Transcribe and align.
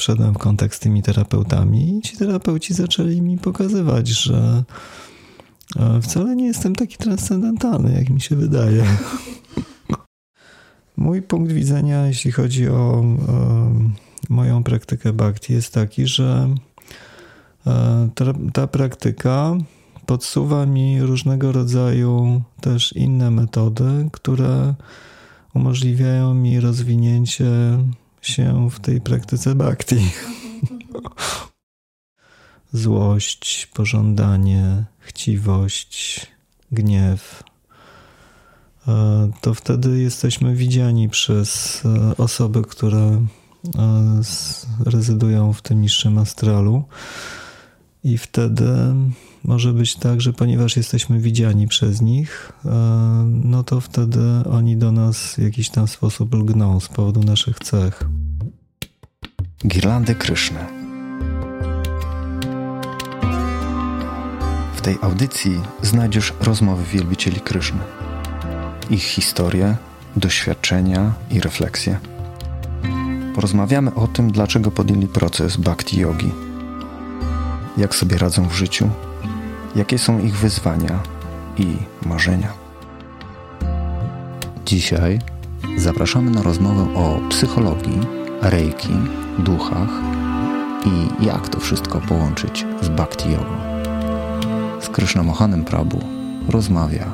wszedłem 0.00 0.34
w 0.34 0.38
kontakt 0.38 0.74
z 0.74 0.78
tymi 0.78 1.02
terapeutami 1.02 1.98
i 1.98 2.02
ci 2.02 2.16
terapeuci 2.16 2.74
zaczęli 2.74 3.22
mi 3.22 3.38
pokazywać, 3.38 4.08
że 4.08 4.64
e, 5.76 6.00
wcale 6.02 6.36
nie 6.36 6.46
jestem 6.46 6.74
taki 6.74 6.96
transcendentalny, 6.96 7.92
jak 7.92 8.10
mi 8.10 8.20
się 8.20 8.36
wydaje. 8.36 8.84
Mój 10.96 11.22
punkt 11.22 11.52
widzenia, 11.52 12.06
jeśli 12.06 12.32
chodzi 12.32 12.68
o, 12.68 13.04
o 13.28 13.66
moją 14.28 14.64
praktykę 14.64 15.12
bhakti, 15.12 15.52
jest 15.52 15.74
taki, 15.74 16.06
że 16.06 16.54
e, 17.66 18.08
ta, 18.14 18.24
ta 18.52 18.66
praktyka 18.66 19.56
podsuwa 20.06 20.66
mi 20.66 21.02
różnego 21.02 21.52
rodzaju 21.52 22.42
też 22.60 22.92
inne 22.92 23.30
metody, 23.30 24.08
które 24.12 24.74
umożliwiają 25.54 26.34
mi 26.34 26.60
rozwinięcie 26.60 27.50
się 28.22 28.70
w 28.70 28.80
tej 28.80 29.00
praktyce 29.00 29.54
bhakti. 29.54 29.96
Złość, 32.72 33.66
pożądanie, 33.66 34.84
chciwość, 34.98 36.26
gniew. 36.72 37.42
E, 38.88 39.30
to 39.40 39.54
wtedy 39.54 39.98
jesteśmy 39.98 40.54
widziani 40.54 41.08
przez 41.08 41.82
e, 41.84 42.16
osoby, 42.16 42.62
które 42.62 42.98
e, 42.98 44.20
rezydują 44.84 45.52
w 45.52 45.62
tym 45.62 45.80
niższym 45.80 46.18
astralu. 46.18 46.84
I 48.04 48.18
wtedy 48.18 48.94
może 49.44 49.72
być 49.72 49.96
tak, 49.96 50.20
że 50.20 50.32
ponieważ 50.32 50.76
jesteśmy 50.76 51.18
widziani 51.18 51.68
przez 51.68 52.00
nich, 52.00 52.52
e, 52.64 52.70
no 53.44 53.64
to 53.64 53.80
wtedy 53.80 54.20
oni 54.52 54.76
do 54.76 54.92
nas 54.92 55.34
w 55.34 55.38
jakiś 55.38 55.70
tam 55.70 55.88
sposób 55.88 56.34
lgną 56.34 56.80
z 56.80 56.88
powodu 56.88 57.22
naszych 57.22 57.58
cech. 57.58 58.04
Girlandy 59.66 60.14
Kryszny. 60.14 60.58
W 64.76 64.80
tej 64.80 64.98
audycji 65.02 65.60
znajdziesz 65.82 66.32
rozmowy 66.40 66.84
wielbicieli 66.92 67.40
Kryszny, 67.40 67.80
ich 68.90 69.02
historie, 69.02 69.76
doświadczenia 70.16 71.12
i 71.30 71.40
refleksje. 71.40 71.98
Porozmawiamy 73.34 73.94
o 73.94 74.06
tym, 74.06 74.32
dlaczego 74.32 74.70
podjęli 74.70 75.06
proces 75.06 75.56
bhakti 75.56 76.00
yogi, 76.00 76.30
jak 77.76 77.94
sobie 77.94 78.18
radzą 78.18 78.48
w 78.48 78.54
życiu 78.54 78.90
jakie 79.76 79.98
są 79.98 80.18
ich 80.18 80.36
wyzwania 80.36 80.98
i 81.58 81.76
marzenia. 82.06 82.52
Dzisiaj 84.66 85.18
zapraszamy 85.76 86.30
na 86.30 86.42
rozmowę 86.42 86.94
o 86.94 87.20
psychologii, 87.28 88.00
reiki, 88.42 88.94
duchach 89.38 89.90
i 90.84 91.24
jak 91.26 91.48
to 91.48 91.60
wszystko 91.60 92.00
połączyć 92.00 92.66
z 92.82 92.88
bhakti 92.88 93.30
jogą. 93.32 93.54
Z 94.80 94.88
Krishnamohanem 94.88 95.64
Prabhu 95.64 96.00
rozmawia 96.48 97.12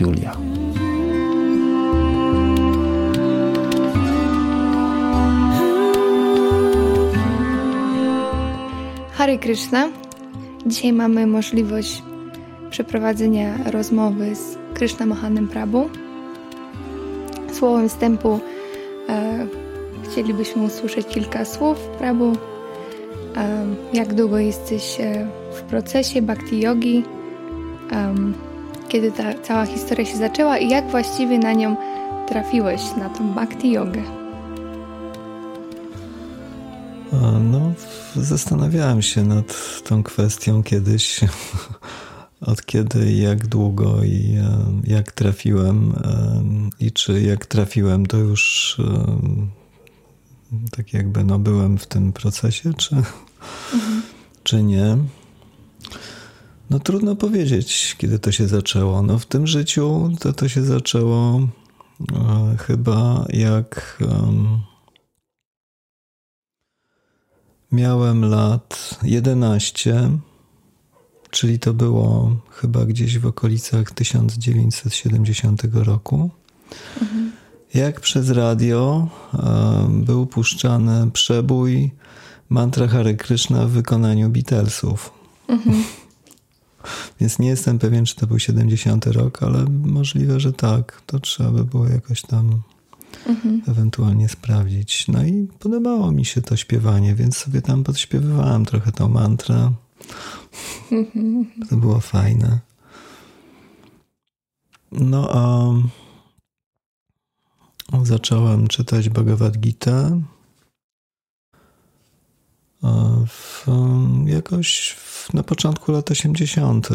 Julia. 0.00 0.36
Hare 9.12 9.38
Krishna. 9.38 10.01
Dzisiaj 10.66 10.92
mamy 10.92 11.26
możliwość 11.26 12.02
przeprowadzenia 12.70 13.58
rozmowy 13.70 14.34
z 14.34 14.58
Krishna 14.74 15.06
Mohanem 15.06 15.48
Prabhu. 15.48 15.90
Słowem 17.52 17.88
wstępu 17.88 18.40
e, 19.08 19.46
chcielibyśmy 20.02 20.62
usłyszeć 20.62 21.06
kilka 21.06 21.44
słów 21.44 21.78
Prabhu. 21.78 22.32
E, 23.36 23.66
jak 23.92 24.14
długo 24.14 24.38
jesteś 24.38 25.00
e, 25.00 25.26
w 25.52 25.62
procesie 25.62 26.22
bhakti 26.22 26.60
yogi? 26.60 27.04
E, 27.92 28.14
kiedy 28.88 29.12
ta 29.12 29.34
cała 29.42 29.66
historia 29.66 30.04
się 30.04 30.16
zaczęła 30.16 30.58
i 30.58 30.68
jak 30.68 30.90
właściwie 30.90 31.38
na 31.38 31.52
nią 31.52 31.76
trafiłeś, 32.28 32.82
na 32.96 33.08
tą 33.08 33.28
bhakti 33.28 33.70
yogę? 33.70 34.02
No, 37.12 37.72
zastanawiałem 38.16 39.02
się 39.02 39.24
nad 39.24 39.82
tą 39.84 40.02
kwestią 40.02 40.62
kiedyś, 40.62 41.20
od 42.40 42.66
kiedy 42.66 43.12
jak 43.12 43.46
długo 43.46 44.04
i 44.04 44.38
jak 44.84 45.12
trafiłem 45.12 45.94
i 46.80 46.92
czy 46.92 47.22
jak 47.22 47.46
trafiłem, 47.46 48.06
to 48.06 48.16
już 48.16 48.76
tak 50.70 50.92
jakby 50.92 51.24
no 51.24 51.38
byłem 51.38 51.78
w 51.78 51.86
tym 51.86 52.12
procesie, 52.12 52.74
czy, 52.74 52.96
mhm. 52.96 54.02
czy 54.44 54.62
nie. 54.62 54.96
No 56.70 56.78
trudno 56.78 57.16
powiedzieć, 57.16 57.96
kiedy 57.98 58.18
to 58.18 58.32
się 58.32 58.48
zaczęło. 58.48 59.02
No 59.02 59.18
w 59.18 59.26
tym 59.26 59.46
życiu 59.46 60.10
to 60.20 60.32
to 60.32 60.48
się 60.48 60.62
zaczęło 60.62 61.48
e, 62.12 62.56
chyba 62.58 63.26
jak... 63.28 64.02
Um, 64.08 64.71
Miałem 67.72 68.24
lat 68.24 68.98
11, 69.02 70.10
czyli 71.30 71.58
to 71.58 71.74
było 71.74 72.36
chyba 72.50 72.84
gdzieś 72.84 73.18
w 73.18 73.26
okolicach 73.26 73.90
1970 73.90 75.62
roku. 75.72 76.30
Mhm. 77.00 77.32
Jak 77.74 78.00
przez 78.00 78.30
radio 78.30 79.08
był 79.88 80.26
puszczany 80.26 81.10
przebój 81.10 81.90
mantra 82.48 82.88
Hare 82.88 83.16
Krishna 83.16 83.66
w 83.66 83.70
wykonaniu 83.70 84.28
Beatlesów. 84.28 85.10
Mhm. 85.48 85.84
Więc 87.20 87.38
nie 87.38 87.48
jestem 87.48 87.78
pewien, 87.78 88.04
czy 88.04 88.16
to 88.16 88.26
był 88.26 88.38
70 88.38 89.06
rok, 89.06 89.42
ale 89.42 89.64
możliwe, 89.84 90.40
że 90.40 90.52
tak. 90.52 91.02
To 91.06 91.20
trzeba 91.20 91.50
by 91.50 91.64
było 91.64 91.88
jakoś 91.88 92.22
tam 92.22 92.62
mhm. 93.26 93.62
ewentualnie 93.68 94.28
sprawdzić. 94.28 95.08
No 95.08 95.24
i 95.24 95.48
podobało 95.58 96.12
mi 96.12 96.24
się 96.24 96.42
to 96.42 96.56
śpiewanie, 96.56 97.14
więc 97.14 97.36
sobie 97.36 97.62
tam 97.62 97.84
podśpiewywałem 97.84 98.64
trochę 98.64 98.92
tą 98.92 99.08
mantrę. 99.08 99.72
Mhm. 100.92 101.46
To 101.70 101.76
było 101.76 102.00
fajne. 102.00 102.60
No 104.92 105.28
a 105.32 105.72
zacząłem 108.02 108.68
czytać 108.68 109.08
Bhagavad 109.08 109.58
Gita. 109.58 110.10
W, 113.26 113.66
jakoś 114.26 114.96
w, 114.98 115.34
na 115.34 115.42
początku 115.42 115.92
lat 115.92 116.10
80., 116.10 116.88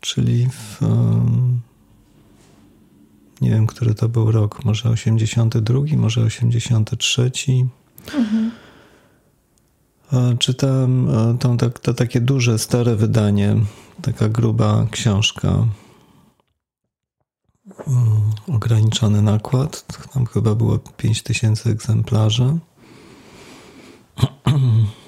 czyli 0.00 0.48
w 0.50 0.80
nie 3.40 3.50
wiem, 3.50 3.66
który 3.66 3.94
to 3.94 4.08
był 4.08 4.32
rok, 4.32 4.64
może 4.64 4.90
82, 4.90 5.80
może 5.96 6.20
83. 6.20 7.30
Mhm. 8.14 8.50
Czytałem 10.38 11.08
tą, 11.40 11.56
to, 11.56 11.70
to 11.70 11.94
takie 11.94 12.20
duże, 12.20 12.58
stare 12.58 12.96
wydanie, 12.96 13.56
taka 14.02 14.28
gruba 14.28 14.86
książka. 14.90 15.48
Mm, 15.48 15.70
ograniczony 18.48 19.22
nakład, 19.22 19.84
tam 20.12 20.26
chyba 20.26 20.54
było 20.54 20.78
5000 20.78 21.70
egzemplarzy. 21.70 22.58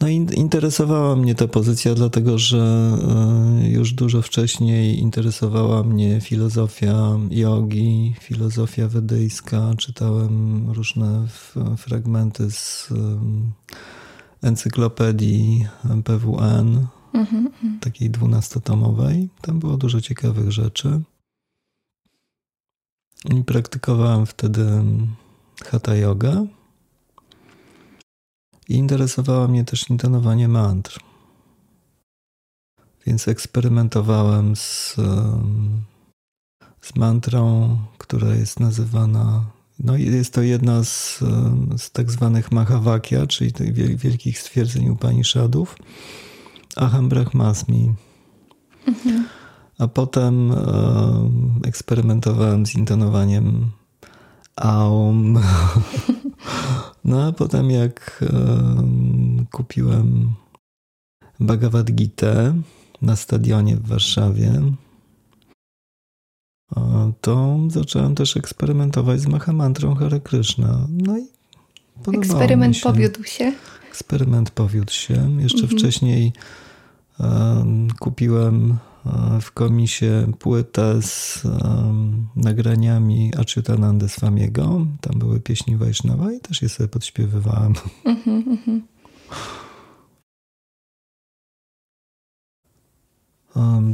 No 0.00 0.08
interesowała 0.08 1.16
mnie 1.16 1.34
ta 1.34 1.48
pozycja, 1.48 1.94
dlatego 1.94 2.38
że 2.38 2.58
e, 3.62 3.68
już 3.68 3.92
dużo 3.92 4.22
wcześniej 4.22 4.98
interesowała 4.98 5.82
mnie 5.82 6.20
filozofia 6.20 7.18
jogi, 7.30 8.14
filozofia 8.20 8.88
wedyjska. 8.88 9.74
Czytałem 9.78 10.64
różne 10.70 11.26
fragmenty 11.76 12.50
z 12.50 12.88
encyklopedii 14.42 15.66
PWN, 16.04 16.86
mhm, 17.14 17.46
mhm. 17.46 17.78
takiej 17.80 18.10
dwunastotomowej. 18.10 19.28
Tam 19.40 19.58
było 19.58 19.76
dużo 19.76 20.00
ciekawych 20.00 20.52
rzeczy. 20.52 21.00
I 23.24 23.44
praktykowałem 23.44 24.26
wtedy 24.26 24.66
hatha 25.64 25.94
yoga. 25.94 26.46
I 28.68 28.74
interesowało 28.74 29.48
mnie 29.48 29.64
też 29.64 29.90
intonowanie 29.90 30.48
mantr. 30.48 31.00
Więc 33.06 33.28
eksperymentowałem 33.28 34.56
z, 34.56 34.96
z 36.80 36.96
mantrą, 36.96 37.76
która 37.98 38.34
jest 38.34 38.60
nazywana. 38.60 39.44
No 39.78 39.96
jest 39.96 40.34
to 40.34 40.42
jedna 40.42 40.84
z, 40.84 41.18
z 41.76 41.90
tak 41.90 42.10
zwanych 42.10 42.52
Mahavakya, 42.52 43.26
czyli 43.28 43.52
tych 43.52 43.72
wielkich 43.96 44.38
stwierdzeń 44.38 44.88
Upanishadów. 44.88 45.76
Aham 46.76 47.08
Brahmasmi. 47.08 47.94
Mhm. 48.86 49.26
A 49.78 49.88
potem 49.88 50.52
e, 50.52 50.56
eksperymentowałem 51.64 52.66
z 52.66 52.74
intonowaniem 52.74 53.70
Aum. 54.56 55.38
No 57.04 57.26
a 57.26 57.32
potem 57.32 57.70
jak 57.70 58.24
um, 58.32 59.46
kupiłem 59.52 60.32
Bhagavad 61.40 61.92
Gita 61.92 62.54
na 63.02 63.16
stadionie 63.16 63.76
w 63.76 63.86
Warszawie, 63.86 64.62
to 67.20 67.58
zacząłem 67.68 68.14
też 68.14 68.36
eksperymentować 68.36 69.20
z 69.20 69.26
Mahamantrą 69.26 69.94
Hare 69.94 70.20
Krishna. 70.20 70.86
No 70.90 71.18
i 71.18 71.26
Eksperyment 72.12 72.76
się. 72.76 72.82
powiódł 72.82 73.24
się? 73.24 73.52
Eksperyment 73.88 74.50
powiódł 74.50 74.92
się. 74.92 75.40
Jeszcze 75.40 75.62
mhm. 75.62 75.78
wcześniej 75.78 76.32
um, 77.18 77.88
kupiłem 78.00 78.78
w 79.40 79.52
komisie 79.52 80.32
płytę 80.38 81.02
z 81.02 81.44
um, 81.44 82.28
nagraniami 82.36 83.32
Achyutananda 83.36 84.08
Swamiego. 84.08 84.86
Tam 85.00 85.18
były 85.18 85.40
pieśni 85.40 85.76
Wajsznawa 85.76 86.32
i 86.32 86.40
też 86.40 86.62
je 86.62 86.68
sobie 86.68 86.88
podśpiewywałem. 86.88 87.74
Mhm. 88.04 88.82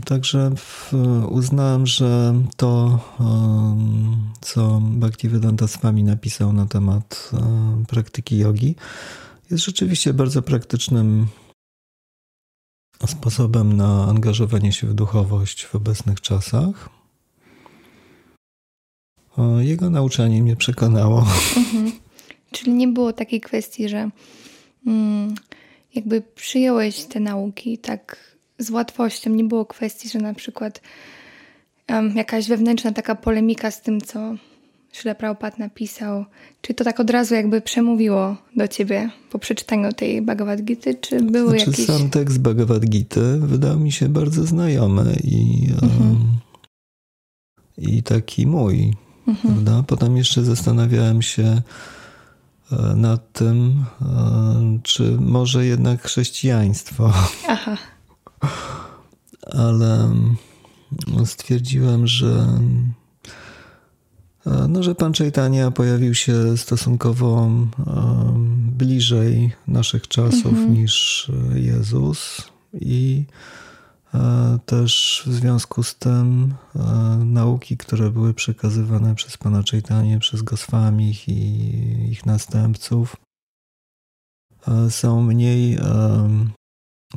Także 0.05 0.51
uznałem, 1.29 1.87
że 1.87 2.35
to, 2.57 2.99
co 4.41 4.81
Bhaktivedanta 4.83 5.69
Swami 5.69 6.05
napisał 6.05 6.53
na 6.53 6.67
temat 6.67 7.31
praktyki 7.89 8.39
jogi, 8.39 8.77
jest 9.51 9.65
rzeczywiście 9.65 10.15
bardzo 10.15 10.43
praktycznym 10.43 11.27
sposobem 13.07 13.73
na 13.73 14.05
angażowanie 14.05 14.73
się 14.73 14.87
w 14.87 14.95
duchowość 14.95 15.65
w 15.65 15.75
obecnych 15.75 16.21
czasach. 16.21 16.89
Jego 19.61 19.91
nauczanie 19.91 20.43
mnie 20.43 20.57
przekonało. 20.57 21.19
Mhm. 21.57 21.93
Czyli 22.53 22.73
nie 22.73 22.89
było 22.89 23.13
takiej 23.13 23.41
kwestii, 23.41 23.89
że 23.89 24.11
mm, 24.87 25.35
jakby 25.95 26.23
przyjąłeś 26.23 27.05
te 27.05 27.21
nauki 27.21 27.79
tak 27.79 28.37
z 28.59 28.71
łatwością. 28.71 29.31
Nie 29.31 29.45
było 29.45 29.67
kwestii, 29.67 30.09
że 30.09 30.19
na 30.19 30.35
przykład 30.35 30.81
um, 31.89 32.17
jakaś 32.17 32.49
wewnętrzna 32.49 32.93
taka 32.93 33.15
polemika 33.15 33.71
z 33.71 33.83
tym, 33.83 34.01
co 34.01 34.35
Prabhupada 35.19 35.57
napisał. 35.59 36.25
Czy 36.61 36.75
to 36.75 36.85
tak 36.85 37.01
od 37.01 37.11
razu 37.11 37.35
jakby 37.35 37.61
przemówiło 37.61 38.37
do 38.57 38.69
ciebie 38.69 39.11
po 39.31 39.39
przeczytaniu 39.39 39.93
tej 39.93 40.23
Bhagavad 40.23 40.63
Gita, 40.63 40.91
czy 41.01 41.23
były 41.23 41.51
znaczy, 41.51 41.71
jakieś... 41.71 41.87
Sam 41.87 42.11
tekst 42.11 42.39
Bhagavad 42.39 42.85
Gita 42.85 43.21
wydał 43.41 43.79
mi 43.79 43.93
się 43.93 44.09
bardzo 44.09 44.47
znajomy 44.47 45.17
i, 45.25 45.69
mhm. 45.83 46.01
um, 46.01 46.39
i 47.79 48.03
taki 48.03 48.47
mój. 48.47 48.95
Mhm. 49.29 49.55
Prawda? 49.55 49.83
Potem 49.87 50.17
jeszcze 50.17 50.45
zastanawiałem 50.45 51.23
się 51.23 51.63
e, 52.73 52.97
nad 52.97 53.33
tym, 53.33 53.85
e, 54.03 54.79
czy 54.83 55.17
może 55.21 55.67
jednak 55.67 56.03
chrześcijaństwo. 56.03 57.13
Aha 57.49 57.77
ale 59.51 60.15
stwierdziłem, 61.25 62.07
że 62.07 62.47
no, 64.69 64.83
że 64.83 64.95
pan 64.95 65.13
Chaitanya 65.13 65.71
pojawił 65.71 66.15
się 66.15 66.57
stosunkowo 66.57 67.51
bliżej 68.79 69.53
naszych 69.69 70.09
czasów 70.09 70.47
mhm. 70.47 70.75
niż 70.75 71.31
Jezus 71.55 72.51
i 72.73 73.25
też 74.67 75.23
w 75.27 75.33
związku 75.33 75.83
z 75.83 75.95
tym 75.95 76.55
nauki, 77.25 77.77
które 77.77 78.11
były 78.11 78.35
przekazywane 78.35 79.15
przez 79.15 79.37
pana 79.37 79.63
Chaitanya, 79.71 80.19
przez 80.19 80.43
Goswamich 80.43 81.29
i 81.29 81.63
ich 82.11 82.27
następców 82.27 83.17
są 84.89 85.23
mniej 85.23 85.79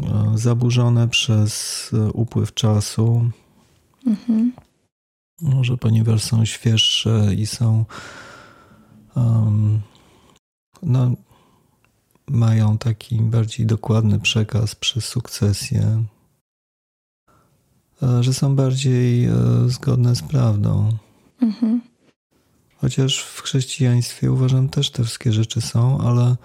E, 0.04 0.38
zaburzone 0.38 1.07
przez 1.07 1.92
e, 1.94 2.12
upływ 2.12 2.54
czasu. 2.54 3.30
Mhm. 4.07 4.51
Może 5.42 5.78
ponieważ 5.78 6.24
są 6.24 6.46
świeższe 6.46 7.36
i 7.38 7.46
są 7.46 7.86
um, 9.16 9.82
no, 10.84 11.12
mają 12.28 12.78
taki 12.78 13.22
bardziej 13.22 13.66
dokładny 13.66 14.20
przekaz 14.20 14.76
przez 14.76 15.06
sukcesję, 15.06 16.04
e, 18.04 18.24
że 18.24 18.34
są 18.34 18.56
bardziej 18.56 19.30
zgodne 19.68 20.16
z 20.16 20.22
prawdą. 20.22 20.98
Mhm. 21.42 21.81
Chociaż 22.78 23.20
w 23.20 23.42
chrześcijaństwie 23.42 24.31
uważam 24.31 24.70
też 24.70 24.90
te 24.90 25.04
wszystkie 25.04 25.34
rzeczy 25.34 25.62
są, 25.62 26.02
ale 26.02 26.36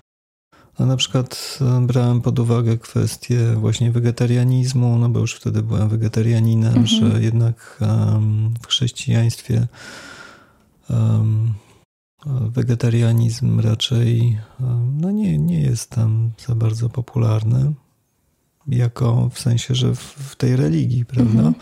no 0.81 0.87
na 0.87 0.97
przykład 0.97 1.59
e, 1.61 1.87
brałem 1.87 2.21
pod 2.21 2.39
uwagę 2.39 2.79
kwestię 2.79 3.55
właśnie 3.55 3.93
wegetarianizmu, 3.93 4.99
no 4.99 5.09
bo 5.09 5.21
już 5.21 5.35
wtedy 5.35 5.63
byłem 5.63 5.89
wegetarianinem, 5.89 6.77
mhm. 6.77 6.87
że 6.87 7.23
jednak 7.23 7.81
um, 7.81 8.55
w 8.63 8.67
chrześcijaństwie 8.67 9.67
um, 10.91 11.55
wegetarianizm 12.27 13.61
raczej 13.61 14.39
um, 14.61 15.01
no 15.01 15.11
nie, 15.11 15.39
nie 15.39 15.61
jest 15.61 15.91
tam 15.91 16.31
za 16.47 16.55
bardzo 16.55 16.89
popularny, 16.89 17.73
jako 18.67 19.31
w 19.33 19.39
sensie, 19.39 19.75
że 19.75 19.95
w, 19.95 20.01
w 20.01 20.37
tej 20.37 20.57
religii, 20.57 21.05
prawda? 21.05 21.43
Mhm. 21.43 21.55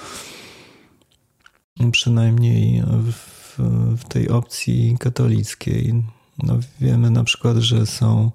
Przynajmniej 1.93 2.83
w, 3.13 3.59
w 3.97 4.05
tej 4.09 4.29
opcji 4.29 4.97
katolickiej. 5.01 6.05
No 6.43 6.59
wiemy 6.81 7.11
na 7.11 7.25
przykład, 7.25 7.57
że 7.57 7.87
są 7.87 8.31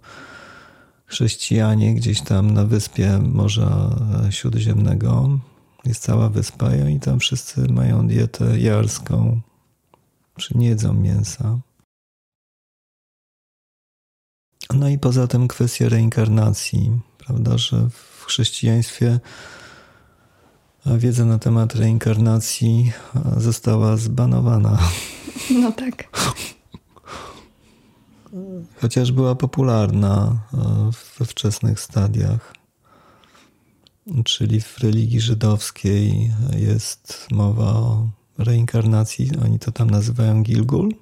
chrześcijanie 1.14 1.96
gdzieś 1.96 2.22
tam 2.22 2.52
na 2.52 2.66
wyspie 2.66 3.20
Morza 3.20 3.96
Śródziemnego. 4.30 5.40
Jest 5.86 6.04
cała 6.04 6.30
wyspa 6.30 6.76
i 6.76 6.82
oni 6.82 7.00
tam 7.00 7.20
wszyscy 7.20 7.62
mają 7.62 8.08
dietę 8.08 8.60
jarską, 8.60 9.42
nie 10.56 10.68
jedzą 10.68 10.94
mięsa. 10.94 11.60
No 14.74 14.90
i 14.90 14.98
poza 14.98 15.28
tym 15.28 15.48
kwestia 15.48 15.90
reinkarnacji, 15.90 17.00
prawda, 17.18 17.58
że 17.58 17.90
w 17.90 18.24
chrześcijaństwie 18.26 19.20
wiedza 20.86 21.26
na 21.26 21.40
temat 21.40 21.76
reinkarnacji 21.76 22.92
została 23.38 23.98
zbanowana. 23.98 24.80
No 25.52 25.72
tak 25.72 26.10
chociaż 28.82 29.12
była 29.12 29.36
popularna 29.36 30.38
e, 30.54 30.92
we 31.20 31.26
wczesnych 31.26 31.80
stadiach. 31.80 32.54
Czyli 34.26 34.62
w 34.62 34.78
religii 34.78 35.22
żydowskiej 35.22 36.32
jest 36.58 37.28
mowa 37.32 37.64
o 37.64 38.10
reinkarnacji, 38.38 39.30
oni 39.46 39.60
to 39.60 39.72
tam 39.72 39.90
nazywają 39.90 40.44
Gilgul. 40.44 40.94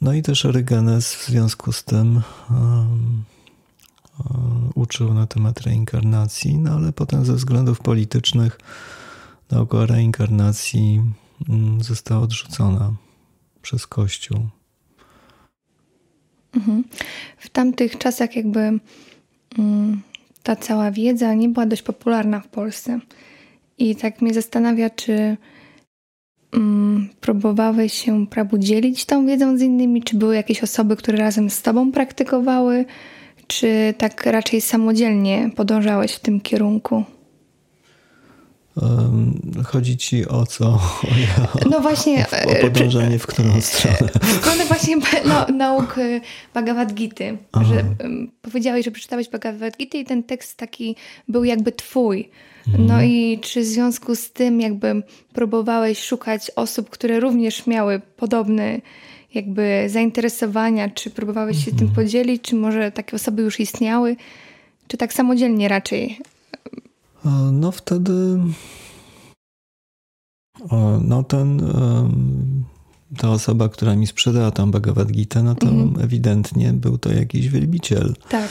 No 0.00 0.12
i 0.12 0.22
też 0.22 0.46
Orygenes 0.46 1.14
w 1.14 1.26
związku 1.26 1.72
z 1.72 1.84
tym 1.84 2.22
um, 2.50 3.24
um, 4.30 4.70
uczył 4.74 5.14
na 5.14 5.26
temat 5.26 5.60
reinkarnacji, 5.60 6.58
no 6.58 6.70
ale 6.70 6.92
potem 6.92 7.24
ze 7.24 7.34
względów 7.34 7.80
politycznych 7.80 8.58
nauka 9.50 9.86
reinkarnacji 9.86 11.02
um, 11.48 11.82
została 11.82 12.20
odrzucona 12.20 12.92
przez 13.62 13.86
Kościół. 13.86 14.48
Mhm. 16.56 16.84
W 17.38 17.48
tamtych 17.48 17.98
czasach 17.98 18.36
jakby 18.36 18.58
mm, 19.58 20.00
ta 20.42 20.56
cała 20.56 20.90
wiedza 20.90 21.34
nie 21.34 21.48
była 21.48 21.66
dość 21.66 21.82
popularna 21.82 22.40
w 22.40 22.48
Polsce. 22.48 23.00
I 23.78 23.96
tak 23.96 24.22
mnie 24.22 24.34
zastanawia, 24.34 24.90
czy 24.90 25.36
mm, 26.52 27.08
próbowałeś 27.20 27.92
się 27.92 28.26
prabu 28.26 28.58
dzielić 28.58 29.04
tą 29.04 29.26
wiedzą 29.26 29.58
z 29.58 29.62
innymi, 29.62 30.02
czy 30.02 30.16
były 30.16 30.34
jakieś 30.34 30.62
osoby, 30.62 30.96
które 30.96 31.18
razem 31.18 31.50
z 31.50 31.62
tobą 31.62 31.92
praktykowały, 31.92 32.84
czy 33.46 33.94
tak 33.98 34.26
raczej 34.26 34.60
samodzielnie 34.60 35.50
podążałeś 35.56 36.12
w 36.12 36.20
tym 36.20 36.40
kierunku? 36.40 37.04
Chodzi 39.64 39.96
ci 39.96 40.28
o 40.28 40.46
co? 40.46 40.66
O, 41.64 41.68
no 41.70 41.80
właśnie. 41.80 42.26
O, 42.46 42.50
o 42.50 42.54
podążanie 42.54 43.18
w 43.18 43.26
którą 43.26 43.60
stronę? 43.60 44.10
W 44.22 44.32
stronę 44.32 44.64
właśnie 44.64 44.96
no, 45.24 45.46
nauk 45.46 45.98
y, 45.98 46.20
Bhagavad 46.54 46.94
Gita. 46.94 47.24
Że 47.62 47.84
powiedziałeś, 48.42 48.84
że 48.84 48.90
przeczytałeś 48.90 49.28
Bhagavad 49.28 49.76
Gita 49.76 49.98
i 49.98 50.04
ten 50.04 50.22
tekst 50.22 50.56
taki 50.56 50.96
był 51.28 51.44
jakby 51.44 51.72
twój. 51.72 52.30
Mhm. 52.66 52.86
No 52.86 53.02
i 53.02 53.38
czy 53.42 53.60
w 53.60 53.64
związku 53.64 54.16
z 54.16 54.30
tym 54.30 54.60
jakby 54.60 55.02
próbowałeś 55.32 56.02
szukać 56.02 56.50
osób, 56.56 56.90
które 56.90 57.20
również 57.20 57.66
miały 57.66 58.00
podobne 58.16 58.80
jakby 59.34 59.84
zainteresowania, 59.88 60.88
czy 60.88 61.10
próbowałeś 61.10 61.64
się 61.64 61.70
tym 61.70 61.88
mhm. 61.88 61.94
podzielić, 61.94 62.42
czy 62.42 62.54
może 62.54 62.92
takie 62.92 63.16
osoby 63.16 63.42
już 63.42 63.60
istniały, 63.60 64.16
czy 64.88 64.96
tak 64.96 65.12
samodzielnie 65.12 65.68
raczej 65.68 66.18
no 67.52 67.72
wtedy 67.72 68.38
no 71.00 71.22
ten 71.22 71.62
ta 73.16 73.30
osoba, 73.30 73.68
która 73.68 73.96
mi 73.96 74.06
sprzedała 74.06 74.50
tą 74.50 74.70
Bhagavad 74.70 75.12
Gita, 75.12 75.42
no 75.42 75.54
to 75.54 75.66
mhm. 75.66 76.04
ewidentnie 76.04 76.72
był 76.72 76.98
to 76.98 77.12
jakiś 77.12 77.48
wielbiciel. 77.48 78.14
Tak. 78.28 78.50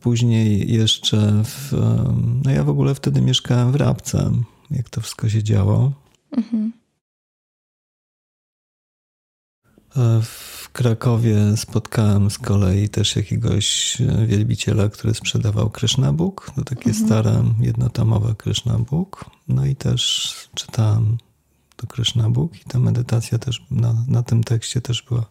Później 0.00 0.72
jeszcze, 0.72 1.42
w, 1.44 1.72
no 2.44 2.50
ja 2.50 2.64
w 2.64 2.68
ogóle 2.68 2.94
wtedy 2.94 3.20
mieszkałem 3.20 3.72
w 3.72 3.74
Rabce, 3.74 4.30
jak 4.70 4.88
to 4.88 5.00
wszystko 5.00 5.28
się 5.28 5.42
działo. 5.42 5.92
Mhm. 6.36 6.72
W 10.22 10.68
Krakowie 10.72 11.56
spotkałem 11.56 12.30
z 12.30 12.38
kolei 12.38 12.88
też 12.88 13.16
jakiegoś 13.16 13.96
wielbiciela, 14.26 14.88
który 14.88 15.14
sprzedawał 15.14 15.70
Krishna 15.70 16.12
Book. 16.12 16.50
To 16.56 16.64
takie 16.64 16.90
mhm. 16.90 17.06
stare, 17.06 17.44
jednotomowe 17.60 18.34
Krishna 18.34 18.78
Book. 18.78 19.24
No 19.48 19.66
i 19.66 19.76
też 19.76 20.34
czytałem 20.54 21.18
to 21.76 21.86
Krishna 21.86 22.30
Book 22.30 22.56
i 22.56 22.64
ta 22.64 22.78
medytacja 22.78 23.38
też 23.38 23.62
na, 23.70 23.94
na 24.08 24.22
tym 24.22 24.44
tekście 24.44 24.80
też 24.80 25.02
była 25.02 25.24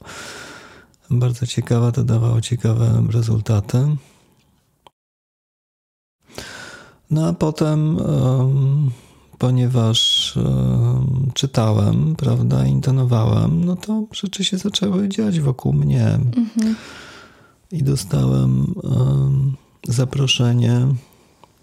bardzo 1.10 1.48
ciekawa. 1.48 1.92
To 1.92 2.04
dawało 2.04 2.42
ciekawe 2.42 3.04
rezultaty. 3.10 3.96
No 7.12 7.28
a 7.28 7.34
potem, 7.34 7.98
ponieważ 9.40 10.34
czytałem, 11.34 12.16
prawda, 12.16 12.66
intonowałem, 12.66 13.66
no 13.66 13.76
to 13.76 14.08
rzeczy 14.12 14.44
się 14.44 14.58
zaczęły 14.58 15.10
dziać 15.10 15.40
wokół 15.40 15.74
mnie. 15.74 16.06
Mhm. 16.38 16.76
I 17.72 17.84
dostałem 17.84 18.74
zaproszenie, 19.88 20.88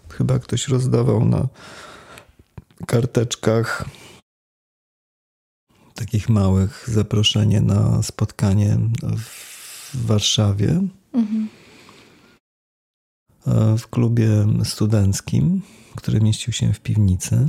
chyba 0.09 0.39
ktoś 0.39 0.69
rozdawał 0.69 1.25
na 1.25 1.49
karteczkach 2.87 3.85
takich 5.95 6.29
małych 6.29 6.85
zaproszenie 6.89 7.61
na 7.61 8.03
spotkanie 8.03 8.79
w 9.19 10.07
Warszawie. 10.07 10.83
Mhm 11.13 11.49
w 13.79 13.87
klubie 13.91 14.29
studenckim, 14.65 15.63
który 15.97 16.21
mieścił 16.21 16.53
się 16.53 16.73
w 16.73 16.81
piwnicy. 16.81 17.49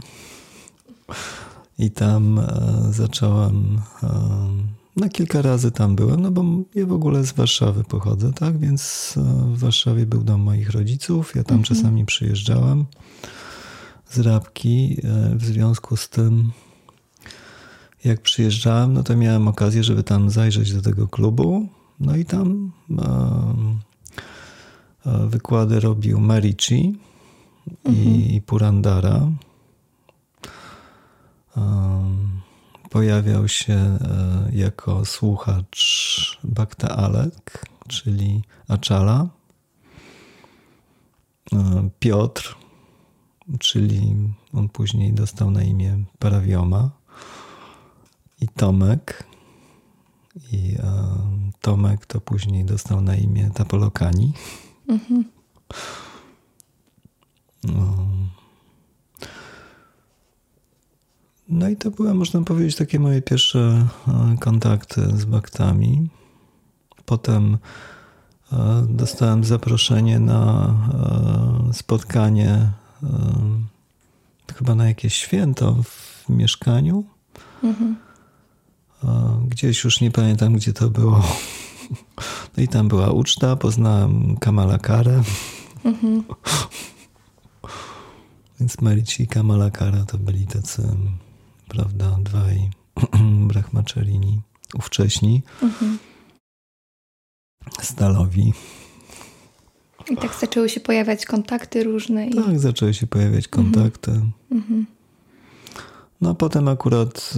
I 1.79 1.91
tam 1.91 2.39
e, 2.39 2.43
zacząłem, 2.89 3.81
e, 4.03 4.09
na 4.95 5.09
kilka 5.09 5.41
razy 5.41 5.71
tam 5.71 5.95
byłem, 5.95 6.21
no 6.21 6.31
bo 6.31 6.45
ja 6.75 6.85
w 6.85 6.91
ogóle 6.91 7.25
z 7.25 7.31
Warszawy 7.31 7.83
pochodzę, 7.83 8.33
tak? 8.33 8.57
Więc 8.57 9.13
e, 9.17 9.21
w 9.55 9.59
Warszawie 9.59 10.05
był 10.05 10.23
dom 10.23 10.41
moich 10.41 10.69
rodziców, 10.69 11.35
ja 11.35 11.43
tam 11.43 11.57
mhm. 11.57 11.75
czasami 11.75 12.05
przyjeżdżałem 12.05 12.85
z 14.09 14.19
Rabki. 14.19 15.01
W 15.35 15.45
związku 15.45 15.97
z 15.97 16.09
tym, 16.09 16.51
jak 18.03 18.21
przyjeżdżałem, 18.21 18.93
no 18.93 19.03
to 19.03 19.17
miałem 19.17 19.47
okazję, 19.47 19.83
żeby 19.83 20.03
tam 20.03 20.29
zajrzeć 20.29 20.73
do 20.73 20.81
tego 20.81 21.07
klubu. 21.07 21.67
No 21.99 22.15
i 22.15 22.25
tam 22.25 22.71
Wykłady 25.05 25.79
robił 25.79 26.19
Marici 26.19 26.95
i 27.85 28.19
mhm. 28.25 28.41
Purandara. 28.41 29.31
Pojawiał 32.89 33.47
się 33.47 33.73
e, 33.73 33.97
jako 34.53 35.05
słuchacz 35.05 36.39
Bhakta 36.43 36.89
Alek, 36.89 37.65
czyli 37.87 38.43
Achala. 38.67 39.27
E, 41.53 41.89
Piotr, 41.99 42.55
czyli 43.59 44.15
on 44.53 44.69
później 44.69 45.13
dostał 45.13 45.51
na 45.51 45.63
imię 45.63 46.03
Parawioma. 46.19 46.89
I 48.41 48.47
Tomek. 48.47 49.23
I 50.51 50.75
e, 50.79 51.03
Tomek 51.61 52.05
to 52.05 52.21
później 52.21 52.65
dostał 52.65 53.01
na 53.01 53.15
imię 53.15 53.51
Tapolokani. 53.53 54.33
Mhm. 54.87 55.23
No. 57.63 58.07
no 61.49 61.69
i 61.69 61.75
to 61.75 61.91
były, 61.91 62.13
można 62.13 62.41
powiedzieć, 62.41 62.75
takie 62.75 62.99
moje 62.99 63.21
pierwsze 63.21 63.87
e, 64.07 64.37
kontakty 64.39 65.01
z 65.17 65.25
baktami. 65.25 66.09
Potem 67.05 67.57
e, 68.51 68.85
dostałem 68.89 69.43
zaproszenie 69.43 70.19
na 70.19 70.73
e, 71.69 71.73
spotkanie 71.73 72.71
chyba 74.55 74.75
na 74.75 74.87
jakieś 74.87 75.13
święto 75.13 75.75
w 75.83 76.29
mieszkaniu. 76.29 77.03
Mhm. 77.63 77.95
Gdzieś 79.47 79.83
już 79.83 80.01
nie 80.01 80.11
pamiętam, 80.11 80.53
gdzie 80.53 80.73
to 80.73 80.89
było. 80.89 81.23
No 82.57 82.63
i 82.63 82.67
tam 82.67 82.87
była 82.87 83.09
uczta, 83.09 83.55
poznałem 83.55 84.37
Kamala 84.37 84.77
Karę. 84.77 85.23
Mhm. 85.85 86.23
Więc 88.59 88.81
Marici 88.81 89.23
i 89.23 89.27
Kamala 89.27 89.71
Kara 89.71 90.05
to 90.05 90.17
byli 90.17 90.47
tacy, 90.47 90.83
prawda, 91.67 92.17
dwaj 92.23 92.69
brahmacharini 93.49 94.41
ówcześni. 94.73 95.41
Mhm. 95.61 95.97
Stalowi. 97.81 98.53
I 100.11 100.17
tak 100.17 100.35
zaczęły 100.35 100.69
się 100.69 100.79
pojawiać 100.79 101.25
kontakty 101.25 101.83
różne. 101.83 102.27
I... 102.27 102.35
Tak, 102.35 102.59
zaczęły 102.59 102.93
się 102.93 103.07
pojawiać 103.07 103.47
kontakty. 103.47 104.11
Mhm. 104.11 104.33
mhm. 104.51 104.85
No 106.21 106.35
potem 106.35 106.67
akurat 106.67 107.33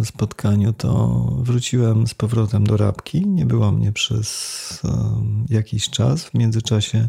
e, 0.00 0.04
spotkaniu 0.04 0.72
to 0.72 1.20
wróciłem 1.38 2.06
z 2.06 2.14
powrotem 2.14 2.66
do 2.66 2.76
Rabki. 2.76 3.26
Nie 3.26 3.46
było 3.46 3.72
mnie 3.72 3.92
przez 3.92 4.80
e, 4.84 4.88
jakiś 5.48 5.90
czas. 5.90 6.24
W 6.24 6.34
międzyczasie 6.34 7.08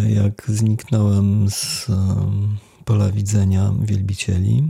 jak 0.00 0.42
zniknąłem 0.46 1.50
z 1.50 1.86
pola 2.84 3.10
wielbicieli, 3.86 4.62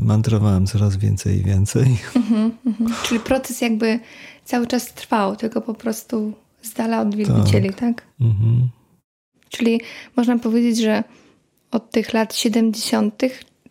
mantrowałem 0.00 0.66
coraz 0.66 0.96
więcej 0.96 1.40
i 1.40 1.44
więcej. 1.44 1.96
Mhm, 2.16 2.52
mhm. 2.66 2.92
Czyli 3.04 3.20
proces 3.20 3.60
jakby 3.60 4.00
cały 4.44 4.66
czas 4.66 4.94
trwał, 4.94 5.36
tylko 5.36 5.60
po 5.60 5.74
prostu 5.74 6.32
z 6.62 6.72
dala 6.72 7.00
od 7.00 7.14
wielbicieli, 7.14 7.68
tak? 7.68 7.78
tak? 7.78 8.02
Mhm. 8.20 8.68
Czyli 9.48 9.80
można 10.16 10.38
powiedzieć, 10.38 10.78
że 10.78 11.04
od 11.70 11.90
tych 11.90 12.12
lat 12.12 12.34
70 12.34 13.22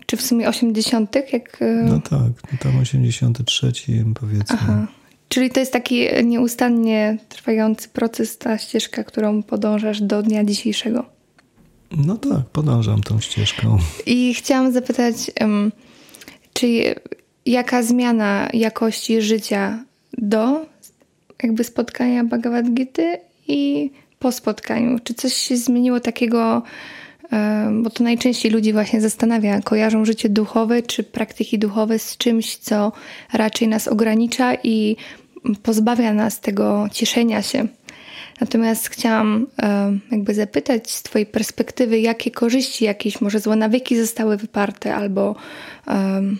czy 0.05 0.17
w 0.17 0.21
sumie 0.21 0.49
80., 0.49 1.15
jak. 1.33 1.61
E, 1.61 1.83
no 1.89 1.99
tak, 2.01 2.59
tam 2.59 2.77
83 2.77 3.73
powiedzmy. 4.19 4.57
Aha. 4.59 4.87
Czyli 5.33 5.49
to 5.49 5.59
jest 5.59 5.73
taki 5.73 6.07
nieustannie 6.23 7.17
trwający 7.29 7.89
proces, 7.89 8.37
ta 8.37 8.57
ścieżka, 8.57 9.03
którą 9.03 9.43
podążasz 9.43 10.01
do 10.01 10.23
dnia 10.23 10.43
dzisiejszego. 10.43 11.05
No 11.91 12.17
tak, 12.17 12.45
podążam 12.51 13.03
tą 13.03 13.19
ścieżką. 13.19 13.77
I 14.05 14.33
chciałam 14.33 14.71
zapytać, 14.71 15.15
czy 16.53 16.95
jaka 17.45 17.83
zmiana 17.83 18.49
jakości 18.53 19.21
życia 19.21 19.83
do 20.17 20.65
jakby 21.43 21.63
spotkania 21.63 22.23
Bhagavad 22.23 22.73
Gita 22.73 23.03
i 23.47 23.91
po 24.19 24.31
spotkaniu? 24.31 24.99
Czy 25.03 25.13
coś 25.13 25.33
się 25.33 25.57
zmieniło 25.57 25.99
takiego 25.99 26.63
bo 27.71 27.89
to 27.89 28.03
najczęściej 28.03 28.51
ludzi 28.51 28.73
właśnie 28.73 29.01
zastanawia, 29.01 29.61
kojarzą 29.61 30.05
życie 30.05 30.29
duchowe 30.29 30.81
czy 30.81 31.03
praktyki 31.03 31.59
duchowe 31.59 31.99
z 31.99 32.17
czymś, 32.17 32.57
co 32.57 32.91
raczej 33.33 33.67
nas 33.67 33.87
ogranicza 33.87 34.53
i 34.63 34.95
pozbawia 35.63 36.13
nas 36.13 36.39
tego 36.41 36.87
cieszenia 36.91 37.41
się. 37.41 37.67
Natomiast 38.41 38.89
chciałam 38.89 39.47
jakby 40.11 40.33
zapytać 40.33 40.91
z 40.91 41.03
Twojej 41.03 41.25
perspektywy, 41.25 41.99
jakie 41.99 42.31
korzyści, 42.31 42.85
jakieś 42.85 43.21
może 43.21 43.39
złe 43.39 43.55
nawyki 43.55 43.97
zostały 43.97 44.37
wyparte, 44.37 44.95
albo 44.95 45.35
um, 45.87 46.37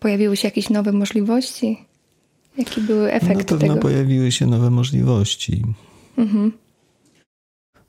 pojawiły 0.00 0.36
się 0.36 0.48
jakieś 0.48 0.70
nowe 0.70 0.92
możliwości? 0.92 1.78
Jaki 2.58 2.80
były 2.80 3.12
efekty 3.12 3.54
Na 3.54 3.58
pewno 3.58 3.74
tego? 3.74 3.80
pojawiły 3.80 4.32
się 4.32 4.46
nowe 4.46 4.70
możliwości. 4.70 5.62
Mhm. 6.18 6.52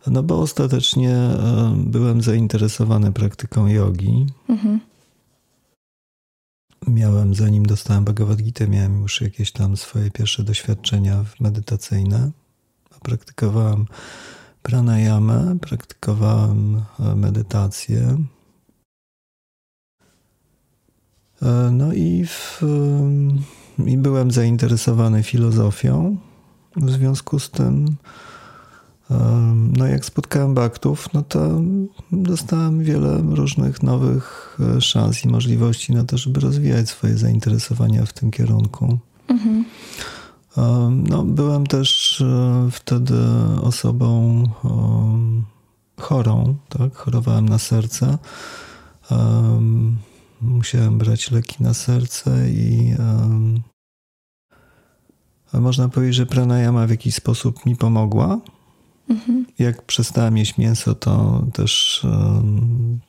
No 0.08 0.24
bo 0.24 0.40
ostatecznie 0.40 1.10
e, 1.10 1.74
byłem 1.78 2.22
zainteresowany 2.22 3.12
praktyką 3.12 3.68
jogi. 3.68 4.26
Mhm. 4.50 4.80
Miałem, 6.92 7.36
zanim 7.36 7.66
dostałem 7.66 8.06
Bhagavad 8.06 8.38
Gita, 8.38 8.68
miałem 8.68 9.02
już 9.02 9.22
jakieś 9.22 9.52
tam 9.52 9.78
swoje 9.78 10.12
pierwsze 10.12 10.44
doświadczenia 10.44 11.26
medytacyjne. 11.40 12.32
Praktykowałem 13.02 13.86
pranayamę, 14.62 15.58
praktykowałem 15.62 16.82
e, 17.00 17.16
medytację. 17.16 18.18
E, 21.42 21.70
no 21.72 21.94
i, 21.94 22.26
w, 22.26 22.62
i 23.86 23.98
byłem 23.98 24.32
zainteresowany 24.32 25.24
filozofią. 25.24 26.18
W 26.76 26.92
związku 26.92 27.40
z 27.40 27.52
tym 27.52 27.96
no 29.78 29.88
jak 29.88 30.06
spotkałem 30.06 30.54
baktów, 30.54 31.14
no 31.14 31.24
to 31.24 31.62
dostałem 32.12 32.84
wiele 32.84 33.24
różnych 33.30 33.84
nowych 33.84 34.58
e, 34.78 34.82
szans 34.82 35.26
i 35.26 35.28
możliwości 35.28 35.94
na 35.94 36.04
to, 36.04 36.18
żeby 36.18 36.40
rozwijać 36.40 36.90
swoje 36.90 37.18
zainteresowania 37.18 38.06
w 38.06 38.14
tym 38.14 38.32
kierunku. 38.32 38.98
Mhm. 39.28 39.66
No, 41.10 41.24
byłem 41.24 41.68
też 41.68 42.22
e, 42.22 42.70
wtedy 42.72 43.16
osobą 43.62 44.44
chorą, 46.00 46.56
tak? 46.70 46.96
Chorowałem 46.96 47.50
na 47.50 47.60
serce. 47.60 48.18
Musiałem 50.42 50.98
brać 50.98 51.32
leki 51.32 51.64
na 51.64 51.74
serce 51.74 52.50
i 52.50 52.96
można 55.54 55.90
powiedzieć, 55.90 56.16
że 56.16 56.26
pranayama 56.26 56.88
w 56.88 56.90
jakiś 56.90 57.16
sposób 57.16 57.66
mi 57.66 57.76
pomogła. 57.76 58.40
Mhm. 59.12 59.46
Jak 59.60 59.82
przestałem 59.82 60.38
jeść 60.38 60.58
mięso, 60.58 60.96
to 60.96 61.44
też 61.54 62.02
um, 62.04 63.00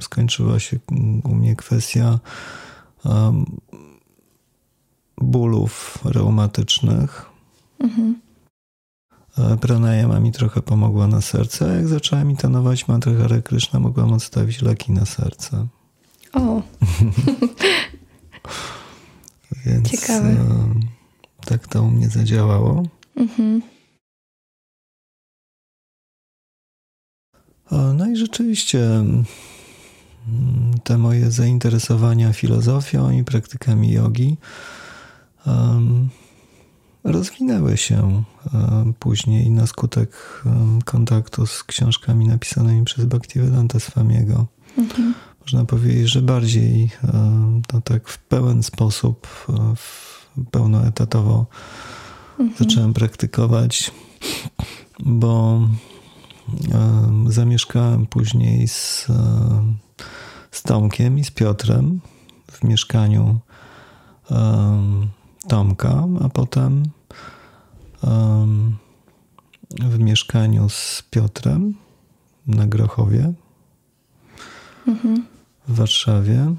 skończyła 0.00 0.58
się 0.60 0.78
u 1.24 1.34
mnie 1.34 1.56
kwestia 1.56 2.18
um, 3.04 3.44
bólów 5.18 5.98
reumatycznych. 6.04 7.26
Mhm. 7.78 8.20
Pranayama 9.60 10.20
mi 10.20 10.32
trochę 10.32 10.62
pomogła 10.62 11.06
na 11.06 11.20
serce. 11.20 11.76
Jak 11.76 11.88
zacząłem 11.88 12.30
intenować 12.30 12.88
mantrę 12.88 13.14
Hare 13.14 13.42
Krishna, 13.42 13.80
mogłam 13.80 14.12
odstawić 14.12 14.62
leki 14.62 14.92
na 14.92 15.06
serce. 15.06 15.66
O! 16.32 16.62
Więc 19.66 19.90
Ciekawe. 19.90 20.36
Tak 21.44 21.68
to 21.68 21.82
u 21.82 21.90
mnie 21.90 22.08
zadziałało. 22.08 22.82
Mhm. 23.16 23.62
No 27.70 28.06
i 28.06 28.16
rzeczywiście 28.16 28.84
mm, 28.84 29.24
te 30.84 30.98
moje 30.98 31.30
zainteresowania 31.30 32.32
filozofią 32.32 33.10
i 33.10 33.24
praktykami 33.24 33.92
jogi 33.92 34.36
rozwinęły 37.04 37.76
się 37.76 38.22
um, 38.54 38.94
później 38.98 39.50
na 39.50 39.66
skutek 39.66 40.42
kontaktu 40.84 41.46
z 41.46 41.64
książkami 41.64 42.28
napisanymi 42.28 42.84
przez 42.84 43.04
Bhaktivedanta 43.04 43.80
Swamiego. 43.80 44.46
Mhm. 44.78 45.14
Można 45.40 45.64
powiedzieć, 45.64 46.08
że 46.08 46.22
bardziej 46.22 46.90
no 47.72 47.80
tak 47.80 48.08
w 48.08 48.18
pełen 48.18 48.62
sposób, 48.62 49.46
e, 49.48 49.76
w 49.76 50.24
pełnoetatowo 50.50 51.46
mhm. 52.38 52.58
zacząłem 52.58 52.94
praktykować, 52.94 53.90
bo 55.00 55.60
Zamieszkałem 57.26 58.06
później 58.06 58.68
z, 58.68 59.06
z 60.50 60.62
Tomkiem 60.62 61.18
i 61.18 61.24
z 61.24 61.30
Piotrem 61.30 62.00
w 62.50 62.64
mieszkaniu 62.64 63.38
Tomka, 65.48 66.04
a 66.24 66.28
potem 66.28 66.82
w 69.80 69.98
mieszkaniu 69.98 70.68
z 70.68 71.02
Piotrem 71.10 71.74
na 72.46 72.66
Grochowie 72.66 73.32
mhm. 74.88 75.26
w 75.68 75.74
Warszawie. 75.74 76.54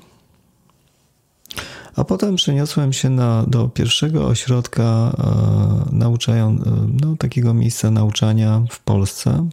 A 1.96 2.04
potem 2.04 2.36
przeniosłem 2.36 2.94
się 2.94 3.10
na, 3.10 3.44
do 3.44 3.70
pierwszego 3.70 4.28
ośrodka 4.28 4.84
e, 4.84 5.96
nauczają, 5.96 6.60
no, 7.02 7.16
takiego 7.16 7.54
miejsca 7.54 7.92
nauczania 7.92 8.62
w 8.70 8.80
Polsce 8.80 9.50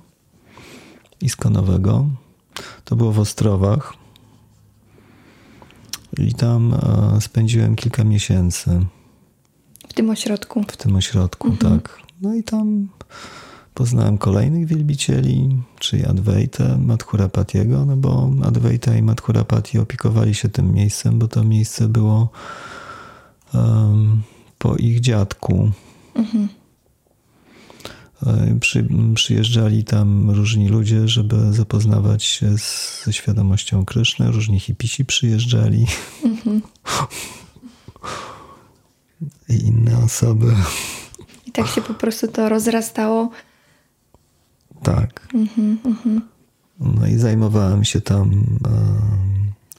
iskonowego. 1.22 2.06
To 2.84 2.96
było 2.96 3.12
w 3.12 3.18
Ostrowach. 3.18 3.94
I 6.18 6.34
tam 6.34 6.74
e, 6.74 7.20
spędziłem 7.20 7.76
kilka 7.76 8.04
miesięcy. 8.04 8.86
W 9.88 9.92
tym 9.92 10.10
ośrodku. 10.10 10.62
W 10.62 10.76
tym 10.76 10.96
ośrodku, 10.96 11.48
mhm. 11.48 11.80
tak. 11.80 11.98
No 12.20 12.34
i 12.34 12.42
tam 12.42 12.88
poznałem 13.74 14.18
kolejnych 14.18 14.66
wielbicieli, 14.66 15.58
czyli 15.78 16.06
Adwaita, 16.06 16.78
Madhurapatiego, 16.78 17.84
no 17.84 17.96
bo 17.96 18.30
Adwaita 18.44 18.96
i 18.96 19.02
Madhurapati 19.02 19.78
opiekowali 19.78 20.34
się 20.34 20.48
tym 20.48 20.72
miejscem, 20.72 21.18
bo 21.18 21.28
to 21.28 21.44
miejsce 21.44 21.88
było 21.88 22.28
um, 23.54 24.22
po 24.58 24.76
ich 24.76 25.00
dziadku. 25.00 25.70
Mhm. 26.14 26.48
E, 28.26 28.58
przy, 28.60 28.88
przyjeżdżali 29.14 29.84
tam 29.84 30.30
różni 30.30 30.68
ludzie, 30.68 31.08
żeby 31.08 31.52
zapoznawać 31.52 32.24
się 32.24 32.58
z, 32.58 33.02
ze 33.04 33.12
świadomością 33.12 33.84
Kryszny. 33.84 34.30
Różni 34.30 34.60
hipisi 34.60 35.04
przyjeżdżali. 35.04 35.86
Mhm. 36.24 36.62
I 39.48 39.66
inne 39.66 39.98
osoby. 39.98 40.54
I 41.46 41.52
tak 41.52 41.66
się 41.66 41.82
po 41.82 41.94
prostu 41.94 42.28
to 42.28 42.48
rozrastało. 42.48 43.30
Tak. 44.82 45.28
Mhm, 45.34 45.78
mhm. 45.84 46.22
No 46.80 47.06
i 47.06 47.16
zajmowałem 47.16 47.84
się 47.84 48.00
tam 48.00 48.30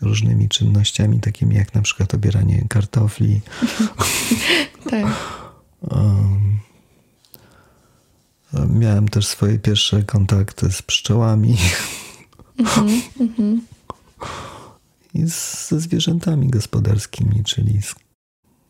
e, 0.01 0.06
różnymi 0.06 0.49
czynnościami, 0.49 1.19
takimi 1.19 1.56
jak 1.56 1.75
na 1.75 1.82
przykład 1.82 2.13
obieranie 2.13 2.65
kartofli. 2.69 3.41
tak. 4.89 5.06
Um, 5.82 6.42
Miałem 8.70 9.08
też 9.08 9.28
swoje 9.28 9.60
pierwsze 9.60 10.04
kontakty 10.04 10.72
z 10.72 10.82
pszczołami 10.82 11.58
mm 12.60 13.02
-hmm. 13.38 13.60
i 15.13 15.30
z, 15.30 15.70
ze 15.70 15.80
zwierzętami 15.80 16.48
gospodarskimi, 16.48 17.44
czyli 17.44 17.82
z, 17.82 17.96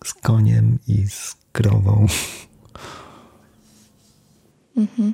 z 0.05 0.13
koniem 0.13 0.79
i 0.87 1.07
z 1.07 1.35
krową, 1.51 2.07
-hmm. 4.77 5.11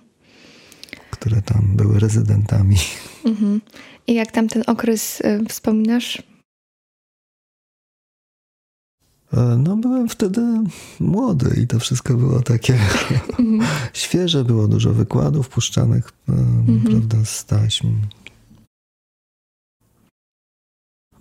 które 1.11 1.41
tam 1.41 1.75
były 1.75 1.99
rezydentami. 1.99 2.77
-hmm. 3.25 3.59
I 4.07 4.13
jak 4.13 4.31
tam 4.31 4.47
ten 4.47 4.63
okres 4.67 5.21
y, 5.21 5.45
wspominasz? 5.49 6.28
No, 9.57 9.77
byłem 9.77 10.09
wtedy 10.09 10.41
młody 10.99 11.61
i 11.63 11.67
to 11.67 11.79
wszystko 11.79 12.13
było 12.13 12.41
takie 12.41 12.73
mhm. 12.73 13.61
świeże. 13.93 14.43
Było 14.43 14.67
dużo 14.67 14.93
wykładów 14.93 15.49
puszczanych, 15.49 16.11
e, 16.29 16.31
mhm. 16.31 16.81
prawda, 16.81 17.25
z 17.25 17.45
taśm. 17.45 17.87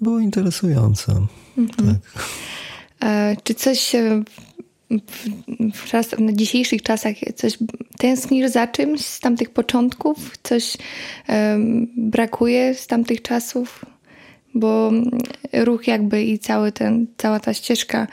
Było 0.01 0.18
interesujące. 0.18 1.27
Mhm. 1.59 1.88
Tak. 1.88 2.25
E, 3.03 3.37
czy 3.44 3.55
coś 3.55 3.92
w, 4.90 5.29
w, 5.75 5.85
czas, 5.85 6.07
na 6.18 6.33
dzisiejszych 6.33 6.83
czasach 6.83 7.14
coś 7.37 7.59
tęsknisz 7.99 8.51
za 8.51 8.66
czymś 8.66 9.01
z 9.05 9.21
tamtych 9.21 9.51
początków? 9.51 10.38
Coś 10.42 10.77
brakuje 11.97 12.75
z 12.75 12.87
tamtych 12.87 13.23
czasów? 13.23 13.85
Bo 14.61 14.92
ruch 15.53 15.87
jakby 15.87 16.23
i 16.23 16.38
cały 16.38 16.73
ten, 16.73 17.07
cała 17.16 17.40
ta 17.40 17.55
ścieżka 17.55 18.07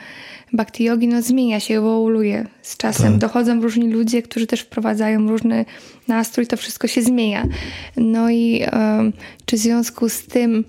bhakti 0.52 0.84
yogi 0.84 1.08
no, 1.08 1.22
zmienia 1.22 1.60
się, 1.60 1.78
ewoluuje 1.78 2.46
z 2.62 2.76
czasem. 2.76 3.12
Tak. 3.12 3.20
Dochodzą 3.20 3.60
różni 3.60 3.90
ludzie, 3.90 4.22
którzy 4.22 4.46
też 4.46 4.60
wprowadzają 4.60 5.28
różny 5.28 5.64
nastrój, 6.08 6.46
to 6.46 6.56
wszystko 6.56 6.88
się 6.88 7.02
zmienia. 7.02 7.46
No 7.96 8.30
i 8.30 8.62
um, 8.72 9.12
czy 9.46 9.56
w 9.56 9.58
związku 9.58 10.08
z 10.08 10.26
tym 10.26 10.64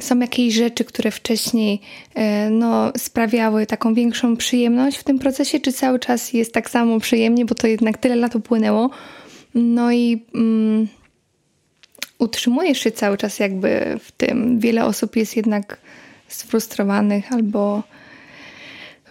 są 0.00 0.18
jakieś 0.18 0.54
rzeczy, 0.54 0.84
które 0.84 1.10
wcześniej 1.10 1.80
e, 2.14 2.50
no, 2.50 2.92
sprawiały 2.96 3.66
taką 3.66 3.94
większą 3.94 4.36
przyjemność 4.36 4.96
w 4.98 5.04
tym 5.04 5.18
procesie, 5.18 5.60
czy 5.60 5.72
cały 5.72 5.98
czas 5.98 6.32
jest 6.32 6.54
tak 6.54 6.70
samo 6.70 7.00
przyjemnie, 7.00 7.44
bo 7.44 7.54
to 7.54 7.66
jednak 7.66 7.98
tyle 7.98 8.16
lat 8.16 8.36
upłynęło. 8.36 8.90
No 9.54 9.92
i... 9.92 10.22
Mm, 10.34 10.88
utrzymujesz 12.20 12.78
się 12.78 12.92
cały 12.92 13.18
czas 13.18 13.38
jakby 13.38 13.98
w 14.04 14.12
tym. 14.12 14.60
Wiele 14.60 14.84
osób 14.84 15.16
jest 15.16 15.36
jednak 15.36 15.80
sfrustrowanych 16.28 17.32
albo 17.32 17.82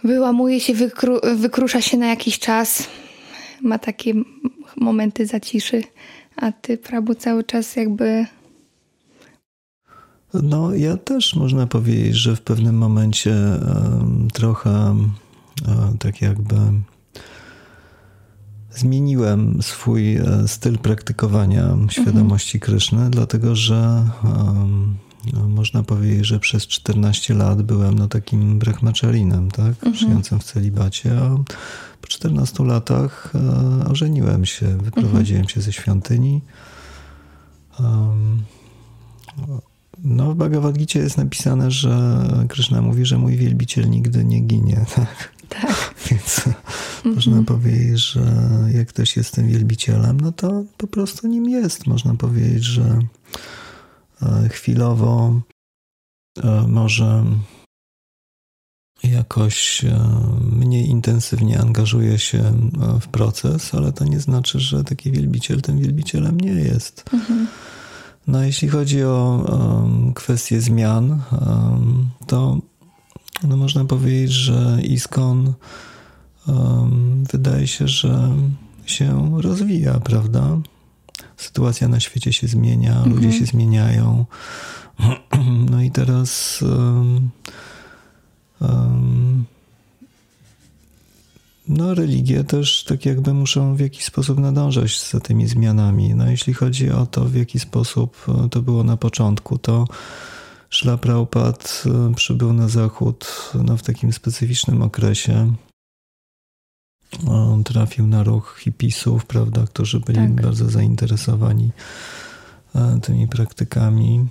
wyłamuje 0.04 0.60
się, 0.60 0.74
wykru 0.74 1.20
wykrusza 1.36 1.80
się 1.80 1.96
na 1.96 2.06
jakiś 2.06 2.38
czas, 2.38 2.88
ma 3.62 3.78
takie 3.78 4.14
momenty 4.76 5.26
zaciszy, 5.26 5.82
a 6.36 6.52
ty, 6.52 6.78
Prabu, 6.78 7.14
cały 7.14 7.44
czas 7.44 7.76
jakby... 7.76 8.26
No, 10.34 10.74
ja 10.74 10.96
też 10.96 11.34
można 11.34 11.66
powiedzieć, 11.66 12.16
że 12.16 12.36
w 12.36 12.40
pewnym 12.40 12.74
momencie 12.74 13.30
um, 13.30 14.28
trochę 14.32 14.70
um, 14.70 15.98
tak 15.98 16.22
jakby 16.22 16.54
Zmieniłem 18.80 19.62
swój 19.62 20.16
e, 20.16 20.24
styl 20.46 20.78
praktykowania 20.78 21.76
świadomości 21.88 22.56
mhm. 22.58 22.70
Kryszny, 22.70 23.10
dlatego 23.10 23.56
że 23.56 24.04
um, 24.24 24.96
można 25.48 25.82
powiedzieć, 25.82 26.26
że 26.26 26.38
przez 26.38 26.66
14 26.66 27.34
lat 27.34 27.62
byłem 27.62 27.98
no, 27.98 28.08
takim 28.08 28.58
brechmaczerinem, 28.58 29.50
tak? 29.50 29.66
Mhm. 29.66 29.94
Żyjącym 29.94 30.38
w 30.38 30.44
celibacie, 30.44 31.18
a 31.20 31.36
po 32.00 32.08
14 32.08 32.64
latach 32.64 33.32
e, 33.34 33.88
ożeniłem 33.88 34.46
się, 34.46 34.66
wyprowadziłem 34.66 35.40
mhm. 35.40 35.48
się 35.48 35.60
ze 35.60 35.72
świątyni. 35.72 36.40
Um, 37.80 38.42
no, 40.04 40.32
w 40.32 40.36
Bhagavad 40.36 40.78
Gita 40.78 40.98
jest 40.98 41.16
napisane, 41.16 41.70
że 41.70 42.22
Krishna 42.48 42.82
mówi, 42.82 43.06
że 43.06 43.18
mój 43.18 43.36
wielbiciel 43.36 43.90
nigdy 43.90 44.24
nie 44.24 44.40
ginie. 44.40 44.84
Tak. 44.94 45.32
tak. 45.48 45.89
Więc 46.10 46.42
można 47.16 47.38
mhm. 47.38 47.44
powiedzieć, 47.44 47.98
że 47.98 48.20
jak 48.74 48.88
ktoś 48.88 49.16
jest 49.16 49.34
tym 49.34 49.48
wielbicielem, 49.48 50.20
no 50.20 50.32
to 50.32 50.64
po 50.76 50.86
prostu 50.86 51.26
nim 51.26 51.48
jest. 51.48 51.86
Można 51.86 52.14
powiedzieć, 52.14 52.64
że 52.64 52.98
e, 54.22 54.48
chwilowo 54.48 55.40
e, 56.42 56.64
może 56.68 57.24
jakoś 59.02 59.84
e, 59.84 59.98
mniej 60.52 60.88
intensywnie 60.88 61.60
angażuje 61.60 62.18
się 62.18 62.70
w 63.00 63.08
proces, 63.08 63.74
ale 63.74 63.92
to 63.92 64.04
nie 64.04 64.20
znaczy, 64.20 64.60
że 64.60 64.84
taki 64.84 65.12
wielbiciel 65.12 65.62
tym 65.62 65.78
wielbicielem 65.78 66.40
nie 66.40 66.52
jest. 66.52 67.04
Mhm. 67.12 67.46
No, 68.26 68.42
jeśli 68.42 68.68
chodzi 68.68 69.04
o 69.04 69.44
um, 69.48 70.14
kwestię 70.14 70.60
zmian, 70.60 71.22
um, 71.32 72.08
to 72.26 72.58
no, 73.42 73.56
można 73.56 73.84
powiedzieć, 73.84 74.30
że 74.30 74.78
ISKON 74.82 75.54
um, 76.50 77.24
wydaje 77.32 77.66
się, 77.66 77.88
że 77.88 78.30
się 78.86 79.40
rozwija, 79.40 80.00
prawda? 80.00 80.58
Sytuacja 81.36 81.88
na 81.88 82.00
świecie 82.00 82.32
się 82.32 82.48
zmienia, 82.48 82.96
mhm. 82.96 83.14
ludzie 83.14 83.32
się 83.32 83.46
zmieniają. 83.46 84.26
No 85.70 85.82
i 85.82 85.90
teraz 85.90 86.62
um, 86.62 87.30
um, 88.60 89.44
no, 91.70 91.94
religie 91.94 92.44
też 92.44 92.84
tak 92.84 93.06
jakby 93.06 93.34
muszą 93.34 93.76
w 93.76 93.80
jakiś 93.80 94.04
sposób 94.04 94.38
nadążać 94.38 95.10
za 95.10 95.20
tymi 95.20 95.48
zmianami. 95.48 96.14
No, 96.14 96.30
jeśli 96.30 96.54
chodzi 96.54 96.90
o 96.90 97.06
to, 97.06 97.24
w 97.24 97.34
jaki 97.34 97.60
sposób 97.60 98.26
e, 98.28 98.48
to 98.48 98.62
było 98.62 98.84
na 98.84 98.96
początku, 98.96 99.58
to 99.58 99.84
Szla 100.70 100.96
Prabhupada 100.96 101.58
e, 101.86 102.14
przybył 102.14 102.52
na 102.52 102.68
zachód 102.68 103.52
no, 103.64 103.76
w 103.76 103.82
takim 103.82 104.12
specyficznym 104.12 104.82
okresie. 104.82 105.52
On 107.28 107.64
trafił 107.64 108.06
na 108.06 108.22
ruch 108.22 108.58
hipisów, 108.60 109.26
prawda, 109.26 109.64
którzy 109.66 110.00
byli 110.00 110.18
tak. 110.18 110.42
bardzo 110.42 110.70
zainteresowani 110.70 111.70
e, 112.74 113.00
tymi 113.02 113.28
praktykami. 113.28 114.26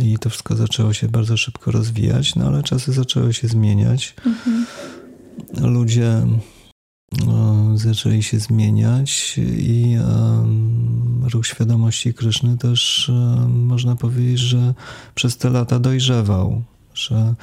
I 0.00 0.18
to 0.18 0.30
wszystko 0.30 0.56
zaczęło 0.56 0.92
się 0.92 1.08
bardzo 1.08 1.36
szybko 1.36 1.70
rozwijać, 1.70 2.34
no 2.34 2.46
ale 2.46 2.62
czasy 2.62 2.92
zaczęły 2.92 3.34
się 3.34 3.48
zmieniać. 3.48 4.14
Mhm. 4.26 4.66
Ludzie 5.56 6.26
zaczęli 7.74 8.22
się 8.22 8.38
zmieniać 8.38 9.34
i 9.38 9.96
ruch 11.32 11.46
świadomości 11.46 12.14
Kryszny 12.14 12.58
też 12.58 13.10
można 13.48 13.96
powiedzieć, 13.96 14.38
że 14.38 14.74
przez 15.14 15.36
te 15.36 15.50
lata 15.50 15.78
dojrzewał, 15.78 16.62
że 16.94 17.34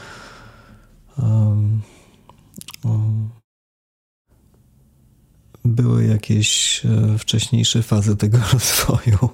były 5.65 6.05
jakieś 6.05 6.81
e, 6.85 7.17
wcześniejsze 7.17 7.83
fazy 7.83 8.15
tego 8.15 8.37
rozwoju. 8.53 9.29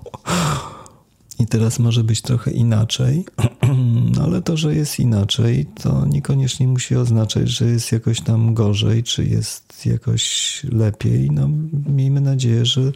I 1.39 1.47
teraz 1.47 1.79
może 1.79 2.03
być 2.03 2.21
trochę 2.21 2.51
inaczej, 2.51 3.25
no 4.15 4.23
ale 4.23 4.41
to, 4.41 4.57
że 4.57 4.75
jest 4.75 4.99
inaczej, 4.99 5.65
to 5.65 6.05
niekoniecznie 6.05 6.67
musi 6.67 6.95
oznaczać, 6.95 7.49
że 7.49 7.65
jest 7.65 7.91
jakoś 7.91 8.21
tam 8.21 8.53
gorzej, 8.53 9.03
czy 9.03 9.25
jest 9.25 9.85
jakoś 9.85 10.61
lepiej. 10.71 11.29
No, 11.31 11.49
miejmy 11.87 12.21
nadzieję, 12.21 12.65
że, 12.65 12.91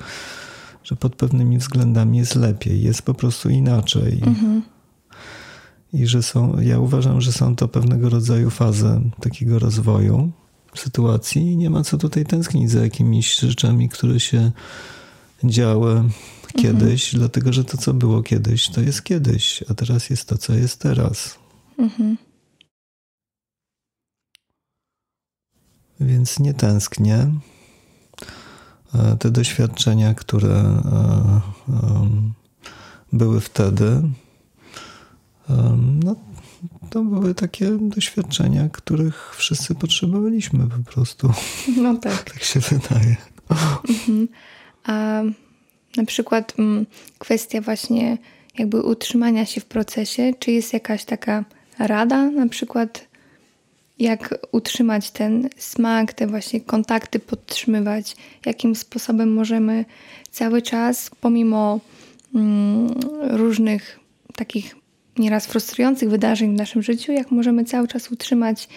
że 0.84 0.96
pod 0.96 1.16
pewnymi 1.16 1.58
względami 1.58 2.18
jest 2.18 2.36
lepiej, 2.36 2.84
jest 2.84 3.02
po 3.02 3.14
prostu 3.14 3.50
inaczej. 3.50 4.22
Mhm. 4.26 4.62
I 5.94 6.08
że 6.08 6.24
są, 6.24 6.62
ja 6.62 6.80
uważam, 6.80 7.22
że 7.22 7.32
są 7.32 7.56
to 7.56 7.68
pewnego 7.68 8.10
rodzaju 8.10 8.50
fazy 8.50 9.02
takiego 9.22 9.60
rozwoju 9.60 10.32
sytuacji 10.80 11.42
i 11.42 11.58
nie 11.58 11.70
ma 11.70 11.84
co 11.84 11.98
tutaj 11.98 12.26
tęsknić 12.26 12.72
za 12.72 12.84
jakimiś 12.84 13.40
rzeczami, 13.40 13.90
które 13.90 14.20
się 14.20 14.52
działy 15.44 16.04
kiedyś, 16.56 17.06
mhm. 17.06 17.20
dlatego 17.20 17.54
że 17.54 17.64
to, 17.64 17.78
co 17.78 17.94
było 17.94 18.24
kiedyś, 18.24 18.70
to 18.70 18.82
jest 18.82 19.04
kiedyś, 19.04 19.64
a 19.70 19.74
teraz 19.74 20.10
jest 20.10 20.30
to, 20.30 20.38
co 20.38 20.54
jest 20.54 20.80
teraz. 20.80 21.40
Mhm. 21.78 22.18
Więc 26.00 26.40
nie 26.40 26.54
tęsknię. 26.54 27.32
E, 28.96 29.18
te 29.18 29.32
doświadczenia, 29.32 30.14
które 30.14 30.56
e, 30.56 31.42
były 33.14 33.42
wtedy, 33.42 34.02
no, 36.04 36.16
to 36.90 37.04
były 37.04 37.36
takie 37.36 37.72
doświadczenia, 37.72 38.70
których 38.70 39.36
wszyscy 39.36 39.76
potrzebowaliśmy 39.76 40.68
po 40.68 40.92
prostu. 40.92 41.32
No 41.78 41.96
tak. 41.96 42.24
tak 42.24 42.44
się 42.44 42.60
wydaje. 42.60 43.16
Mhm. 43.90 44.28
A 44.84 45.22
na 45.98 46.06
przykład 46.06 46.54
mm, 46.60 46.86
kwestia 47.20 47.62
właśnie 47.62 48.18
jakby 48.58 48.82
utrzymania 48.82 49.46
się 49.46 49.62
w 49.62 49.66
procesie, 49.66 50.34
czy 50.40 50.52
jest 50.52 50.74
jakaś 50.74 51.06
taka 51.06 51.44
rada, 51.80 52.32
na 52.32 52.48
przykład 52.48 53.08
jak 54.00 54.36
utrzymać 54.52 55.12
ten 55.12 55.50
smak, 55.58 56.14
te 56.14 56.28
właśnie 56.28 56.62
kontakty 56.62 57.20
podtrzymywać, 57.20 58.16
jakim 58.46 58.76
sposobem 58.76 59.34
możemy 59.34 59.86
cały 60.32 60.62
czas, 60.62 61.12
pomimo 61.22 61.80
mm, 62.36 62.94
różnych 63.22 64.00
takich 64.36 64.76
nieraz 65.18 65.48
frustrujących 65.48 66.10
wydarzeń 66.10 66.54
w 66.54 66.58
naszym 66.58 66.82
życiu, 66.82 67.12
jak 67.12 67.32
możemy 67.32 67.66
cały 67.66 67.88
czas 67.88 68.12
utrzymać 68.12 68.68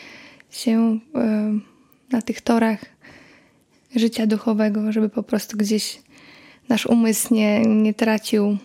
się 0.51 0.99
y, 0.99 2.11
na 2.13 2.23
tych 2.23 2.41
torach 2.41 2.79
życia 3.97 4.27
duchowego, 4.27 4.93
żeby 4.93 5.09
po 5.09 5.23
prostu 5.23 5.57
gdzieś 5.57 6.03
nasz 6.69 6.87
umysł 6.87 7.35
nie, 7.35 7.61
nie 7.61 7.95
tracił 7.95 8.59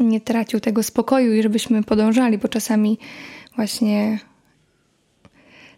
nie 0.00 0.20
tracił 0.20 0.60
tego 0.60 0.82
spokoju 0.82 1.34
i 1.34 1.42
żebyśmy 1.42 1.82
podążali, 1.82 2.38
bo 2.38 2.48
czasami 2.48 2.98
właśnie 3.56 4.18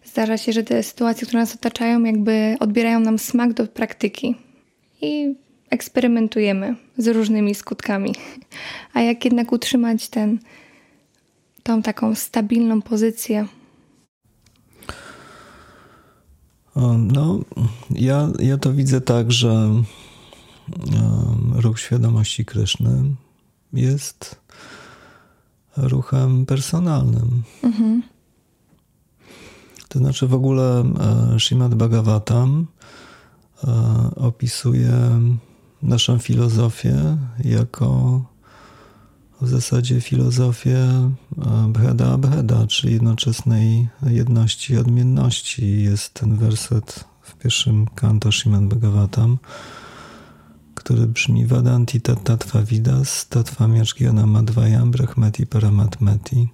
zdarza 0.04 0.36
się, 0.36 0.52
że 0.52 0.62
te 0.62 0.82
sytuacje, 0.82 1.26
które 1.26 1.40
nas 1.40 1.54
otaczają, 1.54 2.04
jakby 2.04 2.56
odbierają 2.60 3.00
nam 3.00 3.18
smak 3.18 3.52
do 3.52 3.66
praktyki. 3.66 4.34
I 5.02 5.34
eksperymentujemy 5.70 6.76
z 6.98 7.08
różnymi 7.08 7.54
skutkami. 7.54 8.14
A 8.94 9.00
jak 9.00 9.24
jednak 9.24 9.52
utrzymać 9.52 10.08
ten, 10.08 10.38
tą 11.62 11.82
taką 11.82 12.14
stabilną 12.14 12.82
pozycję? 12.82 13.46
No, 16.98 17.40
ja, 17.90 18.28
ja 18.38 18.58
to 18.58 18.72
widzę 18.72 19.00
tak, 19.00 19.32
że 19.32 19.70
ruch 21.52 21.80
świadomości 21.80 22.44
Kryszny 22.44 23.04
jest 23.72 24.40
ruchem 25.76 26.46
personalnym. 26.46 27.42
Mhm. 27.62 28.02
To 29.88 29.98
znaczy 29.98 30.26
w 30.26 30.34
ogóle 30.34 30.84
e, 31.34 31.40
Srimad 31.40 31.74
Bhagavatam 31.74 32.66
e, 33.64 33.70
opisuje 34.16 34.92
naszą 35.82 36.18
filozofię 36.18 37.16
jako 37.44 38.22
w 39.40 39.48
zasadzie 39.48 40.00
filozofię 40.00 40.76
e, 40.76 41.72
Bheda 41.72 42.12
Abheda, 42.12 42.66
czyli 42.66 42.92
jednoczesnej 42.92 43.88
jedności 44.06 44.72
i 44.72 44.78
odmienności. 44.78 45.82
Jest 45.82 46.14
ten 46.14 46.36
werset 46.36 47.04
w 47.22 47.36
pierwszym 47.36 47.86
kanto 47.86 48.32
Srimad 48.32 48.64
Bhagavatam, 48.64 49.38
który 50.74 51.06
brzmi 51.06 51.46
Vadanti 51.46 52.00
Tattva 52.00 52.62
Vidas 52.62 53.28
Tattva 53.28 53.68
Miashgyana 53.68 54.26
Madvayam 54.26 54.90
Brahmeti 54.90 55.46
Paramatmeti 55.46 56.48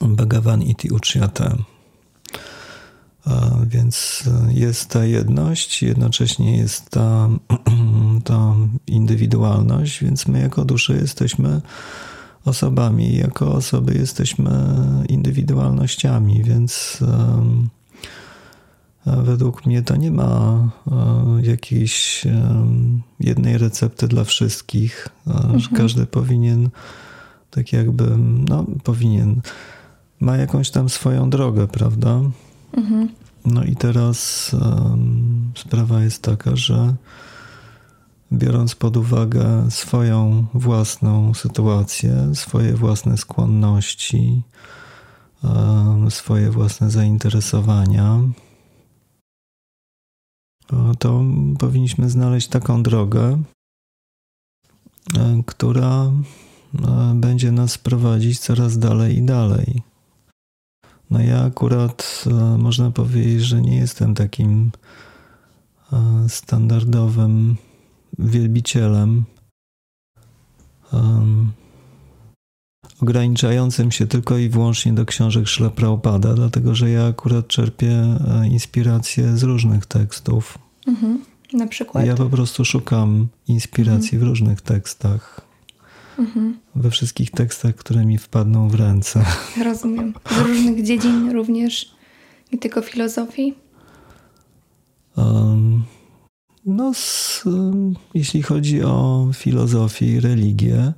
Bhagavan 0.00 0.62
Iti 0.62 0.90
Uchyate. 0.90 1.71
Więc 3.66 4.24
jest 4.48 4.90
ta 4.90 5.04
jedność, 5.04 5.82
jednocześnie 5.82 6.56
jest 6.56 6.90
ta, 6.90 7.28
ta 8.24 8.54
indywidualność, 8.86 10.04
więc 10.04 10.28
my 10.28 10.40
jako 10.40 10.64
dusze 10.64 10.96
jesteśmy 10.96 11.60
osobami, 12.44 13.16
jako 13.16 13.52
osoby 13.52 13.94
jesteśmy 13.94 14.50
indywidualnościami, 15.08 16.44
więc 16.44 16.98
um, 17.00 17.68
Według 19.06 19.66
mnie 19.66 19.82
to 19.82 19.96
nie 19.96 20.10
ma 20.10 20.58
e, 20.90 21.42
jakiejś 21.42 22.24
jednej 23.20 23.58
recepty 23.58 24.08
dla 24.08 24.24
wszystkich, 24.24 25.08
mhm. 25.26 25.58
że 25.58 25.68
każdy 25.68 26.06
powinien 26.06 26.70
tak 27.50 27.72
jakby, 27.72 28.16
no 28.48 28.66
powinien, 28.84 29.40
ma 30.20 30.36
jakąś 30.36 30.70
tam 30.70 30.88
swoją 30.88 31.30
drogę, 31.30 31.68
prawda? 31.68 32.20
No 33.44 33.64
i 33.64 33.76
teraz 33.76 34.50
um, 34.54 35.52
sprawa 35.56 36.02
jest 36.02 36.22
taka, 36.22 36.56
że 36.56 36.94
biorąc 38.32 38.74
pod 38.74 38.96
uwagę 38.96 39.70
swoją 39.70 40.46
własną 40.54 41.34
sytuację, 41.34 42.34
swoje 42.34 42.74
własne 42.74 43.18
skłonności, 43.18 44.42
um, 45.42 46.10
swoje 46.10 46.50
własne 46.50 46.90
zainteresowania, 46.90 48.18
to 50.98 51.24
powinniśmy 51.58 52.10
znaleźć 52.10 52.48
taką 52.48 52.82
drogę, 52.82 53.42
e, 55.16 55.42
która 55.46 56.04
e, 56.04 56.12
będzie 57.14 57.52
nas 57.52 57.78
prowadzić 57.78 58.38
coraz 58.38 58.78
dalej 58.78 59.16
i 59.16 59.22
dalej. 59.22 59.82
No 61.12 61.20
ja 61.20 61.44
akurat 61.44 62.24
e, 62.26 62.58
można 62.58 62.90
powiedzieć, 62.90 63.42
że 63.42 63.60
nie 63.60 63.76
jestem 63.76 64.14
takim 64.14 64.70
standardowym 66.28 67.56
wielbicielem 68.18 69.24
ograniczającym 73.02 73.90
się 73.92 74.06
tylko 74.06 74.38
i 74.38 74.48
wyłącznie 74.48 74.92
do 74.92 75.06
książek 75.06 75.48
Szla 75.48 75.70
Prabhupada, 75.70 76.34
dlatego 76.34 76.74
że 76.74 76.90
ja 76.90 77.06
akurat 77.06 77.48
czerpię 77.48 78.18
inspiracje 78.50 79.36
z 79.36 79.42
różnych 79.42 79.86
tekstów. 79.86 80.58
Mhm. 80.86 81.24
Na 81.52 81.66
przykład? 81.66 82.06
Ja 82.06 82.14
po 82.14 82.26
prostu 82.26 82.64
szukam 82.64 83.28
inspiracji 83.48 84.14
mhm. 84.16 84.20
w 84.20 84.28
różnych 84.28 84.60
tekstach. 84.60 85.40
Mhm. 86.22 86.58
We 86.74 86.90
wszystkich 86.90 87.30
tekstach, 87.30 87.74
które 87.74 88.04
mi 88.04 88.18
wpadną 88.18 88.68
w 88.68 88.74
ręce. 88.74 89.24
Rozumiem. 89.64 90.14
Z 90.30 90.38
różnych 90.38 90.84
dziedzin 90.84 91.30
również, 91.30 91.94
nie 92.52 92.58
tylko 92.58 92.82
filozofii? 92.82 93.54
Um, 95.16 95.84
no, 96.66 96.94
z, 96.94 97.42
um, 97.46 97.94
jeśli 98.14 98.42
chodzi 98.42 98.82
o 98.82 99.28
filozofię 99.34 100.06
i 100.06 100.20
religię, 100.20 100.92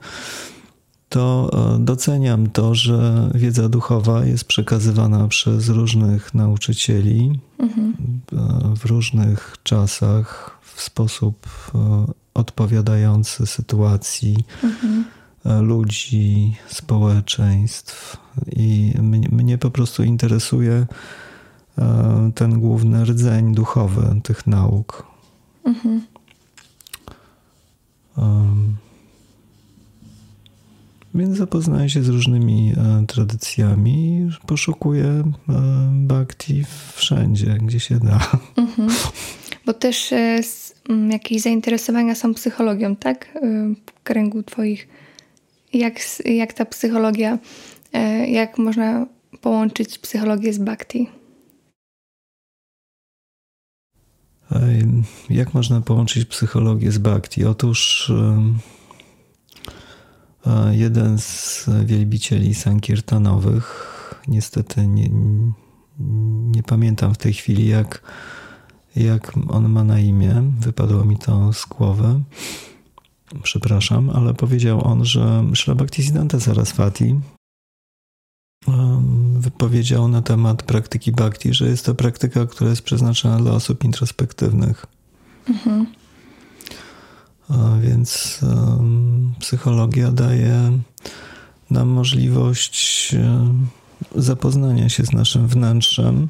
to 1.15 1.51
e, 1.53 1.79
doceniam 1.79 2.51
to, 2.51 2.75
że 2.75 3.31
wiedza 3.35 3.69
duchowa 3.69 4.25
jest 4.25 4.45
przekazywana 4.45 5.29
przez 5.29 5.69
różnych 5.69 6.35
nauczycieli 6.35 7.41
mhm. 7.59 7.95
w 8.77 8.85
różnych 8.85 9.57
czasach 9.63 10.59
w 10.75 10.83
sposób 10.83 11.47
e, 11.75 12.05
odpowiadający 12.35 13.47
sytuacji 13.47 14.45
mhm. 14.65 15.04
Ludzi, 15.61 16.57
społeczeństw. 16.69 18.17
I 18.53 18.95
mnie, 18.99 19.29
mnie, 19.33 19.59
po 19.59 19.71
prostu 19.71 20.05
interesuje 20.05 20.87
ten 22.35 22.61
główny 22.61 23.05
rdzeń 23.05 23.55
duchowy 23.55 24.21
tych 24.23 24.47
nauk. 24.47 25.07
Mhm. 25.65 26.01
Um, 28.17 28.77
więc 31.15 31.37
zapoznaję 31.37 31.89
się 31.89 32.03
z 32.03 32.09
różnymi 32.09 32.73
e, 32.77 33.07
tradycjami 33.07 34.29
poszukuję 34.47 35.05
e, 35.05 35.25
bhakti 35.93 36.65
wszędzie, 36.93 37.59
gdzie 37.63 37.81
się 37.81 37.99
da. 37.99 38.31
Mhm. 38.57 38.89
Bo 39.67 39.73
też 39.73 40.13
e, 40.13 40.41
jakieś 41.11 41.43
zainteresowania 41.43 42.15
są 42.15 42.35
psychologią, 42.35 42.97
tak? 42.97 43.39
W 43.87 44.03
kręgu 44.03 44.43
twoich. 44.43 44.89
Jak, 45.75 45.95
jak 46.25 46.53
ta 46.53 46.65
psychologia, 46.65 47.39
jak 48.29 48.59
można 48.59 49.07
połączyć 49.41 49.99
psychologię 49.99 50.53
z 50.53 50.59
bhakti? 50.59 51.09
Jak 55.31 55.55
można 55.55 55.81
połączyć 55.81 56.25
psychologię 56.25 56.93
z 56.93 56.99
bhakti? 56.99 57.45
Otóż 57.45 58.13
jeden 60.71 61.19
z 61.19 61.69
wielbicieli 61.85 62.55
sankirtanowych, 62.55 63.91
niestety 64.29 64.87
nie, 64.87 65.11
nie 66.51 66.63
pamiętam 66.63 67.15
w 67.15 67.19
tej 67.19 67.33
chwili 67.33 67.69
jak, 67.69 68.03
jak 68.97 69.33
on 69.49 69.69
ma 69.69 69.85
na 69.85 70.01
imię, 70.01 70.43
wypadło 70.61 71.05
mi 71.05 71.19
to 71.19 71.53
z 71.53 71.67
głowy, 71.67 72.21
przepraszam, 73.43 74.11
ale 74.11 74.35
powiedział 74.35 74.87
on, 74.87 75.05
że 75.05 75.45
Shra 75.55 75.75
Bhaktisiddhanta 75.75 76.41
Saraswati 76.41 77.21
wypowiedział 79.39 80.09
na 80.09 80.23
temat 80.23 80.63
praktyki 80.63 81.13
bhakti, 81.13 81.55
że 81.55 81.69
jest 81.69 81.87
to 81.87 81.95
praktyka, 81.95 82.47
która 82.47 82.71
jest 82.71 82.83
przeznaczona 82.83 83.39
dla 83.39 83.53
osób 83.53 83.85
introspektywnych. 83.85 84.87
Mhm. 85.49 85.87
Więc 87.83 88.41
psychologia 89.39 90.13
daje 90.13 90.79
nam 91.71 91.89
możliwość 91.89 93.15
zapoznania 94.15 94.89
się 94.89 95.05
z 95.05 95.13
naszym 95.13 95.49
wnętrzem, 95.49 96.29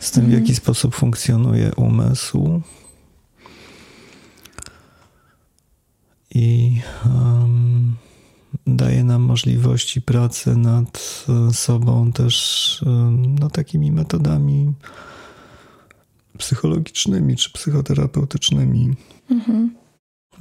z 0.00 0.10
tym, 0.10 0.26
w 0.26 0.30
jaki 0.30 0.40
mhm. 0.40 0.56
sposób 0.56 0.94
funkcjonuje 0.94 1.74
umysł. 1.74 2.62
I 6.36 6.80
um, 7.06 7.96
daje 8.66 9.04
nam 9.04 9.22
możliwości 9.22 10.02
pracy 10.02 10.56
nad 10.56 11.24
e, 11.28 11.54
sobą 11.54 12.12
też 12.12 12.84
no, 13.40 13.50
takimi 13.50 13.92
metodami 13.92 14.72
psychologicznymi 16.38 17.36
czy 17.36 17.50
psychoterapeutycznymi. 17.52 18.94
Mhm. 19.30 19.74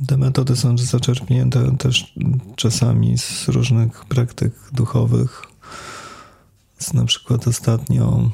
Te 0.07 0.17
metody 0.17 0.55
są 0.55 0.77
zaczerpnięte 0.77 1.77
też 1.77 2.15
czasami 2.55 3.17
z 3.17 3.47
różnych 3.47 4.05
praktyk 4.05 4.53
duchowych. 4.73 5.43
Z 6.79 6.93
na 6.93 7.05
przykład 7.05 7.47
ostatnio 7.47 8.29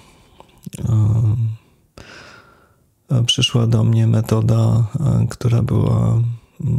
e, 3.10 3.24
przyszła 3.26 3.68
do 3.68 3.84
mnie 3.84 4.08
metoda, 4.08 4.88
e, 5.00 5.28
która 5.30 5.62
była 5.62 6.22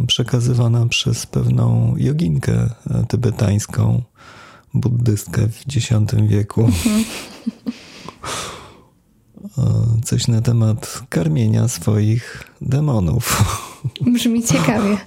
przekazywana 0.06 0.86
przez 0.86 1.26
pewną 1.26 1.94
joginkę 1.96 2.52
e, 2.90 3.04
tybetańską, 3.08 4.02
buddystkę 4.74 5.48
w 5.48 5.76
X 5.76 5.88
wieku. 6.28 6.64
Mhm. 6.64 7.04
Coś 10.04 10.28
na 10.28 10.40
temat 10.40 11.02
karmienia 11.08 11.68
swoich 11.68 12.44
demonów. 12.60 13.44
Brzmi 14.14 14.42
ciekawie. 14.42 14.98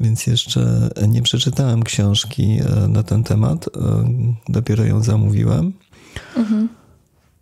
Więc 0.00 0.26
jeszcze 0.26 0.90
nie 1.08 1.22
przeczytałem 1.22 1.82
książki 1.82 2.58
e, 2.60 2.88
na 2.88 3.02
ten 3.02 3.24
temat, 3.24 3.68
e, 3.68 3.70
dopiero 4.48 4.84
ją 4.84 5.02
zamówiłem. 5.02 5.72
Mhm. 6.36 6.68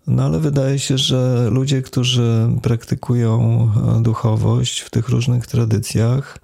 No 0.06 0.22
ale 0.22 0.40
wydaje 0.40 0.78
się, 0.78 0.98
że 0.98 1.48
ludzie, 1.50 1.82
którzy 1.82 2.48
praktykują 2.62 3.68
e, 3.98 4.02
duchowość 4.02 4.80
w 4.80 4.90
tych 4.90 5.08
różnych 5.08 5.46
tradycjach, 5.46 6.38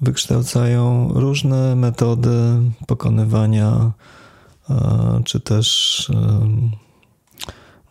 wykształcają 0.00 1.12
różne 1.14 1.76
metody 1.76 2.30
pokonywania, 2.86 3.92
czy 5.24 5.40
też 5.40 6.08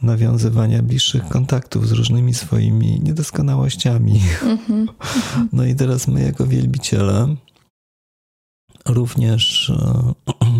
nawiązywania 0.02 0.84
bliższych 0.84 1.28
kontaktów 1.28 1.88
z 1.88 1.92
różnymi 1.92 2.34
swoimi 2.34 3.00
niedoskonałościami. 3.04 4.22
Mm-hmm. 4.42 4.86
No 5.54 5.66
i 5.66 5.76
teraz 5.76 6.08
my, 6.08 6.22
jako 6.22 6.48
wielbiciele, 6.48 7.36
również 8.86 9.70
e, 9.70 10.14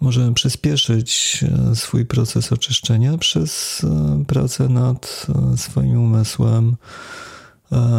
możemy 0.00 0.34
przyspieszyć 0.34 1.44
e, 1.70 1.76
swój 1.76 2.06
proces 2.06 2.52
oczyszczenia 2.52 3.18
przez 3.18 3.82
e, 3.84 4.24
pracę 4.26 4.68
nad 4.68 5.26
swoim 5.56 6.00
umysłem, 6.00 6.76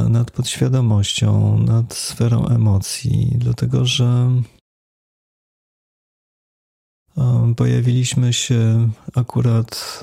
nad 0.09 0.31
podświadomością, 0.31 1.57
nad 1.57 1.93
sferą 1.93 2.47
emocji, 2.47 3.35
dlatego 3.37 3.85
że 3.85 4.31
Pojawiliśmy 7.55 8.33
się 8.33 8.89
akurat 9.15 10.01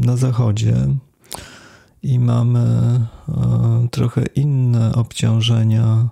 na 0.00 0.16
zachodzie 0.16 0.76
i 2.02 2.18
mamy 2.18 3.00
trochę 3.90 4.26
inne 4.26 4.94
obciążenia 4.94 6.08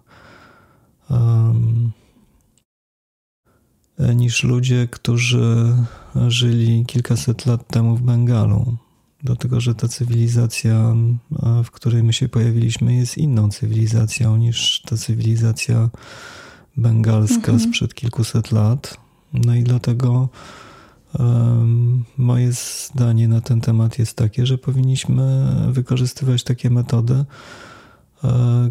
niż 3.99 4.45
ludzie, 4.45 4.89
którzy 4.91 5.75
żyli 6.29 6.85
kilkaset 6.87 7.47
lat 7.47 7.69
temu 7.69 7.97
w 7.97 8.03
Bengalu. 8.03 8.77
Dlatego, 9.23 9.61
że 9.61 9.75
ta 9.75 9.89
cywilizacja, 9.89 10.95
w 11.65 11.71
której 11.71 12.03
my 12.03 12.13
się 12.13 12.29
pojawiliśmy, 12.29 12.95
jest 12.95 13.19
inną 13.19 13.49
cywilizacją 13.49 14.37
niż 14.37 14.83
ta 14.83 14.97
cywilizacja 14.97 15.91
bengalska 16.77 17.53
mhm. 17.53 17.61
sprzed 17.61 17.95
kilkuset 17.95 18.53
lat. 18.53 18.97
No 19.33 19.55
i 19.55 19.63
dlatego 19.63 20.29
um, 21.19 22.05
moje 22.17 22.53
zdanie 22.53 23.29
na 23.29 23.41
ten 23.41 23.61
temat 23.61 23.99
jest 23.99 24.17
takie, 24.17 24.47
że 24.47 24.59
powinniśmy 24.59 25.47
wykorzystywać 25.71 26.45
takie 26.45 26.71
metody, 26.71 27.15
e, 27.15 27.25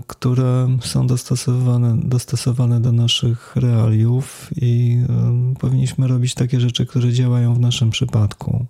które 0.07 0.77
są 0.81 1.07
dostosowane, 1.07 1.97
dostosowane 2.03 2.81
do 2.81 2.91
naszych 2.91 3.55
realiów 3.55 4.49
i 4.61 4.97
um, 5.09 5.55
powinniśmy 5.59 6.07
robić 6.07 6.33
takie 6.33 6.59
rzeczy, 6.59 6.85
które 6.85 7.13
działają 7.13 7.53
w 7.53 7.59
naszym 7.59 7.89
przypadku. 7.89 8.65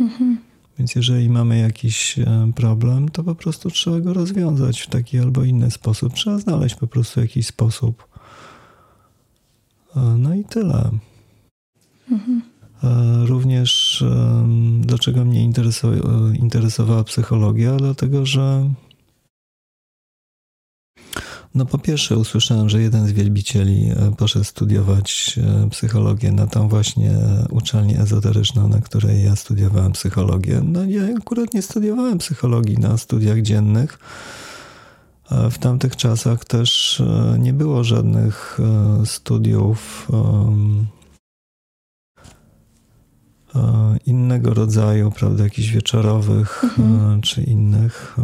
Mhm. 0.00 0.38
Więc 0.78 0.94
jeżeli 0.94 1.30
mamy 1.30 1.58
jakiś 1.58 2.18
e, 2.18 2.52
problem, 2.56 3.08
to 3.08 3.24
po 3.24 3.34
prostu 3.34 3.70
trzeba 3.70 4.00
go 4.00 4.12
rozwiązać 4.12 4.80
w 4.80 4.86
taki 4.86 5.18
albo 5.18 5.44
inny 5.44 5.70
sposób. 5.70 6.14
Trzeba 6.14 6.38
znaleźć 6.38 6.74
po 6.74 6.86
prostu 6.86 7.20
jakiś 7.20 7.46
sposób. 7.46 8.08
E, 9.96 10.00
no 10.00 10.34
i 10.34 10.44
tyle. 10.44 10.90
Mhm. 12.10 12.42
E, 12.84 13.26
również 13.26 14.04
dlaczego 14.80 15.24
mnie 15.24 15.50
interesowała 16.38 17.04
psychologia? 17.04 17.76
Dlatego, 17.76 18.26
że 18.26 18.70
no 21.56 21.66
po 21.66 21.78
pierwsze 21.78 22.16
usłyszałem, 22.16 22.68
że 22.68 22.82
jeden 22.82 23.06
z 23.06 23.12
wielbicieli 23.12 23.90
e, 23.90 24.12
poszedł 24.16 24.44
studiować 24.44 25.38
e, 25.64 25.70
psychologię 25.70 26.32
na 26.32 26.46
tą 26.46 26.68
właśnie 26.68 27.10
uczelnię 27.50 28.00
ezoteryczną, 28.00 28.68
na 28.68 28.80
której 28.80 29.24
ja 29.24 29.36
studiowałem 29.36 29.92
psychologię. 29.92 30.60
No 30.64 30.84
ja 30.84 31.02
akurat 31.18 31.54
nie 31.54 31.62
studiowałem 31.62 32.18
psychologii 32.18 32.78
na 32.78 32.98
studiach 32.98 33.42
dziennych. 33.42 33.98
W 35.50 35.58
tamtych 35.58 35.96
czasach 35.96 36.44
też 36.44 37.00
e, 37.00 37.36
nie 37.38 37.52
było 37.52 37.84
żadnych 37.84 38.58
studiów 39.04 40.08
innego 44.06 44.54
rodzaju, 44.54 45.10
prawda, 45.10 45.44
jakichś 45.44 45.68
wieczorowych 45.68 46.64
mhm. 46.64 47.20
czy 47.20 47.42
innych 47.42 48.16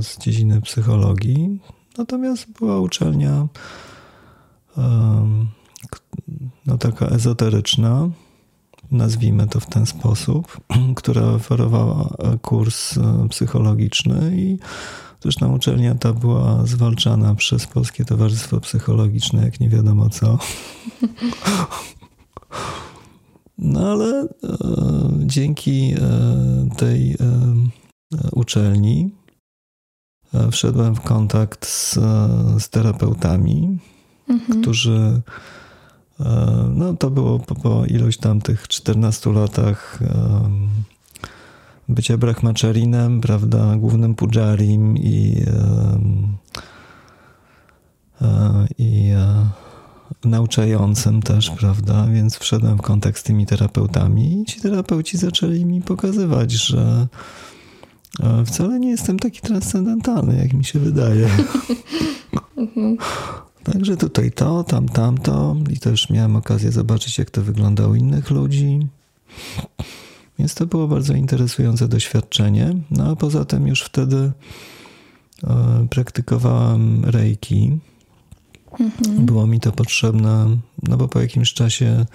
z 0.00 0.18
dziedziny 0.18 0.60
psychologii. 0.60 1.60
Natomiast 1.98 2.52
była 2.52 2.80
uczelnia 2.80 3.48
no 6.66 6.78
taka 6.78 7.06
ezoteryczna, 7.06 8.08
nazwijmy 8.90 9.46
to 9.46 9.60
w 9.60 9.66
ten 9.66 9.86
sposób, 9.86 10.60
która 10.96 11.22
oferowała 11.22 12.08
kurs 12.42 12.98
e, 12.98 13.28
psychologiczny 13.28 14.36
i 14.36 14.58
zresztą 15.20 15.54
uczelnia 15.54 15.94
ta 15.94 16.12
była 16.12 16.66
zwalczana 16.66 17.34
przez 17.34 17.66
Polskie 17.66 18.04
Towarzystwo 18.04 18.60
Psychologiczne, 18.60 19.44
jak 19.44 19.60
nie 19.60 19.68
wiadomo 19.68 20.08
co. 20.08 20.38
No 23.60 23.80
ale 23.80 24.20
e, 24.20 24.26
dzięki 25.18 25.94
e, 25.94 26.76
tej 26.76 27.12
e, 27.12 27.16
uczelni 28.32 29.10
wszedłem 30.50 30.94
w 30.94 31.00
kontakt 31.00 31.66
z, 31.66 31.94
z 32.58 32.68
terapeutami, 32.68 33.78
mhm. 34.28 34.60
którzy 34.60 35.20
e, 36.20 36.70
no 36.74 36.94
to 36.94 37.10
było 37.10 37.38
po, 37.38 37.54
po 37.54 37.86
ilość 37.86 38.18
tam 38.18 38.40
tych 38.40 38.68
14 38.68 39.32
latach 39.32 39.98
bycia 41.88 42.18
brahmaczarinem, 42.18 43.20
prawda, 43.20 43.76
głównym 43.76 44.14
pujarim 44.14 44.96
i 44.96 45.44
e, 45.46 45.98
i 48.78 49.12
nauczającym 50.24 51.22
też, 51.22 51.50
prawda, 51.50 52.06
więc 52.06 52.38
wszedłem 52.38 52.78
w 52.78 52.82
kontakt 52.82 53.18
z 53.18 53.22
tymi 53.22 53.46
terapeutami 53.46 54.40
i 54.40 54.44
ci 54.44 54.60
terapeuci 54.60 55.18
zaczęli 55.18 55.64
mi 55.64 55.82
pokazywać, 55.82 56.52
że 56.52 57.06
wcale 58.46 58.80
nie 58.80 58.90
jestem 58.90 59.18
taki 59.18 59.40
transcendentalny, 59.40 60.38
jak 60.38 60.52
mi 60.52 60.64
się 60.64 60.78
wydaje. 60.78 61.28
Także 63.72 63.96
tutaj 63.96 64.32
to, 64.32 64.64
tam, 64.64 64.88
tamto 64.88 65.56
i 65.70 65.78
też 65.78 66.10
miałem 66.10 66.36
okazję 66.36 66.72
zobaczyć, 66.72 67.18
jak 67.18 67.30
to 67.30 67.42
wygląda 67.42 67.86
u 67.88 67.94
innych 67.94 68.30
ludzi. 68.30 68.86
Więc 70.38 70.54
to 70.54 70.66
było 70.66 70.88
bardzo 70.88 71.14
interesujące 71.14 71.88
doświadczenie. 71.88 72.74
No 72.90 73.10
a 73.10 73.16
poza 73.16 73.44
tym 73.44 73.66
już 73.66 73.82
wtedy 73.82 74.32
e, 75.44 75.86
praktykowałem 75.90 77.04
reiki. 77.04 77.78
Mhm. 78.80 79.26
Było 79.26 79.46
mi 79.46 79.60
to 79.60 79.72
potrzebne, 79.72 80.56
no 80.82 80.96
bo 80.96 81.08
po 81.08 81.20
jakimś 81.20 81.52
czasie 81.52 82.06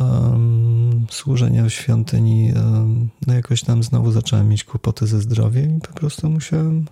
um, 0.00 1.06
służenia 1.10 1.64
w 1.64 1.70
świątyni, 1.70 2.52
um, 2.56 3.08
no 3.26 3.34
jakoś 3.34 3.62
tam 3.62 3.82
znowu 3.82 4.12
zacząłem 4.12 4.48
mieć 4.48 4.64
kłopoty 4.64 5.06
ze 5.06 5.20
zdrowiem 5.20 5.78
i 5.78 5.80
po 5.80 5.92
prostu 5.92 6.30
musiałem 6.30 6.86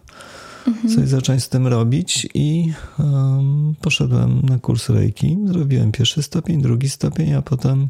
mhm. 0.66 0.94
coś 0.94 1.08
zacząć 1.08 1.42
z 1.42 1.48
tym 1.48 1.66
robić 1.66 2.28
i 2.34 2.72
um, 2.98 3.74
poszedłem 3.80 4.42
na 4.42 4.58
kurs 4.58 4.88
Reiki. 4.88 5.38
Zrobiłem 5.44 5.92
pierwszy 5.92 6.22
stopień, 6.22 6.62
drugi 6.62 6.88
stopień, 6.88 7.34
a 7.34 7.42
potem 7.42 7.88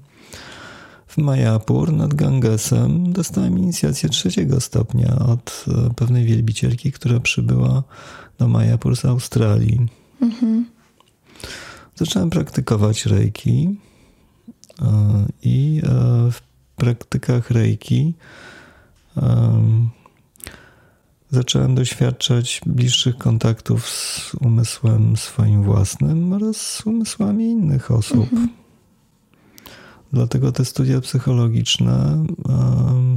w 1.07 1.18
Majapur 1.18 1.92
nad 1.92 2.14
Gangesem 2.14 3.12
dostałem 3.12 3.59
inicjację 3.59 4.09
trzeciego 4.09 4.61
stopnia 4.61 5.18
od 5.18 5.64
e, 5.68 5.94
pewnej 5.94 6.24
wielbicielki, 6.24 6.92
która 6.92 7.20
przybyła 7.20 7.83
do 8.38 8.48
Majapur 8.48 8.96
z 8.96 9.05
Australii. 9.05 9.87
Mhm. 10.22 10.66
Zacząłem 11.94 12.31
praktykować 12.31 13.07
Reiki. 13.07 13.76
I 15.42 15.82
e, 15.84 15.88
w 16.30 16.40
praktykach 16.76 17.50
reiki 17.50 18.14
zacząłem 21.30 21.74
doświadczać 21.74 22.60
bliższych 22.66 23.16
kontaktów 23.18 23.88
z 23.88 24.34
umysłem 24.34 25.16
swoim 25.16 25.62
własnym 25.62 26.32
oraz 26.32 26.56
z 26.56 26.86
umysłami 26.86 27.44
innych 27.44 27.90
osób. 27.90 28.32
Mhm. 28.32 28.48
Dlatego 30.12 30.52
te 30.52 30.64
studia 30.64 31.00
psychologiczne 31.00 32.24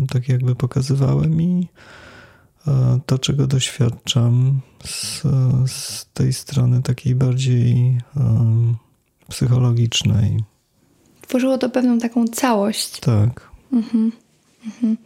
tak 0.10 0.30
jakby 0.30 0.56
pokazywały 0.56 1.28
mi 1.28 1.68
e, 2.68 3.00
to, 3.06 3.20
czego 3.20 3.48
doświadczam 3.48 4.62
z, 4.86 5.22
z 5.72 6.06
tej 6.14 6.34
strony 6.34 6.82
takiej 6.82 7.16
bardziej 7.16 7.98
psychologicznej 9.30 10.44
tworzyło 11.30 11.58
to 11.58 11.70
pewną 11.70 12.00
taką 12.00 12.28
całość. 12.28 13.00
Tak. 13.00 13.50
Mhm. 13.74 14.12
Mhm. 14.66 14.98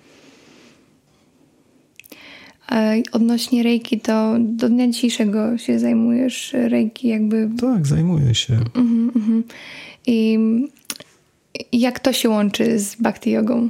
Odnośnie 3.12 3.64
reiki, 3.64 4.00
to 4.00 4.36
do 4.40 4.70
dnia 4.70 4.88
dzisiejszego 4.88 5.58
się 5.58 5.80
zajmujesz 5.80 6.54
reiki 6.54 7.08
jakby... 7.08 7.50
Tak, 7.62 7.88
zajmuję 7.88 8.36
się. 8.36 8.54
Mhm, 8.54 9.12
mhm. 9.16 9.44
I 10.08 10.40
jak 11.72 12.00
to 12.00 12.14
się 12.14 12.30
łączy 12.30 12.80
z 12.80 12.96
bhakti 12.96 13.32
jogą? 13.32 13.70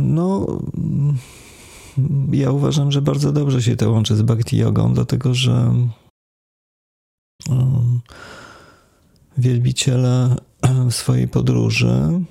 No, 0.00 0.46
ja 2.32 2.50
uważam, 2.50 2.92
że 2.92 3.02
bardzo 3.02 3.32
dobrze 3.32 3.62
się 3.62 3.76
to 3.76 3.90
łączy 3.90 4.16
z 4.16 4.22
bhakti 4.22 4.56
jogą, 4.56 4.94
dlatego 4.94 5.34
że 5.34 5.74
wielbiciele 7.48 7.97
w 10.90 10.94
swojej 10.94 11.28
podróży 11.28 11.88
mm, 11.88 12.24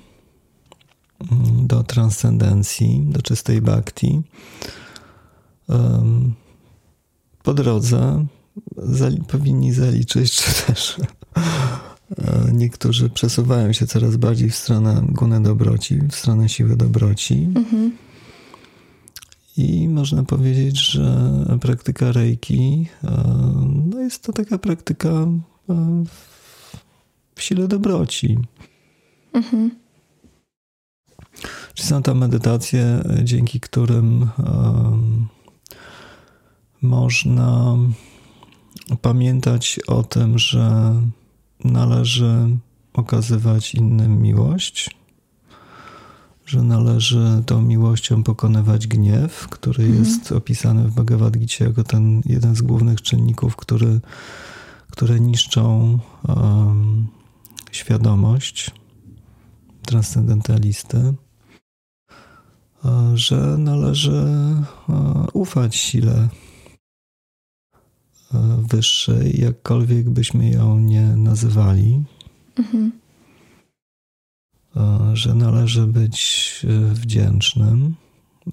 do 1.66 1.82
transcendencji, 1.82 3.06
do 3.08 3.22
czystej 3.22 3.60
bhakti, 3.60 4.22
po 7.42 7.54
drodze 7.54 8.26
powinni 9.28 9.72
zaliczyć, 9.72 10.32
czy 10.32 10.66
też 10.66 10.96
e, 12.18 12.52
niektórzy 12.52 13.10
przesuwają 13.10 13.72
się 13.72 13.86
coraz 13.86 14.16
bardziej 14.16 14.50
w 14.50 14.56
stronę 14.56 15.02
guny 15.08 15.42
dobroci, 15.42 15.98
w 16.10 16.14
stronę 16.14 16.48
siły 16.48 16.76
dobroci. 16.76 17.48
Mhm. 17.56 17.92
I 19.56 19.88
można 19.88 20.22
powiedzieć, 20.22 20.90
że 20.90 21.28
praktyka 21.60 22.12
reiki 22.12 22.88
e, 23.04 23.10
no 23.86 24.00
jest 24.00 24.22
to 24.22 24.32
taka 24.32 24.58
praktyka 24.58 25.08
e, 25.08 26.04
w 27.38 27.42
sile 27.42 27.68
dobroci. 27.68 28.38
Mhm. 29.32 29.70
Czy 31.74 31.86
są 31.86 32.02
to 32.02 32.14
medytacje, 32.14 33.02
dzięki 33.22 33.60
którym 33.60 34.30
um, 34.38 35.28
można 36.82 37.76
pamiętać 39.02 39.80
o 39.86 40.02
tym, 40.02 40.38
że 40.38 40.94
należy 41.64 42.48
okazywać 42.92 43.74
innym 43.74 44.22
miłość, 44.22 44.90
że 46.46 46.62
należy 46.62 47.42
tą 47.46 47.62
miłością 47.62 48.22
pokonywać 48.22 48.86
gniew, 48.86 49.48
który 49.48 49.84
mhm. 49.84 50.04
jest 50.04 50.32
opisany 50.32 50.88
w 50.88 50.94
Bhagavad 50.94 51.38
Gita 51.38 51.64
jako 51.64 51.84
ten 51.84 52.22
jeden 52.24 52.56
z 52.56 52.62
głównych 52.62 53.02
czynników, 53.02 53.56
który, 53.56 54.00
które 54.90 55.20
niszczą 55.20 55.98
um, 56.28 57.17
świadomość 57.72 58.70
transcendentalisty, 59.82 61.14
że 63.14 63.36
należy 63.58 64.24
ufać 65.32 65.76
sile 65.76 66.28
wyższej, 68.58 69.40
jakkolwiek 69.40 70.10
byśmy 70.10 70.50
ją 70.50 70.78
nie 70.78 71.02
nazywali. 71.02 72.04
Mhm 72.56 72.92
że 75.12 75.34
należy 75.34 75.86
być 75.86 76.66
e, 76.68 76.94
wdzięcznym 76.94 77.94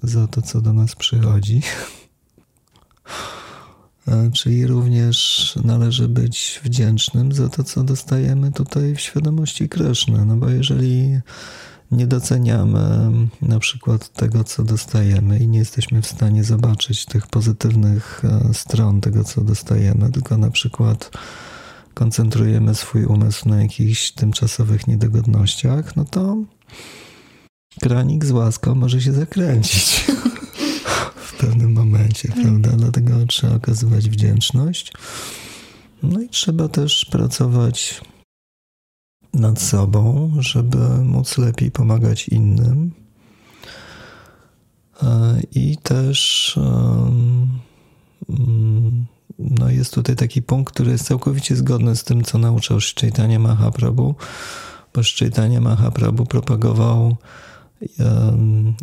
za 0.02 0.26
to, 0.26 0.42
co 0.42 0.60
do 0.60 0.72
nas 0.72 0.94
przychodzi. 0.94 1.62
Czyli 4.32 4.66
również 4.66 5.52
należy 5.64 6.08
być 6.08 6.60
wdzięcznym 6.64 7.32
za 7.32 7.48
to, 7.48 7.64
co 7.64 7.84
dostajemy 7.84 8.52
tutaj 8.52 8.94
w 8.94 9.00
świadomości 9.00 9.68
Kryszny. 9.68 10.26
No 10.26 10.36
bo 10.36 10.48
jeżeli 10.48 11.20
nie 11.90 12.06
doceniamy 12.06 13.10
na 13.42 13.58
przykład 13.58 14.12
tego, 14.12 14.44
co 14.44 14.64
dostajemy 14.64 15.38
i 15.38 15.48
nie 15.48 15.58
jesteśmy 15.58 16.02
w 16.02 16.06
stanie 16.06 16.44
zobaczyć 16.44 17.06
tych 17.06 17.26
pozytywnych 17.26 18.22
e, 18.24 18.54
stron 18.54 19.00
tego, 19.00 19.24
co 19.24 19.40
dostajemy, 19.40 20.12
tylko 20.12 20.38
na 20.38 20.50
przykład 20.50 21.10
koncentrujemy 21.94 22.74
swój 22.74 23.04
umysł 23.04 23.48
na 23.48 23.62
jakichś 23.62 24.10
tymczasowych 24.10 24.86
niedogodnościach, 24.86 25.96
no 25.96 26.04
to 26.04 26.36
kranik 27.82 28.24
z 28.24 28.30
łaską 28.30 28.74
może 28.74 29.00
się 29.00 29.12
zakręcić 29.12 30.04
w 31.36 31.38
pewnym 31.38 31.72
momencie, 31.72 32.28
tak. 32.28 32.42
prawda? 32.42 32.70
Dlatego 32.70 33.26
trzeba 33.26 33.54
okazywać 33.54 34.10
wdzięczność. 34.10 34.92
No 36.02 36.20
i 36.20 36.28
trzeba 36.28 36.68
też 36.68 37.04
pracować 37.04 38.00
nad 39.34 39.60
sobą, 39.60 40.32
żeby 40.38 40.78
móc 41.04 41.38
lepiej 41.38 41.70
pomagać 41.70 42.28
innym. 42.28 42.92
E, 45.02 45.40
I 45.54 45.76
też 45.76 46.58
no 49.38 49.70
jest 49.70 49.94
tutaj 49.94 50.16
taki 50.16 50.42
punkt, 50.42 50.74
który 50.74 50.90
jest 50.90 51.06
całkowicie 51.06 51.56
zgodny 51.56 51.96
z 51.96 52.04
tym, 52.04 52.24
co 52.24 52.38
nauczał 52.38 52.78
Chaitanya 53.00 53.38
Mahaprabhu, 53.38 54.14
bo 54.94 55.00
Chaitanya 55.18 55.60
Mahaprabhu 55.60 56.26
propagował 56.26 57.16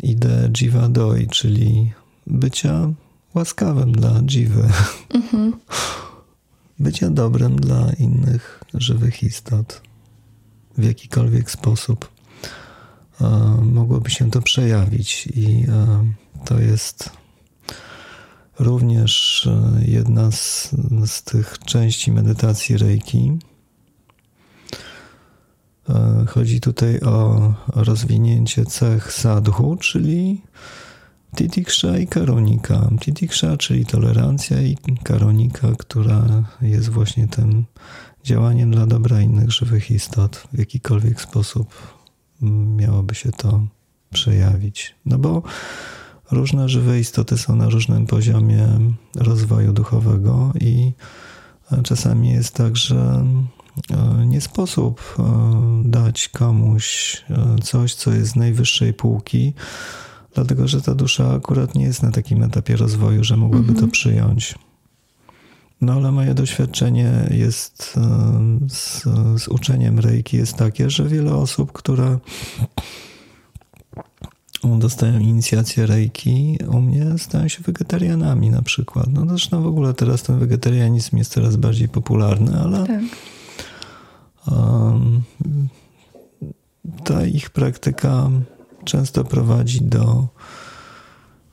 ideę 0.04 0.49
Jiva 0.49 0.89
Doi, 0.89 1.28
czyli 1.28 1.93
bycia 2.28 2.89
łaskawym 3.34 3.91
dla 3.91 4.21
Jivy. 4.21 4.69
Mhm. 5.13 5.53
Bycia 6.80 7.09
dobrym 7.09 7.55
dla 7.55 7.93
innych 7.93 8.63
żywych 8.74 9.24
istot 9.24 9.82
w 10.78 10.84
jakikolwiek 10.84 11.51
sposób 11.51 12.09
um, 13.21 13.74
mogłoby 13.74 14.09
się 14.09 14.32
to 14.32 14.41
przejawić 14.41 15.28
i 15.28 15.65
um, 15.67 16.13
to 16.45 16.59
jest 16.59 17.09
również 18.59 19.45
e, 19.47 19.86
jedna 19.86 20.32
z, 20.32 20.71
z 21.05 21.24
tych 21.24 21.59
części 21.59 22.11
medytacji 22.11 22.78
Reiki. 22.78 23.38
E, 25.89 26.26
chodzi 26.30 26.61
tutaj 26.61 26.99
o 26.99 27.53
rozwinięcie 27.67 28.65
cech 28.65 29.13
sadhu, 29.13 29.76
czyli 29.76 30.41
titiksha 31.36 31.98
i 31.98 32.08
karonika. 32.08 32.90
Titiksha, 33.00 33.58
czyli 33.58 33.86
tolerancja 33.86 34.62
i 34.62 34.78
karonika, 35.04 35.68
która 35.78 36.44
jest 36.62 36.90
właśnie 36.90 37.28
tym 37.28 37.66
działaniem 38.24 38.72
dla 38.72 38.86
dobra 38.86 39.22
innych 39.22 39.52
żywych 39.52 39.92
istot. 39.92 40.48
W 40.54 40.60
jakikolwiek 40.60 41.22
sposób 41.22 41.98
miałoby 42.78 43.16
się 43.16 43.32
to 43.32 43.68
przejawić. 44.14 44.96
No 45.06 45.18
bo 45.18 45.44
różne 46.32 46.70
żywe 46.70 47.00
istoty 47.00 47.38
są 47.38 47.56
na 47.56 47.70
różnym 47.70 48.08
poziomie 48.08 48.68
rozwoju 49.16 49.74
duchowego 49.74 50.54
i 50.60 50.92
czasami 51.84 52.30
jest 52.30 52.56
tak, 52.56 52.78
że 52.78 53.26
e, 53.92 54.26
nie 54.26 54.42
sposób 54.42 55.16
e, 55.20 55.24
dać 55.86 56.30
komuś 56.30 57.18
e, 57.30 57.56
coś, 57.64 57.96
co 57.96 58.12
jest 58.12 58.32
z 58.32 58.36
najwyższej 58.36 58.94
półki, 58.94 59.54
dlatego 60.36 60.68
że 60.68 60.82
ta 60.82 60.96
dusza 60.96 61.34
akurat 61.34 61.76
nie 61.76 61.86
jest 61.86 62.04
na 62.04 62.12
takim 62.12 62.44
etapie 62.44 62.76
rozwoju, 62.76 63.24
że 63.24 63.38
mogłaby 63.38 63.70
mhm. 63.70 63.80
to 63.80 63.92
przyjąć. 63.92 64.56
No 65.82 65.94
ale 65.94 66.12
moje 66.12 66.34
doświadczenie 66.34 67.12
jest 67.32 68.00
z, 68.70 69.04
z 69.42 69.48
uczeniem 69.48 70.00
reiki 70.00 70.38
jest 70.38 70.56
takie, 70.56 70.90
że 70.90 71.08
wiele 71.08 71.36
osób, 71.36 71.72
które 71.72 72.20
dostają 74.80 75.20
inicjację 75.20 75.86
rejki, 75.86 76.58
u 76.68 76.82
mnie 76.82 77.06
stają 77.18 77.48
się 77.48 77.64
wegetarianami 77.64 78.50
na 78.50 78.62
przykład. 78.62 79.08
No 79.14 79.26
zresztą 79.30 79.64
w 79.64 79.68
ogóle 79.68 79.94
teraz 79.94 80.24
ten 80.24 80.40
wegetarianizm 80.40 81.18
jest 81.18 81.32
coraz 81.32 81.56
bardziej 81.56 81.90
popularny, 81.90 82.60
ale 82.60 82.88
tak. 82.88 83.02
um, 84.48 85.22
ta 87.04 87.26
ich 87.26 87.50
praktyka 87.50 88.30
często 88.84 89.24
prowadzi 89.24 89.82
do 89.82 90.28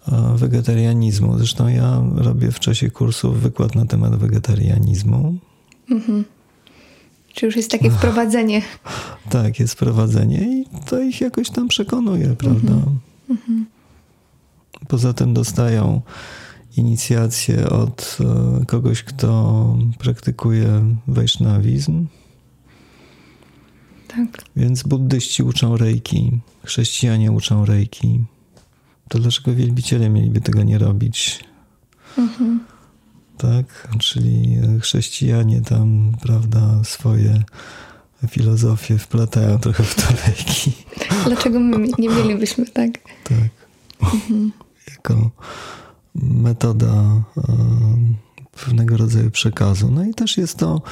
e, 0.09 0.37
wegetarianizmu. 0.37 1.39
Zresztą 1.39 1.69
ja 1.69 2.03
robię 2.17 2.53
w 2.53 2.61
czasie 2.61 2.91
kursów 2.91 3.41
wykład 3.41 3.75
na 3.75 3.87
temat 3.87 4.17
wegetarianizmu. 4.17 5.35
Mhm. 5.91 6.25
Czy 7.35 7.47
już 7.47 7.57
jest 7.57 7.71
takie 7.71 7.91
wprowadzenie? 7.91 8.63
Tak, 9.31 9.61
jest 9.61 9.75
wprowadzenie 9.75 10.39
i 10.39 10.67
to 10.87 11.01
ich 11.01 11.21
jakoś 11.21 11.51
tam 11.51 11.69
przekonuje, 11.69 12.37
prawda? 12.37 12.73
Mhm. 13.31 13.67
Poza 14.89 15.13
tym 15.13 15.35
dostają 15.35 16.01
inicjację 16.77 17.69
od 17.69 18.19
e, 18.21 18.67
kogoś, 18.67 19.03
kto 19.03 19.79
praktykuje 19.99 20.97
wejsznawizm. 21.09 22.07
Tak. 24.17 24.45
Więc 24.57 24.83
buddyści 24.83 25.43
uczą 25.43 25.77
rejki, 25.77 26.41
chrześcijanie 26.65 27.33
uczą 27.33 27.65
rejki. 27.65 28.25
To 29.09 29.19
dlaczego 29.19 29.55
wielbiciele 29.55 30.09
mieliby 30.09 30.41
tego 30.41 30.63
nie 30.63 30.79
robić? 30.79 31.45
Mhm 32.19 32.61
tak? 33.41 33.89
Czyli 33.99 34.59
chrześcijanie 34.81 35.61
tam, 35.61 36.13
prawda, 36.23 36.85
swoje 36.85 37.43
filozofie 38.29 38.99
wplatają 38.99 39.59
trochę 39.59 39.85
w 39.85 40.27
leki. 40.29 40.73
Dlaczego 41.25 41.61
my 41.61 41.89
nie 41.99 42.09
mielibyśmy, 42.09 42.67
tak? 42.67 42.91
Tak. 43.25 43.51
Mhm. 44.13 44.53
Jako 44.91 45.31
metoda 46.15 46.93
e, 46.93 47.43
pewnego 48.65 48.97
rodzaju 48.97 49.31
przekazu. 49.31 49.91
No 49.91 50.05
i 50.05 50.15
też 50.15 50.39
jest 50.39 50.59
to 50.59 50.83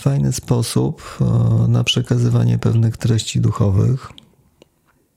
fajny 0.00 0.32
sposób 0.32 1.18
e, 1.20 1.68
na 1.68 1.84
przekazywanie 1.84 2.58
pewnych 2.58 2.96
treści 2.96 3.40
duchowych, 3.40 4.12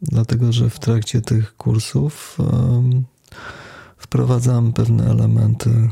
dlatego 0.01 0.51
że 0.51 0.69
w 0.69 0.79
trakcie 0.79 1.21
tych 1.21 1.57
kursów 1.57 2.38
wprowadzam 3.97 4.73
pewne 4.73 5.05
elementy 5.05 5.69
e, 5.69 5.89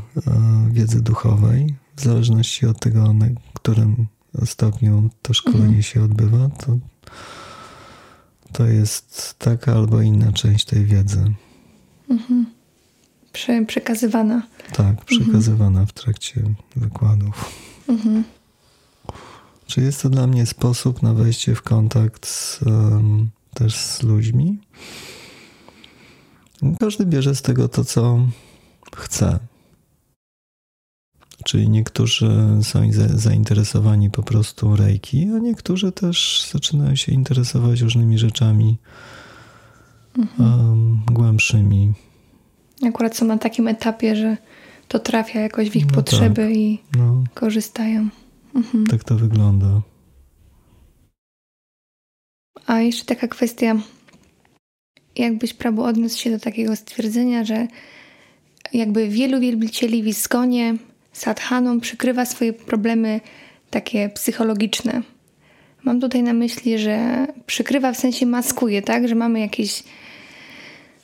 wiedzy 0.70 1.02
duchowej, 1.02 1.74
w 1.96 2.00
zależności 2.00 2.66
od 2.66 2.80
tego, 2.80 3.12
na 3.12 3.26
którym 3.54 4.06
stopniu 4.44 5.10
to 5.22 5.34
szkolenie 5.34 5.64
mhm. 5.64 5.82
się 5.82 6.02
odbywa, 6.02 6.48
to, 6.48 6.78
to 8.52 8.66
jest 8.66 9.34
taka 9.38 9.72
albo 9.72 10.00
inna 10.00 10.32
część 10.32 10.64
tej 10.64 10.84
wiedzy. 10.84 11.32
Mhm. 12.10 12.46
Prze 13.32 13.64
przekazywana. 13.64 14.42
Tak, 14.72 14.86
mhm. 14.86 15.06
przekazywana 15.06 15.66
mhm. 15.80 15.86
w 15.86 15.92
trakcie 15.92 16.42
wykładów. 16.76 17.52
Mhm. 17.88 18.24
Czy 19.72 19.80
jest 19.80 20.02
to 20.02 20.10
dla 20.10 20.26
mnie 20.26 20.46
sposób 20.46 21.02
na 21.02 21.14
wejście 21.14 21.54
w 21.54 21.62
kontakt 21.62 22.26
z, 22.26 22.60
też 23.54 23.76
z 23.76 24.02
ludźmi? 24.02 24.58
Każdy 26.80 27.06
bierze 27.06 27.34
z 27.34 27.42
tego 27.42 27.68
to, 27.68 27.84
co 27.84 28.18
chce. 28.96 29.38
Czyli 31.44 31.68
niektórzy 31.68 32.30
są 32.62 32.80
zainteresowani 33.14 34.10
po 34.10 34.22
prostu 34.22 34.76
rejki, 34.76 35.28
a 35.36 35.38
niektórzy 35.38 35.92
też 35.92 36.48
zaczynają 36.52 36.96
się 36.96 37.12
interesować 37.12 37.80
różnymi 37.80 38.18
rzeczami 38.18 38.78
mhm. 40.18 40.60
um, 40.60 41.00
głębszymi. 41.12 41.92
Akurat 42.88 43.16
są 43.16 43.26
na 43.26 43.38
takim 43.38 43.68
etapie, 43.68 44.16
że 44.16 44.36
to 44.88 44.98
trafia 44.98 45.40
jakoś 45.40 45.70
w 45.70 45.76
ich 45.76 45.86
no 45.86 45.92
potrzeby 45.92 46.42
tak. 46.42 46.56
i 46.56 46.82
no. 46.98 47.24
korzystają. 47.34 48.08
Mhm. 48.54 48.86
Tak 48.86 49.04
to 49.04 49.14
wygląda. 49.14 49.80
A 52.66 52.80
jeszcze 52.80 53.04
taka 53.04 53.28
kwestia 53.28 53.76
jakbyś 55.16 55.54
Prabu 55.54 55.82
odniósł 55.82 56.18
się 56.18 56.30
do 56.30 56.38
takiego 56.38 56.76
stwierdzenia, 56.76 57.44
że 57.44 57.68
jakby 58.72 59.08
wielu 59.08 59.40
wielbicieli 59.40 60.02
w 60.02 60.06
Iskonie 60.06 60.76
sadhaną 61.12 61.80
przykrywa 61.80 62.24
swoje 62.24 62.52
problemy 62.52 63.20
takie 63.70 64.08
psychologiczne. 64.08 65.02
Mam 65.82 66.00
tutaj 66.00 66.22
na 66.22 66.32
myśli, 66.32 66.78
że 66.78 67.26
przykrywa 67.46 67.92
w 67.92 67.96
sensie 67.96 68.26
maskuje, 68.26 68.82
tak? 68.82 69.08
Że 69.08 69.14
mamy 69.14 69.40
jakieś 69.40 69.82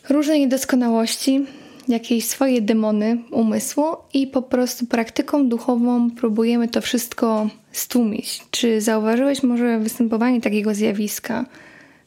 różne 0.09 0.38
niedoskonałości, 0.38 1.46
jakieś 1.89 2.24
swoje 2.24 2.62
demony 2.62 3.18
umysłu 3.30 3.84
i 4.14 4.26
po 4.26 4.43
prostu 4.43 4.86
praktyką 4.86 5.49
duchową 5.49 6.11
próbujemy 6.11 6.68
to 6.68 6.80
wszystko 6.80 7.49
stłumić. 7.72 8.43
Czy 8.51 8.80
zauważyłeś 8.80 9.43
może 9.43 9.78
występowanie 9.78 10.41
takiego 10.41 10.74
zjawiska 10.74 11.45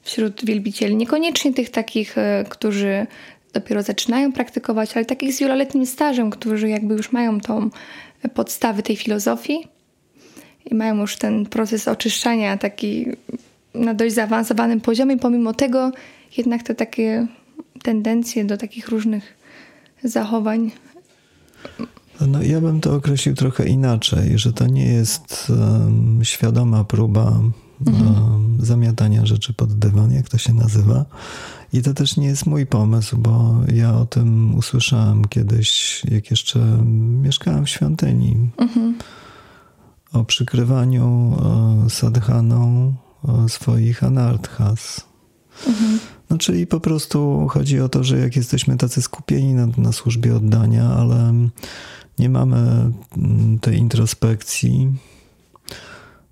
wśród 0.01 0.45
wielbicieli? 0.45 0.95
Niekoniecznie 0.95 1.53
tych 1.53 1.69
takich, 1.69 2.17
e, 2.17 2.45
którzy 2.49 3.07
dopiero 3.53 3.84
zaczynają 3.84 4.32
praktykować, 4.32 4.95
ale 4.95 5.05
takich 5.05 5.34
z 5.34 5.39
wieloletnim 5.39 5.86
stażem, 5.86 6.29
którzy 6.29 6.69
jakby 6.69 6.93
już 6.93 7.11
mają 7.11 7.39
tą 7.39 7.69
podstawy 8.34 8.84
tej 8.84 8.95
filozofii 8.95 9.67
i 10.65 10.75
mają 10.75 11.01
już 11.01 11.15
ten 11.15 11.45
proces 11.45 11.88
oczyszczania 11.88 12.57
taki 12.57 13.05
na 13.73 13.93
dość 13.93 14.15
zaawansowanym 14.15 14.82
poziomie, 14.82 15.17
pomimo 15.17 15.53
tego 15.53 15.91
jednak 16.38 16.63
te 16.63 16.75
takie 16.75 17.27
tendencje 17.84 18.45
do 18.45 18.57
takich 18.57 18.88
różnych 18.88 19.40
zachowań. 20.04 20.72
No, 22.28 22.43
ja 22.43 22.62
bym 22.62 22.82
to 22.82 22.95
określił 22.95 23.36
trochę 23.36 23.68
inaczej, 23.68 24.39
że 24.39 24.54
to 24.54 24.68
nie 24.68 24.86
jest 24.86 25.47
um, 25.49 26.20
świadoma 26.24 26.84
próba 26.84 27.41
mhm. 27.88 28.58
zamiatania 28.60 29.26
rzeczy 29.26 29.54
pod 29.54 29.74
dywan, 29.74 30.12
jak 30.12 30.30
to 30.30 30.38
się 30.38 30.54
nazywa. 30.54 31.06
I 31.74 31.82
to 31.82 31.93
też 31.93 32.18
nie 32.18 32.28
jest 32.28 32.45
mój 32.45 32.66
pomysł, 32.66 33.18
bo 33.18 33.56
ja 33.74 33.95
o 33.95 34.06
tym 34.06 34.56
usłyszałem 34.56 35.28
kiedyś, 35.28 36.02
jak 36.12 36.32
jeszcze 36.32 36.60
mieszkałem 37.22 37.66
w 37.66 37.70
świątyni. 37.70 38.49
Mhm. 38.58 38.95
O 40.14 40.24
przykrywaniu 40.24 41.38
sadhaną 41.89 42.93
swoich 43.47 44.04
anarthas. 44.04 45.06
Mhm. 45.68 45.99
No, 46.32 46.38
czyli 46.38 46.67
po 46.67 46.79
prostu 46.79 47.47
chodzi 47.49 47.79
o 47.79 47.89
to, 47.89 48.03
że 48.03 48.19
jak 48.19 48.36
jesteśmy 48.36 48.77
tacy 48.77 49.01
skupieni 49.01 49.53
na, 49.53 49.67
na 49.77 49.91
służbie 49.91 50.36
oddania, 50.36 50.89
ale 50.89 51.34
nie 52.19 52.29
mamy 52.29 52.91
mm, 53.17 53.59
tej 53.59 53.77
introspekcji, 53.77 54.91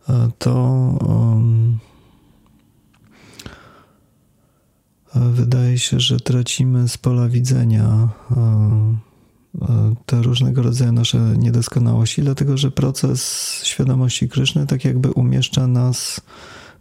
e, 0.10 0.30
to 0.38 0.54
um, 1.08 1.80
wydaje 5.16 5.80
się, 5.80 6.00
że 6.00 6.20
tracimy 6.20 6.88
z 6.88 6.98
pola 6.98 7.30
widzenia 7.30 8.10
e, 8.32 9.96
te 10.06 10.22
różnego 10.22 10.62
rodzaju 10.62 10.92
nasze 10.92 11.18
niedoskonałości, 11.38 12.22
dlatego 12.22 12.58
że 12.58 12.72
proces 12.72 13.22
świadomości 13.64 14.30
Kryszny 14.30 14.68
tak 14.68 14.86
jakby 14.86 15.12
umieszcza 15.12 15.68
nas 15.68 16.22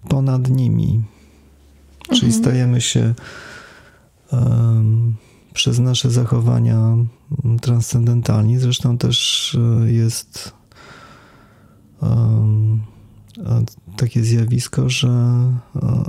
ponad 0.08 0.50
nimi. 0.50 1.02
Czyli 2.08 2.26
mhm. 2.26 2.42
stajemy 2.42 2.80
się 2.80 3.14
um, 4.32 5.16
przez 5.54 5.78
nasze 5.78 6.10
zachowania 6.10 6.96
transcendentalni. 7.60 8.58
Zresztą 8.58 8.98
też 8.98 9.56
e, 9.84 9.92
jest 9.92 10.52
um, 12.02 12.80
takie 13.96 14.24
zjawisko, 14.24 14.88
że 14.88 15.08
e, 15.08 16.04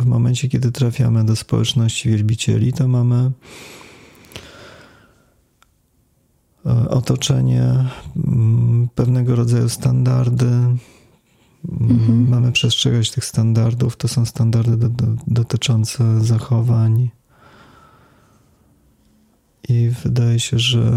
w 0.00 0.06
momencie, 0.06 0.48
kiedy 0.48 0.72
trafiamy 0.72 1.24
do 1.24 1.36
społeczności 1.36 2.08
wielbicieli, 2.08 2.72
to 2.72 2.88
mamy 2.88 3.30
e, 6.66 6.88
otoczenie, 6.88 7.84
pewnego 8.94 9.36
rodzaju 9.36 9.68
standardy, 9.68 10.50
Mhm. 11.68 12.28
Mamy 12.28 12.52
przestrzegać 12.52 13.10
tych 13.10 13.24
standardów. 13.24 13.96
To 13.96 14.08
są 14.08 14.24
standardy 14.24 14.76
do, 14.76 14.88
do, 14.88 15.06
dotyczące 15.26 16.20
zachowań. 16.20 17.10
I 19.68 19.90
wydaje 20.04 20.40
się, 20.40 20.58
że 20.58 20.90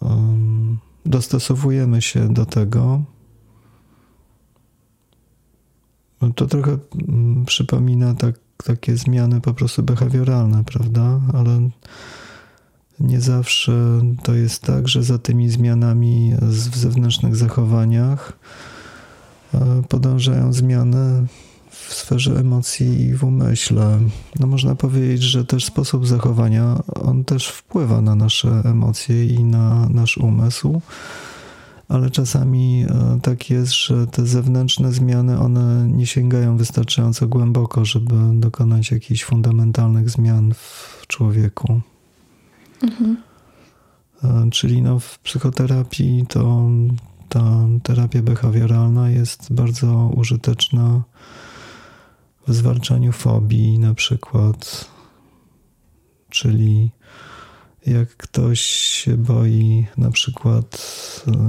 um, 0.00 0.78
dostosowujemy 1.06 2.02
się 2.02 2.34
do 2.34 2.46
tego. 2.46 3.02
To 6.34 6.46
trochę 6.46 6.78
um, 7.08 7.44
przypomina 7.46 8.14
tak, 8.14 8.38
takie 8.64 8.96
zmiany 8.96 9.40
po 9.40 9.54
prostu 9.54 9.82
behawioralne, 9.82 10.64
prawda? 10.64 11.20
Ale 11.34 11.70
nie 13.00 13.20
zawsze 13.20 14.02
to 14.22 14.34
jest 14.34 14.62
tak, 14.62 14.88
że 14.88 15.02
za 15.02 15.18
tymi 15.18 15.50
zmianami 15.50 16.34
w 16.42 16.76
zewnętrznych 16.76 17.36
zachowaniach 17.36 18.38
podążają 19.88 20.52
zmiany 20.52 21.26
w 21.70 21.94
sferze 21.94 22.40
emocji 22.40 23.00
i 23.00 23.14
w 23.14 23.24
umyśle. 23.24 23.98
No 24.40 24.46
można 24.46 24.74
powiedzieć, 24.74 25.22
że 25.22 25.44
też 25.44 25.64
sposób 25.64 26.06
zachowania, 26.06 26.78
on 27.04 27.24
też 27.24 27.48
wpływa 27.48 28.00
na 28.00 28.14
nasze 28.14 28.62
emocje 28.64 29.26
i 29.26 29.44
na 29.44 29.88
nasz 29.88 30.18
umysł, 30.18 30.80
ale 31.88 32.10
czasami 32.10 32.84
e, 32.88 33.18
tak 33.22 33.50
jest, 33.50 33.72
że 33.72 34.06
te 34.06 34.26
zewnętrzne 34.26 34.92
zmiany, 34.92 35.40
one 35.40 35.88
nie 35.88 36.06
sięgają 36.06 36.56
wystarczająco 36.56 37.26
głęboko, 37.26 37.84
żeby 37.84 38.14
dokonać 38.34 38.90
jakichś 38.90 39.24
fundamentalnych 39.24 40.10
zmian 40.10 40.54
w 40.54 41.04
człowieku. 41.06 41.80
Mhm. 42.82 43.16
E, 44.24 44.50
czyli 44.50 44.82
no 44.82 44.98
w 44.98 45.18
psychoterapii 45.18 46.24
to 46.28 46.70
ta 47.30 47.66
terapia 47.82 48.22
behawioralna 48.22 49.10
jest 49.10 49.52
bardzo 49.52 50.10
użyteczna 50.16 51.02
w 52.48 52.54
zwalczaniu 52.54 53.12
fobii, 53.12 53.78
na 53.78 53.94
przykład. 53.94 54.90
Czyli 56.30 56.90
jak 57.86 58.16
ktoś 58.16 58.60
się 58.60 59.16
boi 59.16 59.86
na 59.96 60.10
przykład 60.10 60.84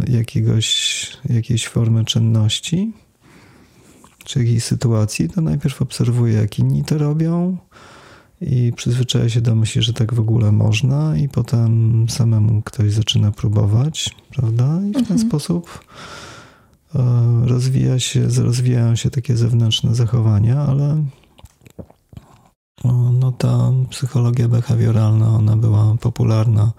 jakiegoś, 0.08 1.08
jakiejś 1.30 1.68
formy 1.68 2.06
czynności, 2.06 2.94
czy 4.24 4.40
jakiejś 4.40 4.64
sytuacji, 4.64 5.30
to 5.30 5.42
najpierw 5.42 5.82
obserwuje, 5.82 6.34
jak 6.34 6.60
inni 6.60 6.84
to 6.84 6.98
robią, 6.98 7.58
i 8.42 8.74
przyzwyczaja 8.76 9.30
się 9.30 9.42
do 9.42 9.56
myśli, 9.56 9.82
że 9.82 9.94
tak 9.94 10.14
w 10.14 10.20
ogóle 10.20 10.52
można, 10.52 11.18
i 11.18 11.30
potem 11.30 12.06
samemu 12.10 12.62
ktoś 12.62 12.94
zaczyna 12.94 13.32
próbować, 13.32 14.16
prawda? 14.30 14.80
I 14.86 14.90
w 14.90 14.94
ten 14.94 15.02
mhm. 15.02 15.20
sposób 15.20 15.80
e, 16.96 17.02
rozwija 17.46 18.00
się, 18.00 18.28
rozwijają 18.44 18.96
się 18.96 19.10
takie 19.10 19.38
zewnętrzne 19.38 19.96
zachowania, 19.96 20.62
ale 20.62 21.04
no 23.20 23.32
ta 23.32 23.72
psychologia 23.90 24.48
behawioralna, 24.48 25.30
ona 25.30 25.58
była 25.58 25.96
popularna 26.02 26.72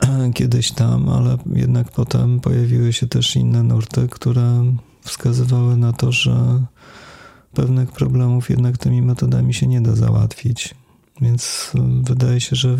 kiedyś 0.34 0.72
tam, 0.72 1.08
ale 1.08 1.38
jednak 1.52 1.90
potem 1.90 2.40
pojawiły 2.40 2.92
się 2.92 3.06
też 3.06 3.36
inne 3.36 3.62
nurty, 3.62 4.08
które 4.10 4.64
wskazywały 5.00 5.76
na 5.76 5.92
to, 5.92 6.12
że 6.12 6.62
pewnych 7.56 7.92
problemów 7.92 8.50
jednak 8.50 8.78
tymi 8.78 9.02
metodami 9.02 9.54
się 9.54 9.66
nie 9.66 9.80
da 9.80 9.94
załatwić. 9.94 10.74
Więc 11.20 11.72
e, 11.74 12.02
wydaje 12.02 12.40
się, 12.40 12.56
że 12.56 12.78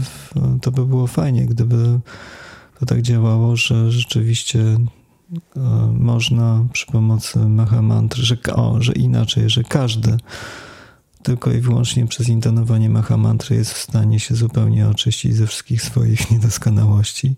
to 0.63 0.73
by 0.73 0.87
było 0.87 1.07
fajnie, 1.07 1.47
gdyby 1.47 2.01
to 2.81 2.87
tak 2.87 3.03
działało, 3.03 3.57
że 3.57 3.93
rzeczywiście 3.93 4.61
e, 5.57 5.61
można 5.93 6.65
przy 6.73 6.87
pomocy 6.87 7.39
mantry, 7.83 8.23
że, 8.23 8.37
o, 8.55 8.83
że 8.83 8.93
inaczej, 8.93 9.51
że 9.51 9.65
każdy 9.65 10.17
tylko 11.23 11.53
i 11.53 11.61
wyłącznie 11.61 12.07
przez 12.07 12.29
intonowanie 12.29 12.91
mantry 13.17 13.57
jest 13.57 13.73
w 13.73 13.79
stanie 13.79 14.21
się 14.21 14.35
zupełnie 14.35 14.89
oczyścić 14.89 15.35
ze 15.37 15.47
wszystkich 15.47 15.83
swoich 15.83 16.31
niedoskonałości 16.33 17.35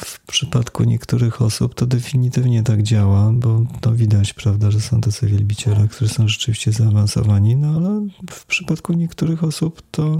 w 0.00 0.20
przypadku 0.26 0.84
niektórych 0.84 1.42
osób 1.42 1.74
to 1.74 1.86
definitywnie 1.86 2.62
tak 2.62 2.82
działa, 2.82 3.32
bo 3.32 3.64
to 3.80 3.94
widać, 3.94 4.32
prawda, 4.32 4.70
że 4.70 4.80
są 4.80 5.00
tacy 5.00 5.26
wielbiciele, 5.26 5.88
którzy 5.88 6.14
są 6.14 6.28
rzeczywiście 6.28 6.72
zaawansowani, 6.72 7.56
no 7.56 7.68
ale 7.76 8.06
w 8.30 8.46
przypadku 8.46 8.92
niektórych 8.92 9.44
osób 9.44 9.82
to 9.90 10.18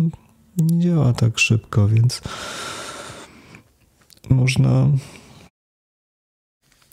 nie 0.56 0.80
działa 0.80 1.12
tak 1.12 1.38
szybko, 1.38 1.88
więc 1.88 2.22
można 4.30 4.88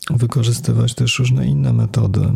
wykorzystywać 0.10 0.96
też 0.96 1.20
różne 1.20 1.48
inne 1.48 1.74
metody. 1.74 2.32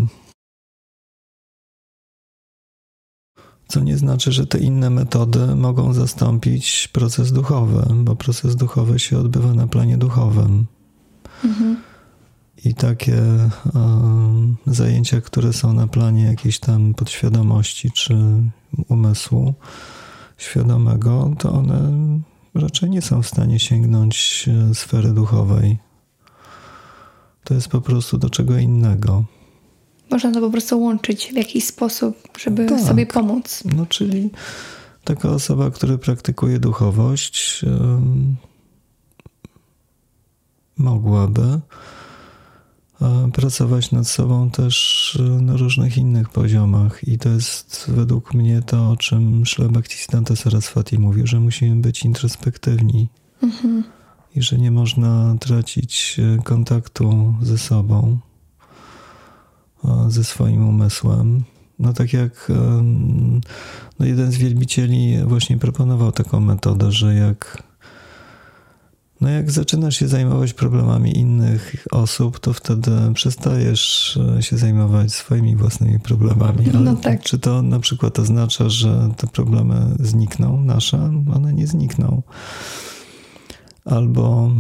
Co 3.72 3.80
nie 3.80 3.98
znaczy, 3.98 4.32
że 4.32 4.48
te 4.48 4.58
inne 4.58 4.90
metody 4.90 5.56
mogą 5.56 5.94
zastąpić 5.94 6.90
proces 6.94 7.32
duchowy, 7.32 7.86
bo 7.96 8.16
proces 8.16 8.56
duchowy 8.56 9.00
się 9.00 9.18
odbywa 9.18 9.54
na 9.54 9.68
planie 9.68 9.98
duchowym. 9.98 10.66
Mhm. 11.46 11.78
i 12.66 12.76
takie 12.76 13.22
um, 13.74 14.58
zajęcia, 14.68 15.22
które 15.22 15.54
są 15.54 15.74
na 15.74 15.88
planie 15.88 16.24
jakiejś 16.24 16.60
tam 16.60 16.94
podświadomości 16.94 17.92
czy 17.92 18.16
umysłu 18.88 19.54
świadomego, 20.38 21.34
to 21.40 21.52
one 21.52 21.92
raczej 22.56 22.90
nie 22.90 23.02
są 23.02 23.22
w 23.22 23.28
stanie 23.28 23.60
sięgnąć 23.60 24.46
e, 24.48 24.76
sfery 24.76 25.14
duchowej. 25.14 25.78
To 27.44 27.54
jest 27.54 27.68
po 27.68 27.82
prostu 27.82 28.18
do 28.18 28.30
czego 28.30 28.58
innego. 28.58 29.24
Można 30.12 30.32
to 30.32 30.42
po 30.42 30.50
prostu 30.50 30.82
łączyć 30.82 31.30
w 31.34 31.36
jakiś 31.36 31.66
sposób, 31.66 32.18
żeby 32.40 32.66
tak. 32.66 32.80
sobie 32.82 33.06
pomóc. 33.06 33.64
No, 33.76 33.86
czyli 33.86 34.30
taka 35.04 35.30
osoba, 35.30 35.72
która 35.72 35.98
praktykuje 35.98 36.60
duchowość, 36.60 37.66
mogłaby 40.78 41.60
pracować 43.34 43.92
nad 43.92 44.08
sobą 44.08 44.50
też 44.50 45.18
e, 45.20 45.42
na 45.42 45.58
różnych 45.58 45.98
innych 45.98 46.30
poziomach. 46.30 47.08
I 47.08 47.18
to 47.18 47.30
jest 47.30 47.86
według 47.88 48.34
mnie 48.34 48.62
to, 48.62 48.90
o 48.90 48.98
czym 48.98 49.46
Szlabaktisanta 49.46 50.36
Saraswati 50.36 51.00
mówił, 51.00 51.28
że 51.28 51.40
musimy 51.40 51.82
być 51.82 52.06
introspektywni. 52.06 53.08
Mhm. 53.44 53.84
I 54.36 54.42
że 54.42 54.58
nie 54.58 54.72
można 54.72 55.36
tracić 55.40 56.20
e, 56.20 56.44
kontaktu 56.44 57.36
ze 57.42 57.58
sobą, 57.58 58.18
ze 60.08 60.24
swoim 60.24 60.70
umysłem. 60.70 61.44
No 61.80 61.94
tak 61.94 62.14
jak 62.14 62.52
no 64.00 64.06
jeden 64.06 64.32
z 64.32 64.38
wielbicieli 64.38 65.18
właśnie 65.26 65.58
proponował 65.58 66.12
taką 66.12 66.40
metodę, 66.40 66.92
że 66.92 67.16
jak 67.16 67.64
no 69.22 69.30
jak 69.30 69.52
zaczynasz 69.52 69.96
się 69.96 70.08
zajmować 70.08 70.54
problemami 70.54 71.18
innych 71.18 71.76
osób, 71.92 72.40
to 72.40 72.54
wtedy 72.54 72.92
przestajesz 73.14 74.18
e, 74.38 74.44
się 74.44 74.58
zajmować 74.58 75.14
swoimi 75.14 75.56
własnymi 75.56 76.00
problemami. 76.00 76.70
Ale 76.70 76.80
no 76.80 76.96
tak. 76.96 77.22
czy 77.22 77.40
to 77.40 77.62
na 77.62 77.80
przykład 77.80 78.20
oznacza, 78.20 78.70
że 78.70 79.10
te 79.18 79.28
problemy 79.28 79.96
znikną, 80.00 80.62
nasze? 80.64 81.12
One 81.36 81.54
nie 81.54 81.68
znikną. 81.68 82.22
Albo 83.86 84.52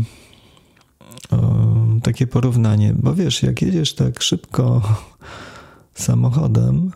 takie 2.03 2.27
porównanie, 2.27 2.93
bo 2.97 3.15
wiesz, 3.15 3.43
jak 3.43 3.61
jedziesz 3.61 3.93
tak 3.93 4.23
szybko 4.23 4.81
samochodem, 5.93 6.91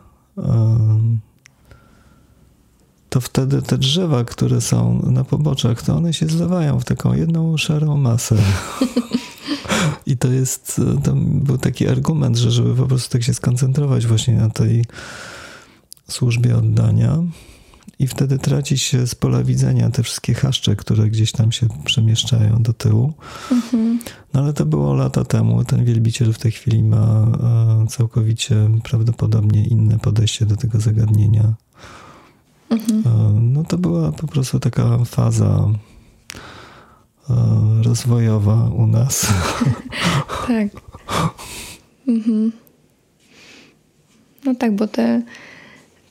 to 3.10 3.22
wtedy 3.22 3.62
te 3.62 3.78
drzewa, 3.78 4.24
które 4.24 4.62
są 4.62 5.02
na 5.12 5.24
poboczach, 5.24 5.82
to 5.82 5.96
one 5.96 6.14
się 6.14 6.28
zlewają 6.28 6.80
w 6.80 6.86
taką 6.86 7.14
jedną 7.14 7.58
szarą 7.58 7.98
masę. 7.98 8.36
I 10.06 10.18
to 10.18 10.28
jest, 10.28 10.82
tam 11.04 11.40
był 11.40 11.58
taki 11.58 11.88
argument, 11.88 12.38
że 12.38 12.52
żeby 12.52 12.76
po 12.76 12.86
prostu 12.86 13.12
tak 13.12 13.24
się 13.24 13.34
skoncentrować 13.34 14.08
właśnie 14.08 14.34
na 14.34 14.50
tej 14.50 14.86
służbie 16.08 16.58
oddania 16.58 17.24
i 18.04 18.08
wtedy 18.08 18.40
traci 18.40 18.78
się 18.78 19.08
z 19.08 19.16
pola 19.16 19.44
widzenia 19.44 19.90
te 19.90 20.04
wszystkie 20.04 20.34
chaszcze, 20.34 20.76
które 20.76 21.10
gdzieś 21.10 21.32
tam 21.32 21.52
się 21.52 21.68
przemieszczają 21.86 22.64
do 22.64 22.74
tyłu. 22.74 23.14
Mhm. 23.52 24.00
No 24.34 24.42
ale 24.42 24.54
to 24.54 24.66
było 24.66 24.94
lata 24.94 25.24
temu. 25.24 25.64
Ten 25.64 25.86
wielbiciel 25.86 26.34
w 26.34 26.38
tej 26.38 26.52
chwili 26.52 26.84
ma 26.84 27.28
e, 27.84 27.88
całkowicie 27.88 28.56
prawdopodobnie 28.84 29.68
inne 29.68 30.00
podejście 30.00 30.46
do 30.46 30.56
tego 30.56 30.80
zagadnienia. 30.80 31.54
Mhm. 32.70 33.54
No 33.54 33.64
to 33.64 33.78
była 33.78 34.12
po 34.12 34.28
prostu 34.28 34.60
taka 34.60 35.06
faza 35.06 35.70
e, 37.30 37.34
rozwojowa 37.84 38.70
u 38.70 38.88
nas. 38.88 39.28
tak. 40.48 40.68
Mhm. 42.08 42.52
No 44.46 44.56
tak, 44.56 44.76
bo 44.76 44.88
te, 44.88 45.22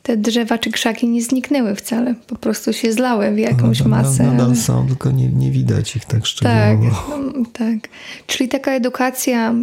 te 0.02 0.16
drzewa 0.16 0.58
czy 0.58 0.70
krzaki 0.70 1.08
nie 1.08 1.22
zniknęły 1.22 1.74
wcale. 1.74 2.14
Po 2.26 2.36
prostu 2.36 2.72
się 2.72 2.92
zlały 2.92 3.30
w 3.30 3.38
jakąś 3.38 3.80
no, 3.80 3.88
masę. 3.88 4.22
Nadal 4.22 4.46
ale... 4.46 4.56
są, 4.56 4.86
tylko 4.86 5.10
nie, 5.10 5.28
nie 5.28 5.50
widać 5.50 5.96
ich 5.96 6.04
tak 6.04 6.26
szczegółowo. 6.26 6.96
Tak, 6.96 7.18
no, 7.36 7.44
tak. 7.52 7.88
Czyli 8.26 8.48
taka 8.48 8.72
edukacja 8.72 9.54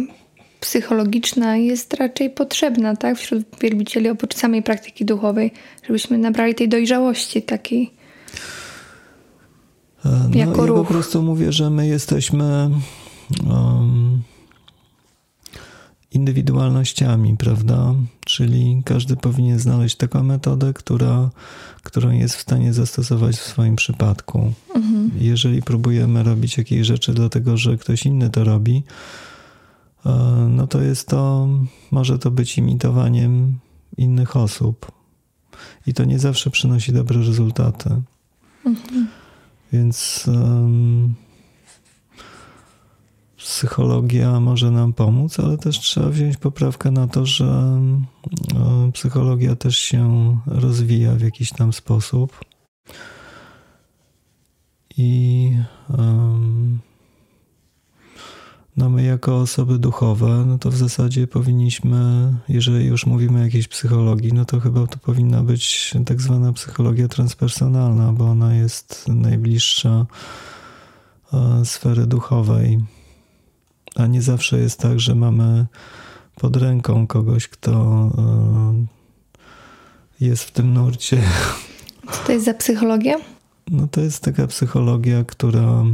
psychologiczna 0.60 1.56
jest 1.56 1.94
raczej 1.94 2.30
potrzebna 2.30 2.96
tak, 2.96 3.18
wśród 3.18 3.42
wielbicieli 3.60 4.08
oprócz 4.08 4.36
samej 4.36 4.62
praktyki 4.62 5.04
duchowej, 5.04 5.52
żebyśmy 5.86 6.18
nabrali 6.18 6.54
tej 6.54 6.68
dojrzałości 6.68 7.42
takiej. 7.42 7.90
E, 10.04 10.28
no 10.30 10.38
jako 10.38 10.66
ruch. 10.66 10.78
po 10.78 10.84
prostu 10.92 11.22
mówię, 11.22 11.52
że 11.52 11.70
my 11.70 11.86
jesteśmy 11.86 12.70
um, 13.46 14.09
indywidualnościami, 16.12 17.36
prawda? 17.36 17.94
Czyli 18.26 18.82
każdy 18.84 19.16
powinien 19.16 19.58
znaleźć 19.58 19.96
taką 19.96 20.22
metodę, 20.22 20.72
która, 20.72 21.30
którą 21.82 22.10
jest 22.10 22.36
w 22.36 22.40
stanie 22.40 22.72
zastosować 22.72 23.36
w 23.36 23.46
swoim 23.46 23.76
przypadku. 23.76 24.52
Mhm. 24.74 25.10
Jeżeli 25.18 25.62
próbujemy 25.62 26.22
robić 26.22 26.58
jakieś 26.58 26.86
rzeczy 26.86 27.14
dlatego, 27.14 27.56
że 27.56 27.76
ktoś 27.76 28.06
inny 28.06 28.30
to 28.30 28.44
robi, 28.44 28.82
E, 30.06 30.10
no 30.50 30.66
to 30.66 30.80
jest 30.80 31.08
to, 31.08 31.48
może 31.90 32.18
to 32.18 32.30
być 32.30 32.58
imitowaniem 32.58 33.58
innych 33.96 34.36
osób. 34.36 34.92
I 35.86 35.94
to 35.94 36.04
nie 36.04 36.18
zawsze 36.18 36.50
przynosi 36.50 36.92
dobre 36.92 37.20
rezultaty. 37.20 37.90
Mhm. 38.66 39.08
Więc 39.72 40.24
um, 40.28 41.14
psychologia 43.40 44.40
może 44.40 44.70
nam 44.70 44.92
pomóc, 44.92 45.40
ale 45.40 45.58
też 45.58 45.78
trzeba 45.78 46.08
wziąć 46.08 46.36
poprawkę 46.36 46.90
na 46.90 47.08
to, 47.08 47.26
że 47.26 47.44
um, 47.44 48.92
psychologia 48.92 49.56
też 49.56 49.78
się 49.78 50.38
rozwija 50.46 51.14
w 51.14 51.20
jakiś 51.20 51.52
tam 51.52 51.72
sposób. 51.72 52.40
I 54.96 55.52
no 58.76 58.90
my 58.90 59.02
jako 59.02 59.36
osoby 59.36 59.78
duchowe, 59.78 60.44
no 60.46 60.58
to 60.58 60.70
w 60.70 60.76
zasadzie 60.76 61.26
powinniśmy, 61.26 62.32
jeżeli 62.48 62.86
już 62.86 63.06
mówimy 63.06 63.40
o 63.40 63.42
jakiejś 63.42 63.68
psychologii, 63.68 64.32
no 64.32 64.44
to 64.44 64.60
chyba 64.60 64.86
to 64.86 64.98
powinna 64.98 65.42
być 65.42 65.94
tak 66.06 66.20
zwana 66.20 66.52
psychologia 66.52 67.08
transpersonalna, 67.08 68.12
bo 68.12 68.24
ona 68.24 68.54
jest 68.54 69.08
najbliższa 69.08 70.06
e, 71.32 71.64
sfery 71.64 72.06
duchowej. 72.06 72.80
A 73.96 74.06
nie 74.06 74.22
zawsze 74.22 74.58
jest 74.58 74.80
tak, 74.80 75.00
że 75.00 75.14
mamy 75.14 75.66
pod 76.34 76.56
ręką 76.56 77.06
kogoś, 77.06 77.48
kto 77.48 77.72
e, 78.18 78.86
jest 80.20 80.44
w 80.44 80.50
tym 80.50 80.74
nurcie. 80.74 81.22
Co 82.12 82.24
to 82.26 82.32
jest 82.32 82.44
za 82.44 82.54
psychologia? 82.54 83.16
No 83.70 83.86
to 83.86 84.00
jest 84.00 84.22
taka 84.22 84.46
psychologia, 84.46 85.24
która 85.24 85.84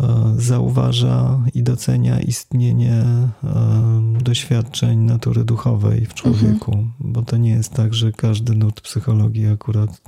E, 0.00 0.34
zauważa 0.36 1.40
i 1.54 1.62
docenia 1.62 2.20
istnienie 2.20 2.92
e, 2.92 3.32
doświadczeń 4.20 4.98
natury 4.98 5.44
duchowej 5.44 6.06
w 6.06 6.14
człowieku, 6.14 6.72
mhm. 6.72 6.92
bo 7.00 7.22
to 7.22 7.36
nie 7.36 7.50
jest 7.50 7.72
tak, 7.72 7.94
że 7.94 8.12
każdy 8.12 8.54
nurt 8.54 8.80
psychologii 8.80 9.46
akurat 9.46 10.00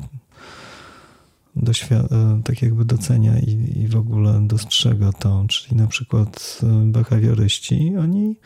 e, 1.57 2.43
tak 2.45 2.63
jakby 2.63 2.85
docenia 2.85 3.39
i, 3.39 3.79
i 3.81 3.89
w 3.89 3.97
ogóle 3.97 4.41
dostrzega 4.43 5.13
to. 5.13 5.45
Czyli 5.49 5.77
na 5.77 5.87
przykład 5.87 6.61
behawioryści, 6.85 7.93
oni 8.01 8.37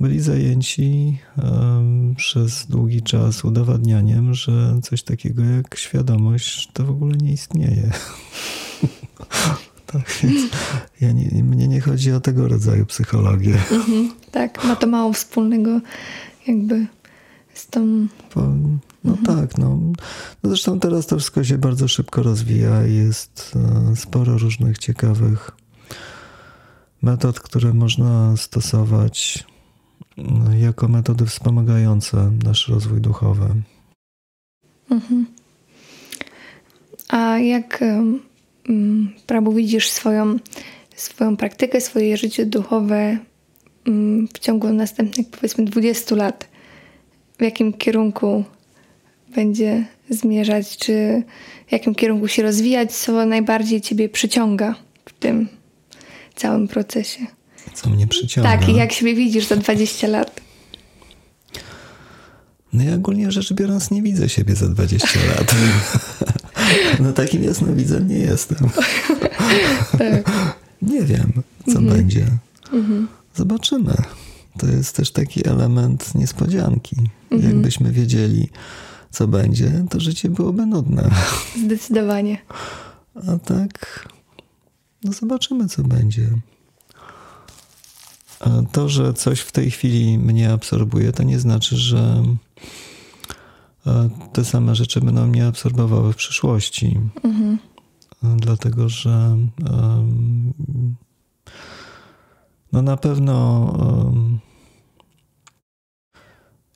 byli 0.00 0.20
zajęci 0.20 1.18
um, 1.42 2.14
przez 2.16 2.66
długi 2.66 3.02
czas 3.02 3.44
udowadnianiem, 3.44 4.34
że 4.34 4.80
coś 4.82 5.02
takiego 5.02 5.44
jak 5.44 5.76
świadomość 5.76 6.68
to 6.72 6.84
w 6.84 6.90
ogóle 6.90 7.16
nie 7.16 7.32
istnieje. 7.32 7.90
Tak, 9.92 10.18
więc 10.22 10.52
ja 11.00 11.12
nie, 11.12 11.42
mnie 11.42 11.68
nie 11.68 11.80
chodzi 11.80 12.12
o 12.12 12.20
tego 12.20 12.48
rodzaju 12.48 12.86
psychologię. 12.86 13.54
Mhm, 13.72 14.12
tak, 14.30 14.64
ma 14.64 14.76
to 14.76 14.86
mało 14.86 15.12
wspólnego 15.12 15.80
jakby 16.46 16.86
z 17.54 17.66
tą... 17.66 18.06
Po, 18.34 18.40
no 19.04 19.12
mhm. 19.12 19.38
tak, 19.38 19.58
no. 19.58 19.78
no. 20.42 20.50
Zresztą 20.50 20.80
teraz 20.80 21.06
to 21.06 21.16
wszystko 21.16 21.44
się 21.44 21.58
bardzo 21.58 21.88
szybko 21.88 22.22
rozwija 22.22 22.86
i 22.86 22.94
jest 22.94 23.52
e, 23.92 23.96
sporo 23.96 24.38
różnych 24.38 24.78
ciekawych 24.78 25.50
metod, 27.02 27.40
które 27.40 27.74
można 27.74 28.36
stosować 28.36 29.44
no, 30.16 30.54
jako 30.54 30.88
metody 30.88 31.26
wspomagające 31.26 32.30
nasz 32.44 32.68
rozwój 32.68 33.00
duchowy. 33.00 33.48
Mhm. 34.90 35.26
A 37.08 37.38
jak 37.38 37.80
Mm, 38.70 39.10
Prabu 39.26 39.52
widzisz 39.52 39.88
swoją, 39.88 40.36
swoją 40.96 41.36
praktykę, 41.36 41.80
swoje 41.80 42.16
życie 42.16 42.46
duchowe 42.46 43.18
mm, 43.86 44.28
w 44.28 44.38
ciągu 44.38 44.72
następnych 44.72 45.26
powiedzmy 45.30 45.64
20 45.64 46.16
lat? 46.16 46.48
W 47.38 47.42
jakim 47.42 47.72
kierunku 47.72 48.44
będzie 49.34 49.84
zmierzać? 50.10 50.76
Czy 50.76 51.22
w 51.68 51.72
jakim 51.72 51.94
kierunku 51.94 52.28
się 52.28 52.42
rozwijać? 52.42 52.92
Co 52.92 53.26
najbardziej 53.26 53.80
Ciebie 53.80 54.08
przyciąga 54.08 54.74
w 55.04 55.12
tym 55.12 55.48
całym 56.36 56.68
procesie? 56.68 57.20
Co 57.74 57.90
mnie 57.90 58.06
przyciąga. 58.06 58.50
Tak, 58.50 58.68
i 58.68 58.74
jak 58.74 58.92
siebie 58.92 59.14
widzisz 59.14 59.46
za 59.46 59.56
20 59.56 60.08
lat? 60.08 60.40
No 62.72 62.84
ja 62.84 62.94
ogólnie 62.94 63.30
rzecz 63.32 63.52
biorąc 63.52 63.90
nie 63.90 64.02
widzę 64.02 64.28
siebie 64.28 64.54
za 64.54 64.68
20 64.68 65.06
lat. 65.36 65.54
No 67.00 67.12
takim 67.12 67.44
jasnowidzem 67.44 68.08
nie 68.08 68.18
jestem. 68.18 68.58
Tak. 69.98 70.30
Nie 70.82 71.02
wiem, 71.02 71.32
co 71.66 71.78
Mhm. 71.78 71.86
będzie. 71.96 72.26
Zobaczymy. 73.36 73.94
To 74.58 74.66
jest 74.66 74.96
też 74.96 75.10
taki 75.10 75.48
element 75.48 76.14
niespodzianki. 76.14 76.96
Mhm. 77.30 77.52
Jakbyśmy 77.52 77.92
wiedzieli, 77.92 78.48
co 79.10 79.28
będzie, 79.28 79.84
to 79.90 80.00
życie 80.00 80.28
byłoby 80.28 80.66
nudne. 80.66 81.10
Zdecydowanie. 81.64 82.38
A 83.14 83.38
tak, 83.38 84.08
no 85.04 85.12
zobaczymy, 85.12 85.68
co 85.68 85.82
będzie. 85.82 86.30
A 88.40 88.50
to, 88.72 88.88
że 88.88 89.14
coś 89.14 89.40
w 89.40 89.52
tej 89.52 89.70
chwili 89.70 90.18
mnie 90.18 90.52
absorbuje, 90.52 91.12
to 91.12 91.22
nie 91.22 91.38
znaczy, 91.38 91.76
że 91.76 92.22
e, 93.86 94.10
te 94.32 94.44
same 94.44 94.74
rzeczy 94.74 95.00
będą 95.00 95.26
mnie 95.26 95.46
absorbowały 95.46 96.12
w 96.12 96.16
przyszłości. 96.16 96.98
Mhm. 97.22 97.58
E, 98.24 98.36
Dlatego, 98.36 98.88
że 98.88 99.36
no 102.72 102.82
na 102.82 102.96
pewno 102.96 103.66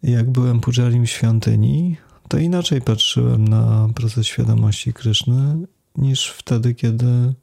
jak 0.03 0.31
byłem 0.31 0.61
pujarim 0.61 1.07
w 1.07 1.11
świątyni, 1.11 1.97
to 2.35 2.39
inaczej 2.39 2.81
patrzyłem 2.81 3.49
na 3.49 3.89
proces 3.95 4.27
świadomości 4.27 4.93
Kryszny 4.93 5.67
niż 5.97 6.29
wtedy, 6.29 6.75
kiedy 6.75 7.35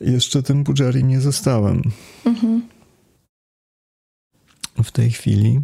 jeszcze 0.00 0.42
tym 0.42 0.64
pujarim 0.64 1.08
nie 1.08 1.20
zostałem. 1.20 1.82
Mhm. 2.24 2.68
W 4.84 4.90
tej 4.90 5.10
chwili 5.10 5.60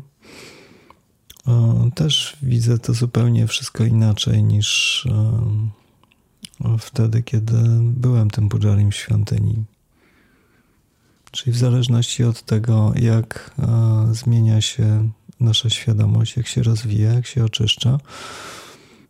o, 1.47 1.84
też 1.95 2.36
widzę 2.43 2.78
to 2.78 2.95
zupełnie 2.95 3.47
wszystko 3.47 3.84
inaczej 3.84 4.45
niż 4.45 5.07
o, 6.64 6.78
wtedy, 6.78 7.22
kiedy 7.22 7.57
byłem 7.80 8.30
tym 8.30 8.49
pujarim 8.49 8.91
w 8.91 8.97
świątyni. 8.97 9.64
Czyli 11.30 11.53
w 11.53 11.59
zależności 11.59 12.24
od 12.24 12.43
tego, 12.43 12.93
jak 12.97 13.51
e, 13.59 14.14
zmienia 14.14 14.61
się 14.61 15.11
nasza 15.41 15.70
świadomość, 15.70 16.36
jak 16.36 16.47
się 16.47 16.62
rozwija, 16.62 17.12
jak 17.12 17.26
się 17.26 17.45
oczyszcza, 17.45 17.99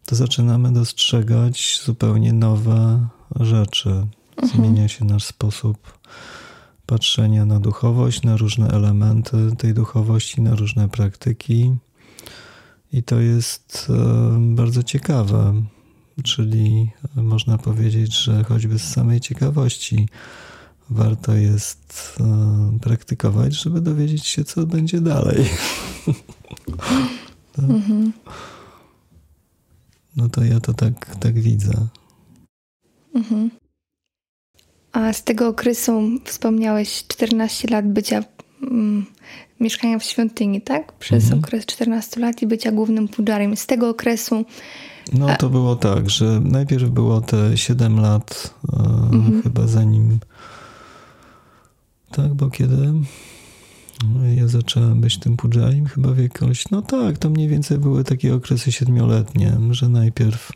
to 0.06 0.16
zaczynamy 0.16 0.72
dostrzegać 0.72 1.80
zupełnie 1.84 2.32
nowe 2.32 3.08
rzeczy. 3.40 4.06
Zmienia 4.42 4.88
się 4.88 5.04
nasz 5.04 5.24
sposób 5.24 5.98
patrzenia 6.86 7.46
na 7.46 7.60
duchowość, 7.60 8.22
na 8.22 8.36
różne 8.36 8.68
elementy 8.68 9.36
tej 9.58 9.74
duchowości, 9.74 10.40
na 10.40 10.54
różne 10.54 10.88
praktyki. 10.88 11.76
I 12.92 13.02
to 13.02 13.20
jest 13.20 13.86
e, 13.90 14.54
bardzo 14.54 14.82
ciekawe. 14.82 15.62
Czyli 16.24 16.90
można 17.16 17.58
powiedzieć, 17.58 18.14
że 18.14 18.44
choćby 18.44 18.78
z 18.78 18.92
samej 18.92 19.20
ciekawości 19.20 20.08
warto 20.91 21.34
jest 21.34 22.16
e, 22.20 22.78
praktykować, 22.80 23.55
żeby 23.55 23.80
dowiedzieć 23.80 24.26
się, 24.26 24.45
co 24.45 24.66
będzie 24.66 25.01
dalej. 25.01 25.45
Mhm. 27.59 28.12
No 30.16 30.28
to 30.28 30.45
ja 30.45 30.61
to 30.61 30.74
tak, 30.74 31.16
tak 31.16 31.39
widzę. 31.41 31.72
Mhm. 33.14 33.51
A 34.93 35.12
z 35.12 35.24
tego 35.24 35.49
okresu 35.49 36.03
wspomniałeś 36.24 37.05
14 37.09 37.68
lat 37.68 37.86
bycia, 37.93 38.24
mm, 38.62 39.07
mieszkania 39.61 39.99
w 39.99 40.05
świątyni, 40.05 40.61
tak? 40.62 40.93
Przez 40.93 41.24
Mhm. 41.24 41.41
okres 41.45 41.66
14 41.66 42.20
lat 42.20 42.43
i 42.43 42.47
bycia 42.47 42.72
głównym 42.72 43.09
pujarem. 43.09 43.57
Z 43.57 43.66
tego 43.66 43.89
okresu 43.89 44.45
No 45.12 45.36
to 45.36 45.49
było 45.49 45.76
tak, 45.76 46.11
że 46.11 46.41
najpierw 46.41 46.91
było 46.91 47.20
te 47.20 47.57
7 47.57 48.01
lat, 48.01 48.55
e, 48.72 48.76
Mhm. 49.12 49.43
chyba 49.43 49.66
zanim. 49.66 50.18
Tak, 52.11 52.34
bo 52.34 52.50
kiedy 52.50 52.92
ja 54.36 54.48
zacząłem 54.48 55.00
być 55.00 55.18
tym 55.18 55.36
pujarim, 55.36 55.86
chyba 55.86 56.12
w 56.12 56.18
jakoś. 56.18 56.70
No 56.70 56.82
tak, 56.82 57.18
to 57.18 57.30
mniej 57.30 57.48
więcej 57.48 57.78
były 57.78 58.04
takie 58.04 58.34
okresy 58.34 58.72
siedmioletnie, 58.72 59.59
że 59.70 59.88
najpierw 59.88 60.52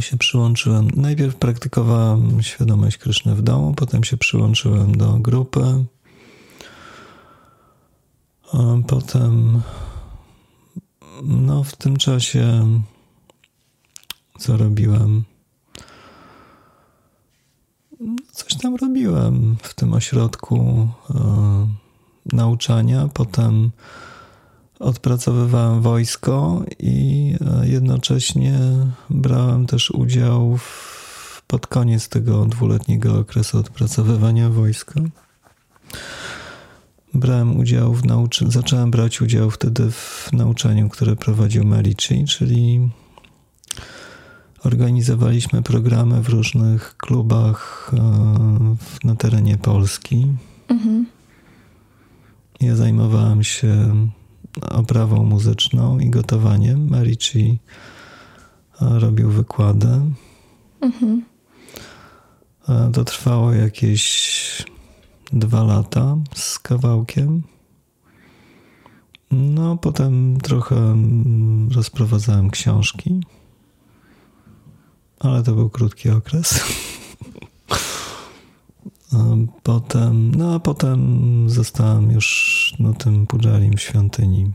się 0.00 0.16
przyłączyłem. 0.16 0.90
Najpierw 0.96 1.36
praktykowałem 1.36 2.42
świadomość 2.42 2.98
Kryszny 2.98 3.34
w 3.34 3.42
domu, 3.42 3.74
potem 3.74 4.04
się 4.04 4.16
przyłączyłem 4.16 4.96
do 4.96 5.12
grupy. 5.12 5.84
Potem 8.86 9.62
no, 11.22 11.64
w 11.64 11.76
tym 11.76 11.96
czasie 11.96 12.66
co 14.38 14.56
robiłem? 14.56 15.24
Coś 18.32 18.54
tam 18.54 18.76
robiłem 18.76 19.56
w 19.62 19.74
tym 19.74 19.94
ośrodku 19.94 20.88
e, 21.10 21.18
nauczania. 22.32 23.08
Potem 23.14 23.70
odpracowywałem 24.78 25.82
wojsko 25.82 26.62
i 26.78 27.34
e, 27.40 27.68
jednocześnie 27.68 28.58
brałem 29.10 29.66
też 29.66 29.90
udział 29.90 30.56
w, 30.56 31.42
pod 31.46 31.66
koniec 31.66 32.08
tego 32.08 32.46
dwuletniego 32.46 33.18
okresu 33.18 33.58
odpracowywania 33.58 34.50
wojska. 34.50 35.00
Brałem 37.14 37.56
udział 37.56 37.94
w 37.94 38.04
nauczaniu, 38.04 38.50
zacząłem 38.50 38.90
brać 38.90 39.20
udział 39.20 39.50
wtedy 39.50 39.90
w 39.90 40.28
nauczaniu, 40.32 40.88
które 40.88 41.16
prowadził 41.16 41.64
Merici, 41.64 42.24
czyli 42.24 42.88
organizowaliśmy 44.64 45.62
programy 45.62 46.22
w 46.22 46.28
różnych 46.28 46.96
klubach 46.96 47.90
e, 47.94 47.98
na 49.04 49.14
terenie 49.16 49.56
Polski. 49.58 50.26
mhm. 50.68 51.06
Ja 52.60 52.76
zajmowałem 52.76 53.44
się 53.44 53.94
oprawą 54.70 55.24
muzyczną 55.24 55.98
i 55.98 56.10
gotowaniem. 56.10 56.88
Merici 56.90 57.58
e, 58.82 58.98
robił 58.98 59.30
wykłady. 59.30 60.00
Mhm. 60.80 61.24
E, 62.68 62.90
To 62.92 63.04
trwało 63.04 63.52
jakieś 63.52 64.64
dwa 65.32 65.62
lata 65.62 66.16
z 66.34 66.58
kawałkiem. 66.58 67.42
No, 69.30 69.76
potem 69.76 70.38
trochę 70.40 70.76
mm, 70.76 71.68
rozprowadzałem 71.72 72.50
książki, 72.50 73.20
ale 75.20 75.42
to 75.42 75.52
był 75.52 75.70
krótki 75.70 76.10
okres. 76.10 76.60
Potem, 79.62 80.34
no 80.34 80.54
a 80.54 80.60
potem 80.60 81.50
zostałem 81.50 82.10
już 82.10 82.74
no, 82.78 82.94
tym 82.94 83.26
pujarim 83.26 83.76
w 83.76 83.80
świątyni. 83.80 84.50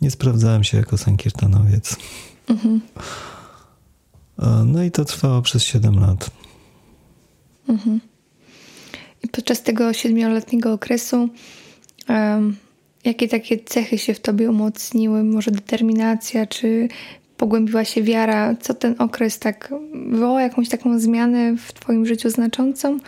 Nie 0.00 0.10
sprawdzałem 0.10 0.64
się 0.64 0.76
jako 0.78 0.98
sankirtanowiec. 0.98 1.96
Mhm. 2.48 2.80
No 4.66 4.82
i 4.82 4.90
to 4.90 5.04
trwało 5.04 5.42
przez 5.42 5.62
7 5.62 6.00
lat. 6.00 6.30
Mhm. 7.68 8.00
I 9.22 9.28
podczas 9.28 9.62
tego 9.62 9.92
siedmioletniego 9.92 10.72
okresu 10.72 11.28
em, 12.08 12.56
jakie 13.04 13.28
takie 13.28 13.58
cechy 13.58 13.98
się 13.98 14.14
w 14.14 14.20
tobie 14.20 14.50
umocniły? 14.50 15.24
Może 15.24 15.50
determinacja, 15.50 16.46
czy 16.46 16.88
pogłębiła 17.36 17.84
się 17.84 18.02
wiara? 18.02 18.54
Co 18.60 18.74
ten 18.74 18.94
okres 18.98 19.38
tak 19.38 19.74
wywołał 20.10 20.38
jakąś 20.38 20.68
taką 20.68 20.98
zmianę 20.98 21.56
w 21.56 21.72
twoim 21.72 22.06
życiu 22.06 22.30
znaczącą? 22.30 22.98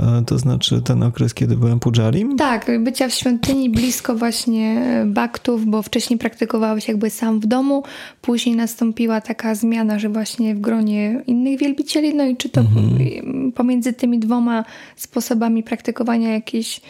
E, 0.00 0.22
To 0.26 0.38
znaczy 0.38 0.82
ten 0.82 1.02
okres, 1.02 1.34
kiedy 1.34 1.56
byłem 1.56 1.80
pujarim? 1.80 2.36
Tak, 2.36 2.70
bycia 2.80 3.08
w 3.08 3.12
świątyni 3.14 3.70
blisko 3.70 4.14
właśnie 4.14 4.80
e, 4.80 5.06
baktów, 5.06 5.66
bo 5.66 5.82
wcześniej 5.82 6.18
praktykowałeś 6.18 6.88
jakby 6.88 7.10
sam 7.10 7.40
w 7.40 7.46
domu, 7.46 7.82
później 8.22 8.56
nastąpiła 8.56 9.20
taka 9.20 9.54
zmiana, 9.54 9.98
że 9.98 10.08
właśnie 10.08 10.54
w 10.54 10.60
gronie 10.60 11.22
innych 11.26 11.58
wielbicieli, 11.58 12.14
no 12.14 12.24
i 12.24 12.36
czy 12.36 12.48
to 12.48 12.60
Mhm. 12.60 13.52
pomiędzy 13.52 13.92
tymi 13.92 14.18
dwoma 14.18 14.64
sposobami 14.96 15.62
praktykowania 15.62 16.32
jakieś, 16.32 16.80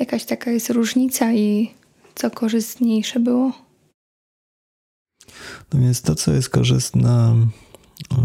jakaś 0.00 0.24
taka 0.24 0.50
jest 0.50 0.70
różnica 0.70 1.32
i 1.32 1.70
co 2.14 2.30
korzystniejsze 2.30 3.20
było? 3.20 3.52
No 5.74 5.80
więc 5.80 6.02
to, 6.02 6.14
co 6.14 6.32
jest 6.32 6.50
korzystne 6.50 7.36
e, 8.12 8.16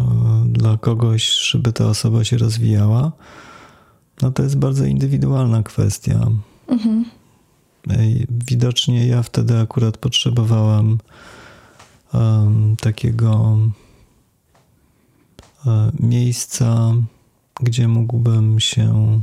dla 0.45 0.77
kogoś, 0.77 1.39
żeby 1.39 1.73
ta 1.73 1.85
osoba 1.85 2.23
się 2.23 2.37
rozwijała, 2.37 3.11
no 4.21 4.31
to 4.31 4.43
jest 4.43 4.57
bardzo 4.57 4.85
indywidualna 4.85 5.63
kwestia. 5.63 6.27
Mhm. 6.67 7.05
Widocznie 8.29 9.07
ja 9.07 9.23
wtedy 9.23 9.59
akurat 9.59 9.97
potrzebowałem 9.97 10.97
em, 12.13 12.75
takiego 12.79 13.57
e, 15.65 15.91
miejsca, 15.99 16.93
gdzie 17.59 17.87
mógłbym 17.87 18.59
się 18.59 19.21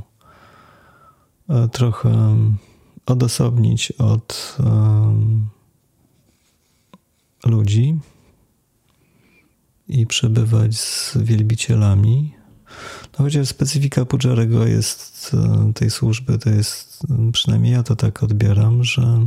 e, 1.49 1.69
trochę 1.69 2.37
odosobnić 3.07 3.93
od 3.93 4.57
um, 4.59 5.49
ludzi 7.47 7.99
i 9.89 10.07
przebywać 10.07 10.79
z 10.79 11.19
wielbicielami. 11.19 12.33
No 13.19 13.25
chociaż 13.25 13.49
specyfika 13.49 14.05
Pudżarego 14.05 14.67
jest 14.67 15.33
e, 15.35 15.73
tej 15.73 15.91
służby, 15.91 16.39
to 16.39 16.51
jest, 16.51 17.03
przynajmniej 17.33 17.73
ja 17.73 17.83
to 17.83 17.97
tak 17.97 18.23
odbieram, 18.23 18.85
że 18.85 19.27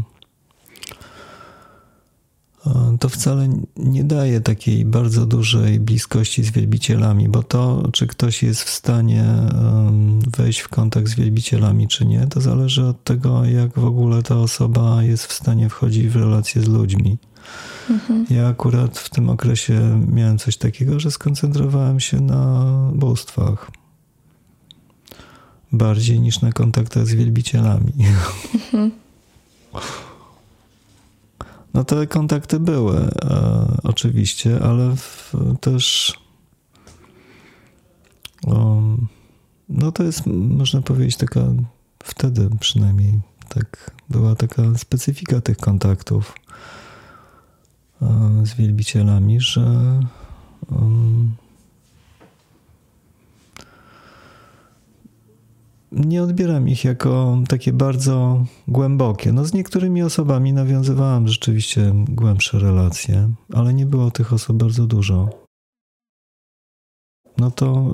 e, 2.65 2.97
to 2.99 3.09
wcale 3.09 3.49
nie 3.77 4.03
daje 4.03 4.41
takiej 4.41 4.85
bardzo 4.85 5.25
dużej 5.25 5.79
bliskości 5.79 6.43
z 6.43 6.51
wielbicielami, 6.51 7.29
bo 7.29 7.43
to, 7.43 7.89
czy 7.93 8.07
ktoś 8.07 8.43
jest 8.43 8.63
w 8.63 8.69
stanie 8.69 9.25
wejść 10.37 10.59
w 10.59 10.69
kontakt 10.69 11.07
z 11.07 11.15
wielbicielami, 11.15 11.87
czy 11.87 12.05
nie, 12.05 12.27
to 12.27 12.41
zależy 12.41 12.85
od 12.85 13.03
tego, 13.03 13.45
jak 13.45 13.79
w 13.79 13.85
ogóle 13.85 14.23
ta 14.23 14.35
osoba 14.35 15.03
jest 15.03 15.25
w 15.25 15.33
stanie 15.33 15.69
wchodzić 15.69 16.07
w 16.07 16.15
relacje 16.15 16.61
z 16.61 16.67
ludźmi. 16.67 17.17
Mhm. 17.89 18.25
Ja 18.29 18.47
akurat 18.47 18.97
w 18.97 19.09
tym 19.09 19.29
okresie 19.29 20.05
miałem 20.11 20.37
coś 20.37 20.57
takiego, 20.57 20.99
że 20.99 21.11
skoncentrowałem 21.11 21.99
się 21.99 22.21
na 22.21 22.65
bóstwach. 22.93 23.71
Bardziej 25.71 26.19
niż 26.19 26.41
na 26.41 26.51
kontaktach 26.51 27.07
z 27.07 27.13
wielbicielami. 27.13 27.93
Mhm. 28.55 28.91
No 31.73 31.83
te 31.83 32.07
kontakty 32.07 32.59
były 32.59 32.97
e, 32.97 33.77
oczywiście, 33.83 34.59
ale 34.63 34.95
w, 34.95 35.33
też 35.61 36.13
um, 38.45 39.07
no 39.69 39.91
to 39.91 40.03
jest, 40.03 40.21
można 40.27 40.81
powiedzieć, 40.81 41.17
taka 41.17 41.41
wtedy 42.03 42.49
przynajmniej 42.59 43.19
tak 43.49 43.91
była 44.09 44.35
taka 44.35 44.77
specyfika 44.77 45.41
tych 45.41 45.57
kontaktów 45.57 46.33
z 48.43 48.53
wielbicielami, 48.53 49.41
że 49.41 49.99
nie 55.91 56.23
odbieram 56.23 56.69
ich 56.69 56.83
jako 56.83 57.37
takie 57.47 57.73
bardzo 57.73 58.45
głębokie. 58.67 59.31
No 59.31 59.45
z 59.45 59.53
niektórymi 59.53 60.03
osobami 60.03 60.53
nawiązywałem 60.53 61.27
rzeczywiście 61.27 61.91
głębsze 62.09 62.59
relacje, 62.59 63.29
ale 63.53 63.73
nie 63.73 63.85
było 63.85 64.11
tych 64.11 64.33
osób 64.33 64.57
bardzo 64.57 64.87
dużo. 64.87 65.29
No 67.37 67.51
to 67.51 67.91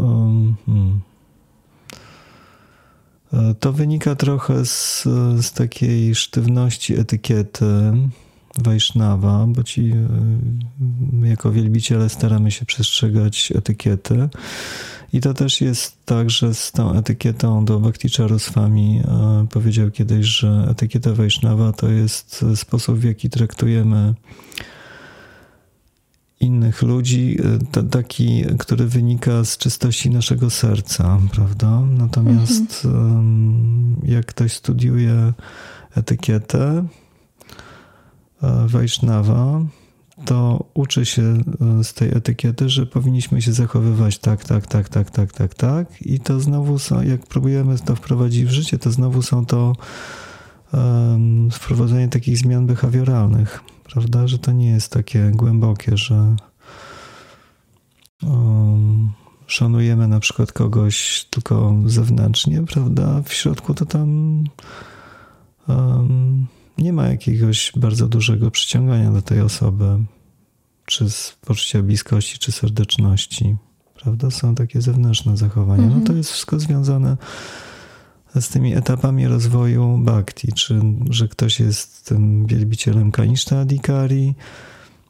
hmm. 0.66 1.02
to 3.60 3.74
wynika 3.74 4.16
trochę 4.16 4.66
z, 4.66 5.04
z 5.40 5.52
takiej 5.52 6.16
sztywności 6.16 7.00
etykiety, 7.00 7.94
Wajsznawa, 8.58 9.46
bo 9.48 9.64
ci 9.64 9.92
e, 11.24 11.28
jako 11.28 11.52
wielbiciele 11.52 12.10
staramy 12.10 12.52
się 12.52 12.66
przestrzegać 12.66 13.54
etykiety. 13.56 14.30
I 15.14 15.22
to 15.22 15.34
też 15.34 15.62
jest 15.62 16.06
tak, 16.06 16.30
że 16.30 16.54
z 16.54 16.72
tą 16.72 16.94
etykietą 16.94 17.66
do 17.66 17.80
Bhakti 17.80 18.10
Charuswami 18.10 19.02
e, 19.06 19.48
powiedział 19.50 19.92
kiedyś, 19.92 20.26
że 20.26 20.68
etykieta 20.70 21.14
Wajsznawa 21.14 21.72
to 21.72 21.90
jest 21.90 22.46
sposób, 22.56 22.98
w 22.98 23.04
jaki 23.04 23.30
traktujemy 23.30 24.14
innych 26.44 26.82
ludzi, 26.82 27.38
e, 27.78 27.84
taki, 27.84 28.44
który 28.60 28.88
wynika 28.88 29.44
z 29.44 29.58
czystości 29.58 30.10
naszego 30.10 30.50
serca, 30.50 31.20
prawda? 31.32 31.82
Natomiast 31.82 32.86
mhm. 32.86 33.96
jak 34.04 34.26
ktoś 34.26 34.54
studiuje 34.54 35.34
etykietę, 35.96 36.86
Wajsznawa, 38.68 39.62
to 40.26 40.66
uczy 40.74 41.06
się 41.06 41.22
e, 41.22 41.84
z 41.84 41.94
tej 41.94 42.18
etykiety, 42.18 42.70
że 42.70 42.86
powinniśmy 42.86 43.42
się 43.42 43.54
zachowywać 43.54 44.18
tak, 44.18 44.46
tak, 44.46 44.68
tak, 44.68 44.90
tak, 44.90 45.12
tak, 45.12 45.32
tak, 45.32 45.54
tak. 45.56 46.02
I 46.02 46.20
to 46.20 46.40
znowu 46.40 46.80
są, 46.80 47.02
jak 47.02 47.26
próbujemy 47.26 47.80
to 47.80 47.96
wprowadzić 47.96 48.46
w 48.46 48.52
życie, 48.52 48.78
to 48.78 48.92
znowu 48.92 49.22
są 49.22 49.46
to 49.46 49.76
um, 50.74 51.52
wprowadzenie 51.52 52.08
takich 52.08 52.38
zmian 52.38 52.66
behawioralnych, 52.66 53.64
prawda? 53.84 54.28
Że 54.28 54.40
to 54.40 54.52
nie 54.52 54.70
jest 54.70 54.92
takie 54.92 55.32
głębokie, 55.34 55.98
że 55.98 56.36
um, 58.24 59.12
szanujemy 59.48 60.08
na 60.08 60.20
przykład 60.20 60.52
kogoś 60.52 61.28
tylko 61.30 61.76
zewnętrznie, 61.86 62.64
prawda? 62.64 63.22
W 63.26 63.34
środku 63.34 63.74
to 63.74 63.86
tam 63.86 64.44
um, 65.68 66.48
nie 66.78 66.94
ma 66.94 67.08
jakiegoś 67.08 67.72
bardzo 67.76 68.08
dużego 68.08 68.52
przyciągania 68.52 69.12
do 69.12 69.22
tej 69.22 69.42
osoby, 69.42 69.98
czy 70.86 71.10
z 71.10 71.38
poczucia 71.46 71.84
bliskości, 71.84 72.40
czy 72.40 72.52
serdeczności. 72.52 73.56
Prawda? 74.04 74.32
Są 74.32 74.56
takie 74.56 74.82
zewnętrzne 74.82 75.38
zachowania. 75.38 75.88
No 75.88 75.94
to 75.94 76.00
mhm. 76.00 76.18
jest 76.18 76.32
wszystko 76.32 76.60
związane 76.60 77.18
z 78.42 78.50
tymi 78.50 78.76
etapami 78.76 79.28
rozwoju 79.28 79.98
bhakti, 79.98 80.54
czy 80.54 80.82
że 81.10 81.28
ktoś 81.28 81.60
jest 81.60 82.06
tym 82.06 82.46
wielbicielem 82.46 83.12
Kanishta 83.12 83.60
Adhikari, 83.60 84.34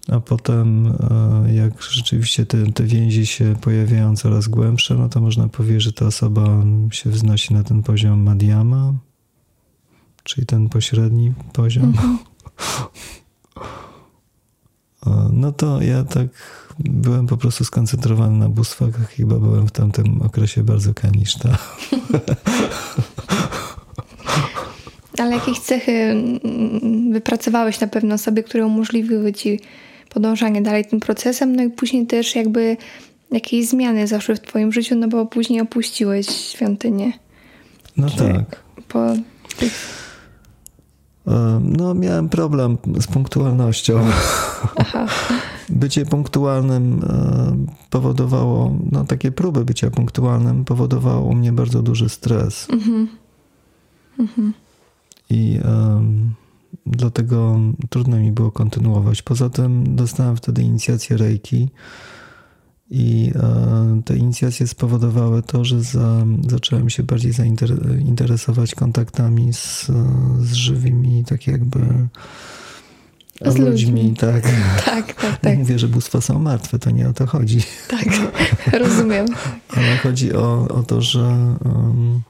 a 0.08 0.20
potem 0.20 0.88
e, 0.88 1.54
jak 1.54 1.82
rzeczywiście 1.82 2.46
te, 2.46 2.72
te 2.72 2.84
więzi 2.84 3.26
się 3.26 3.56
pojawiają 3.62 4.16
coraz 4.16 4.48
głębsze, 4.48 4.96
no 4.96 5.10
to 5.10 5.22
można 5.22 5.48
powiedzieć, 5.48 5.84
że 5.84 5.94
ta 5.94 6.06
osoba 6.06 6.64
się 6.92 7.10
wznosi 7.10 7.54
na 7.54 7.64
ten 7.64 7.84
poziom 7.84 8.20
Madhyama, 8.20 8.94
czyli 10.24 10.48
ten 10.48 10.70
pośredni 10.70 11.34
poziom. 11.54 11.84
Mhm. 11.84 12.18
No 15.34 15.52
to 15.52 15.82
ja 15.82 16.04
tak 16.04 16.28
byłem 16.80 17.28
po 17.28 17.38
prostu 17.38 17.66
skoncentrowany 17.66 18.38
na 18.38 18.50
bóstwach, 18.50 19.10
chyba 19.10 19.36
byłem 19.36 19.68
w 19.68 19.72
tamtym 19.72 20.22
okresie 20.22 20.64
bardzo 20.64 20.94
kaniszta. 20.94 21.50
Ale 25.20 25.36
jakieś 25.36 25.60
cechy 25.60 26.16
wypracowałeś 27.12 27.80
na 27.80 27.88
pewno 27.88 28.18
sobie, 28.18 28.44
które 28.44 28.66
umożliwiły 28.66 29.34
ci 29.34 29.60
podążanie 30.10 30.62
dalej 30.62 30.86
tym 30.86 31.00
procesem, 31.00 31.56
no 31.56 31.64
i 31.64 31.70
później 31.70 32.08
też 32.08 32.36
jakby 32.36 32.78
jakieś 33.32 33.68
zmiany 33.68 34.08
zaszły 34.08 34.36
w 34.36 34.42
twoim 34.42 34.72
życiu, 34.72 34.96
no 34.96 35.08
bo 35.08 35.26
później 35.26 35.62
opuściłeś 35.62 36.28
świątynię. 36.28 37.14
No 37.98 38.10
tak. 38.10 38.64
Po 38.88 39.14
tych 39.58 40.03
no, 41.62 41.94
miałem 41.94 42.30
problem 42.30 42.78
z 43.00 43.08
punktualnością. 43.08 44.00
Aha. 44.76 45.08
Bycie 45.70 46.06
punktualnym 46.06 47.02
powodowało, 47.90 48.76
no 48.92 49.06
takie 49.06 49.32
próby 49.32 49.66
bycia 49.66 49.92
punktualnym 49.92 50.66
powodowało 50.66 51.30
u 51.30 51.36
mnie 51.36 51.52
bardzo 51.52 51.82
duży 51.82 52.10
stres. 52.10 52.68
Mhm. 52.70 53.08
Mhm. 54.20 54.54
I 55.30 55.60
um, 55.66 56.34
dlatego 56.86 57.60
trudno 57.90 58.18
mi 58.18 58.32
było 58.32 58.52
kontynuować. 58.52 59.22
Poza 59.22 59.50
tym 59.50 59.96
dostałem 59.96 60.36
wtedy 60.36 60.62
inicjację 60.62 61.18
Reiki 61.18 61.70
i 62.94 63.32
e, 63.36 64.02
te 64.06 64.18
inicjacje 64.18 64.68
spowodowały 64.68 65.44
to, 65.44 65.66
że 65.66 65.82
za, 65.82 66.26
zacząłem 66.48 66.90
się 66.90 67.04
bardziej 67.04 67.32
zainteresować 67.32 68.76
kontaktami 68.76 69.54
z, 69.54 69.92
z 70.42 70.54
żywymi, 70.54 71.26
tak 71.26 71.48
jakby 71.48 71.80
z 73.42 73.58
ludźmi. 73.58 73.66
ludźmi. 73.66 74.14
Tak. 74.20 74.44
tak, 74.86 75.14
tak, 75.14 75.38
tak. 75.38 75.58
Mówię, 75.58 75.80
że 75.80 75.88
bóstwa 75.88 76.22
są 76.22 76.40
martwe, 76.40 76.80
to 76.80 76.92
nie 76.92 77.10
o 77.10 77.14
to 77.14 77.26
chodzi. 77.26 77.60
Tak, 77.88 78.08
rozumiem. 78.74 79.26
Ale 79.78 79.98
chodzi 79.98 80.34
o, 80.34 80.68
o 80.68 80.84
to, 80.84 81.02
że 81.02 81.56
um, 81.66 82.22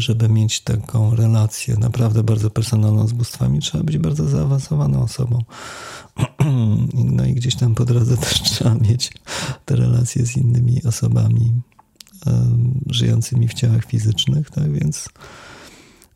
żeby 0.00 0.28
mieć 0.28 0.60
taką 0.60 1.16
relację 1.16 1.76
naprawdę 1.76 2.22
bardzo 2.22 2.50
personalną 2.50 3.08
z 3.08 3.12
bóstwami, 3.12 3.60
trzeba 3.60 3.84
być 3.84 3.98
bardzo 3.98 4.28
zaawansowaną 4.28 5.02
osobą. 5.02 5.38
No 6.94 7.24
i 7.24 7.34
gdzieś 7.34 7.56
tam 7.56 7.74
po 7.74 7.84
drodze 7.84 8.16
też 8.16 8.42
trzeba 8.42 8.74
mieć 8.74 9.12
te 9.64 9.76
relacje 9.76 10.26
z 10.26 10.36
innymi 10.36 10.82
osobami 10.84 11.52
żyjącymi 12.86 13.48
w 13.48 13.54
ciałach 13.54 13.84
fizycznych, 13.84 14.50
tak 14.50 14.72
więc 14.72 15.08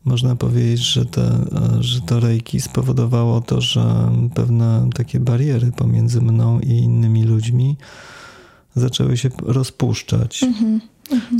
można 0.05 0.35
powiedzieć, 0.35 0.79
że, 0.79 1.05
te, 1.05 1.45
że 1.79 2.01
to 2.01 2.19
rejki 2.19 2.61
spowodowało 2.61 3.41
to, 3.41 3.61
że 3.61 4.11
pewne 4.35 4.89
takie 4.95 5.19
bariery 5.19 5.71
pomiędzy 5.71 6.21
mną 6.21 6.59
i 6.59 6.69
innymi 6.69 7.23
ludźmi 7.23 7.77
zaczęły 8.75 9.17
się 9.17 9.29
rozpuszczać. 9.43 10.45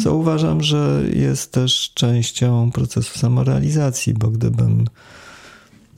Co 0.04 0.16
uważam, 0.16 0.64
że 0.64 1.04
jest 1.14 1.52
też 1.52 1.92
częścią 1.94 2.72
procesu 2.72 3.20
samorealizacji, 3.20 4.14
bo 4.14 4.28
gdybym 4.28 4.86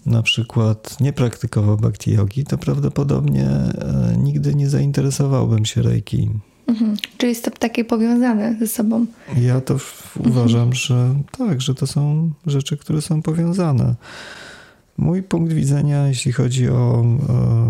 na 0.05 0.23
przykład 0.23 0.99
nie 0.99 1.13
praktykował 1.13 1.77
bhakti 1.77 2.11
yogi, 2.11 2.43
to 2.43 2.57
prawdopodobnie 2.57 3.47
e, 3.47 4.15
nigdy 4.17 4.55
nie 4.55 4.69
zainteresowałbym 4.69 5.65
się 5.65 5.81
reiki. 5.81 6.29
Mhm. 6.67 6.97
Czyli 7.17 7.29
jest 7.29 7.45
to 7.45 7.51
takie 7.51 7.85
powiązane 7.85 8.55
ze 8.59 8.67
sobą. 8.67 9.05
Ja 9.37 9.61
to 9.61 9.77
uważam, 10.19 10.61
mhm. 10.61 10.73
że 10.73 11.15
tak, 11.37 11.61
że 11.61 11.75
to 11.75 11.87
są 11.87 12.31
rzeczy, 12.45 12.77
które 12.77 13.01
są 13.01 13.21
powiązane. 13.21 13.95
Mój 14.97 15.23
punkt 15.23 15.53
widzenia, 15.53 16.07
jeśli 16.07 16.31
chodzi 16.31 16.69
o, 16.69 17.05
o 17.29 17.67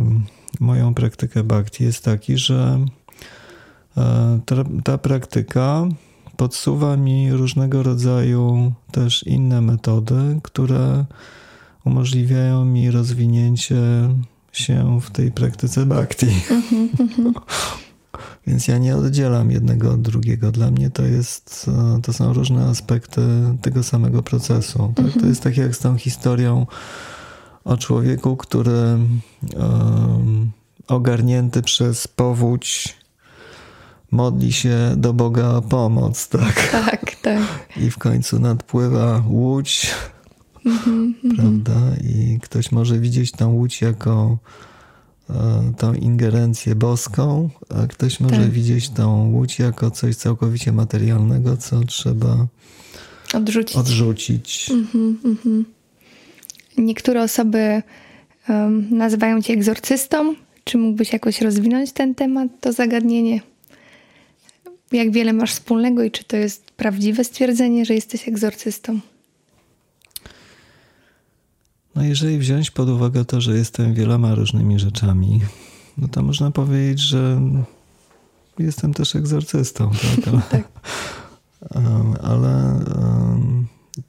moją 0.59 0.93
praktykę 0.93 1.43
bhakti, 1.43 1.83
jest 1.83 2.03
taki, 2.03 2.37
że 2.37 2.55
e, 2.55 2.85
ta, 4.45 4.55
ta 4.83 4.97
praktyka 4.97 5.87
podsuwa 6.37 6.97
mi 6.97 7.33
różnego 7.33 7.83
rodzaju 7.83 8.73
też 8.91 9.23
inne 9.23 9.61
metody, 9.61 10.39
które 10.43 11.05
umożliwiają 11.85 12.65
mi 12.65 12.91
rozwinięcie 12.91 13.81
się 14.51 14.99
w 15.01 15.11
tej 15.11 15.31
praktyce 15.31 15.85
bhakti. 15.85 16.27
Mhm, 16.51 16.89
mhm. 16.99 17.33
Więc 18.47 18.67
ja 18.67 18.77
nie 18.77 18.95
oddzielam 18.95 19.51
jednego 19.51 19.91
od 19.91 20.01
drugiego. 20.01 20.51
Dla 20.51 20.71
mnie 20.71 20.89
to 20.89 21.03
jest, 21.03 21.69
e, 21.97 22.01
to 22.01 22.13
są 22.13 22.33
różne 22.33 22.65
aspekty 22.65 23.21
tego 23.61 23.83
samego 23.83 24.23
procesu. 24.23 24.93
Tak? 24.95 25.21
To 25.21 25.27
jest 25.27 25.43
tak 25.43 25.57
jak 25.57 25.75
z 25.75 25.79
tą 25.79 25.97
historią 25.97 26.65
o 27.63 27.77
człowieku, 27.77 28.37
który 28.37 28.97
um, 29.55 30.51
ogarnięty 30.87 31.61
przez 31.61 32.07
powódź 32.07 33.00
modli 34.11 34.53
się 34.53 34.93
do 34.97 35.13
Boga 35.13 35.49
o 35.49 35.61
pomoc, 35.61 36.27
tak? 36.27 36.71
Tak, 36.71 37.15
tak. 37.15 37.41
I 37.77 37.91
w 37.91 37.97
końcu 37.97 38.39
nadpływa 38.39 39.23
łódź, 39.29 39.91
mm-hmm, 40.65 41.13
prawda? 41.35 41.81
I 42.03 42.39
ktoś 42.41 42.71
może 42.71 42.99
widzieć 42.99 43.31
tą 43.31 43.53
łódź 43.53 43.81
jako 43.81 44.37
e, 45.29 45.73
tą 45.77 45.93
ingerencję 45.93 46.75
boską, 46.75 47.49
a 47.69 47.87
ktoś 47.87 48.19
może 48.19 48.35
tak. 48.35 48.49
widzieć 48.49 48.89
tą 48.89 49.31
łódź 49.31 49.59
jako 49.59 49.91
coś 49.91 50.15
całkowicie 50.15 50.71
materialnego, 50.71 51.57
co 51.57 51.83
trzeba 51.83 52.47
odrzucić. 53.33 53.77
odrzucić. 53.77 54.69
Mm-hmm, 54.69 55.15
mm-hmm. 55.25 55.63
Niektóre 56.77 57.23
osoby 57.23 57.81
um, 58.49 58.97
nazywają 58.97 59.41
cię 59.41 59.53
egzorcystą. 59.53 60.35
Czy 60.63 60.77
mógłbyś 60.77 61.13
jakoś 61.13 61.41
rozwinąć 61.41 61.91
ten 61.91 62.15
temat, 62.15 62.47
to 62.61 62.73
zagadnienie? 62.73 63.41
Jak 64.91 65.11
wiele 65.11 65.33
masz 65.33 65.51
wspólnego 65.51 66.03
i 66.03 66.11
czy 66.11 66.23
to 66.23 66.37
jest 66.37 66.71
prawdziwe 66.71 67.23
stwierdzenie, 67.23 67.85
że 67.85 67.93
jesteś 67.93 68.27
egzorcystą? 68.27 68.99
No 71.95 72.03
jeżeli 72.03 72.37
wziąć 72.37 72.71
pod 72.71 72.89
uwagę 72.89 73.25
to, 73.25 73.41
że 73.41 73.57
jestem 73.57 73.93
wieloma 73.93 74.35
różnymi 74.35 74.79
rzeczami, 74.79 75.41
no 75.97 76.07
to 76.07 76.21
można 76.21 76.51
powiedzieć, 76.51 76.99
że 76.99 77.41
jestem 78.59 78.93
też 78.93 79.15
egzorcystą. 79.15 79.91
Tak? 80.51 80.67
Ale, 81.69 82.13
tak. 82.13 82.23
ale 82.23 82.79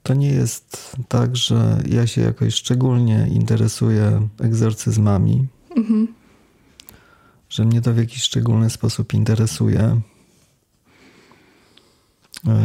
to 0.03 0.13
nie 0.13 0.29
jest 0.29 0.95
tak, 1.07 1.35
że 1.35 1.83
ja 1.89 2.07
się 2.07 2.21
jakoś 2.21 2.55
szczególnie 2.55 3.27
interesuję 3.31 4.27
egzorcyzmami, 4.39 5.47
mhm. 5.77 6.07
że 7.49 7.65
mnie 7.65 7.81
to 7.81 7.93
w 7.93 7.97
jakiś 7.97 8.23
szczególny 8.23 8.69
sposób 8.69 9.13
interesuje. 9.13 10.01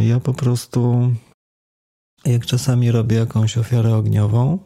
Ja 0.01 0.21
po 0.21 0.35
prostu, 0.35 1.13
jak 2.25 2.47
czasami 2.47 2.91
robię 2.91 3.17
jakąś 3.17 3.59
ofiarę 3.59 3.95
ogniową, 3.97 4.59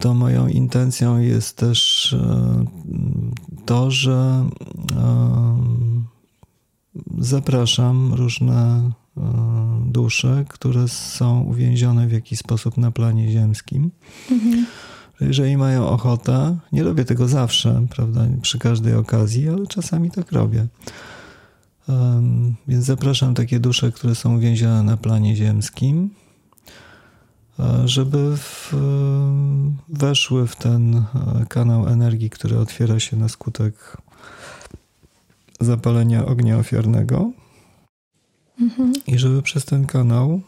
to 0.00 0.14
moją 0.14 0.48
intencją 0.48 1.18
jest 1.18 1.56
też 1.56 2.12
e, 2.12 2.64
to, 3.66 3.90
że 3.90 4.48
e, 4.96 5.56
zapraszam 7.18 8.14
różne 8.14 8.90
e, 9.16 9.22
dusze, 9.86 10.44
które 10.48 10.88
są 10.88 11.40
uwięzione 11.40 12.06
w 12.06 12.12
jakiś 12.12 12.38
sposób 12.38 12.76
na 12.76 12.90
planie 12.90 13.30
ziemskim. 13.30 13.90
Mhm. 14.30 14.66
Jeżeli 15.20 15.56
mają 15.56 15.88
ochotę, 15.88 16.58
nie 16.72 16.82
robię 16.82 17.04
tego 17.04 17.28
zawsze, 17.28 17.86
prawda, 17.90 18.26
przy 18.42 18.58
każdej 18.58 18.94
okazji, 18.94 19.48
ale 19.48 19.66
czasami 19.66 20.10
tak 20.10 20.32
robię. 20.32 20.66
Więc 22.68 22.84
zapraszam 22.84 23.34
takie 23.34 23.60
dusze, 23.60 23.92
które 23.92 24.14
są 24.14 24.36
uwięzione 24.36 24.82
na 24.82 24.96
planie 24.96 25.36
ziemskim, 25.36 26.10
e, 27.58 27.88
żeby 27.88 28.36
w, 28.36 28.74
weszły 29.88 30.46
w 30.46 30.56
ten 30.56 30.96
e, 30.96 31.02
kanał 31.48 31.88
energii, 31.88 32.30
który 32.30 32.58
otwiera 32.58 33.00
się 33.00 33.16
na 33.16 33.28
skutek 33.28 33.96
zapalenia 35.60 36.26
ognia 36.26 36.58
ofiarnego. 36.58 37.32
Mhm. 38.60 38.92
I 39.06 39.18
żeby 39.18 39.42
przez 39.42 39.64
ten 39.64 39.86
kanał 39.86 40.40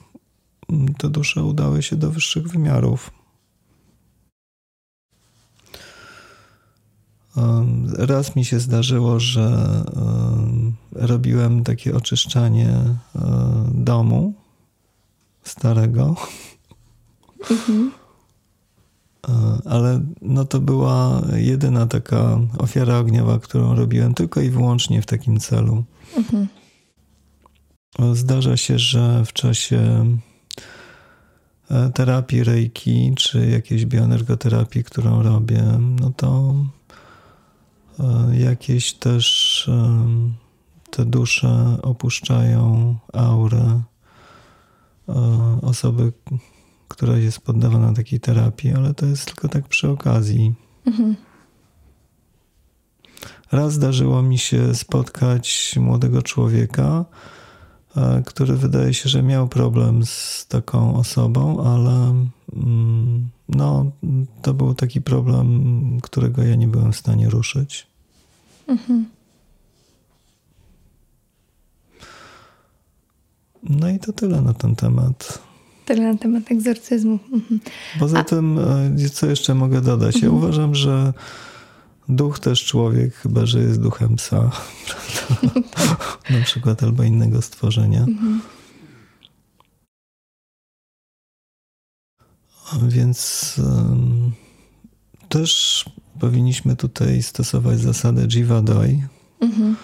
te 0.98 1.10
dusze 1.10 1.42
udały 1.42 1.82
się 1.82 1.96
do 1.96 2.10
wyższych 2.10 2.48
wymiarów. 2.48 3.10
Raz 7.98 8.36
mi 8.36 8.44
się 8.44 8.60
zdarzyło, 8.60 9.20
że 9.20 9.84
robiłem 10.92 11.64
takie 11.64 11.96
oczyszczanie 11.96 12.78
domu 13.74 14.34
starego. 15.44 16.16
Mhm. 17.50 17.92
Ale 19.64 20.00
no 20.22 20.44
to 20.44 20.60
była 20.60 21.22
jedyna 21.34 21.86
taka 21.86 22.38
ofiara 22.58 22.98
ogniowa, 22.98 23.38
którą 23.38 23.74
robiłem 23.74 24.14
tylko 24.14 24.40
i 24.40 24.50
wyłącznie 24.50 25.02
w 25.02 25.06
takim 25.06 25.40
celu. 25.40 25.84
Mhm. 26.16 26.48
Zdarza 28.12 28.56
się, 28.56 28.78
że 28.78 29.24
w 29.24 29.32
czasie 29.32 30.06
e, 31.70 31.90
terapii 31.90 32.44
reiki 32.44 33.12
czy 33.16 33.46
jakiejś 33.46 33.86
bioenergoterapii, 33.86 34.84
którą 34.84 35.22
robię, 35.22 35.62
no 36.00 36.12
to 36.16 36.54
jakieś 38.32 38.92
też 38.92 39.68
e, 39.68 40.00
te 40.90 41.04
dusze 41.04 41.78
opuszczają 41.82 42.96
aurę 43.12 43.82
e, 45.08 45.12
osoby, 45.62 46.12
która 46.88 47.16
jest 47.16 47.40
poddawana 47.40 47.92
takiej 47.92 48.20
terapii, 48.20 48.72
ale 48.72 48.94
to 48.94 49.06
jest 49.06 49.26
tylko 49.26 49.48
tak 49.48 49.68
przy 49.68 49.88
okazji. 49.90 50.54
Mhm. 50.86 51.16
Raz 53.52 53.72
zdarzyło 53.72 54.22
mi 54.22 54.38
się 54.38 54.74
spotkać 54.74 55.74
młodego 55.80 56.22
człowieka, 56.22 57.04
który 58.26 58.56
wydaje 58.56 58.94
się, 58.94 59.08
że 59.08 59.22
miał 59.22 59.48
problem 59.48 60.06
z 60.06 60.46
taką 60.48 60.96
osobą, 60.96 61.64
ale 61.64 62.14
mm, 62.52 63.28
no, 63.48 63.92
to 64.42 64.54
był 64.54 64.74
taki 64.74 65.02
problem, 65.02 65.98
którego 66.02 66.42
ja 66.42 66.56
nie 66.56 66.68
byłem 66.68 66.92
w 66.92 66.96
stanie 66.96 67.30
ruszyć. 67.30 67.91
Mhm. 68.68 69.06
No 73.62 73.88
i 73.88 73.98
to 73.98 74.12
tyle 74.12 74.40
na 74.40 74.54
ten 74.54 74.76
temat. 74.76 75.42
Tyle 75.84 76.12
na 76.12 76.18
temat 76.18 76.50
egzorcyzmu. 76.50 77.18
Mhm. 77.32 77.60
Poza 77.98 78.18
A... 78.18 78.24
tym, 78.24 78.58
e, 78.58 79.10
co 79.12 79.26
jeszcze 79.26 79.54
mogę 79.54 79.80
dodać? 79.80 80.14
Mhm. 80.14 80.32
Ja 80.32 80.38
uważam, 80.38 80.74
że 80.74 81.12
duch 82.08 82.38
też 82.38 82.64
człowiek, 82.64 83.14
chyba 83.14 83.46
że 83.46 83.60
jest 83.60 83.80
duchem 83.80 84.16
psa, 84.16 84.50
na 86.30 86.40
przykład, 86.44 86.82
albo 86.82 87.02
innego 87.02 87.42
stworzenia. 87.42 88.00
Mhm. 88.00 88.40
Więc 92.88 93.54
um, 93.58 94.32
też 95.28 95.84
powinniśmy 96.22 96.76
tutaj 96.76 97.22
stosować 97.22 97.80
zasadę 97.80 98.26
Jivadoi 98.26 99.02
mhm. 99.40 99.76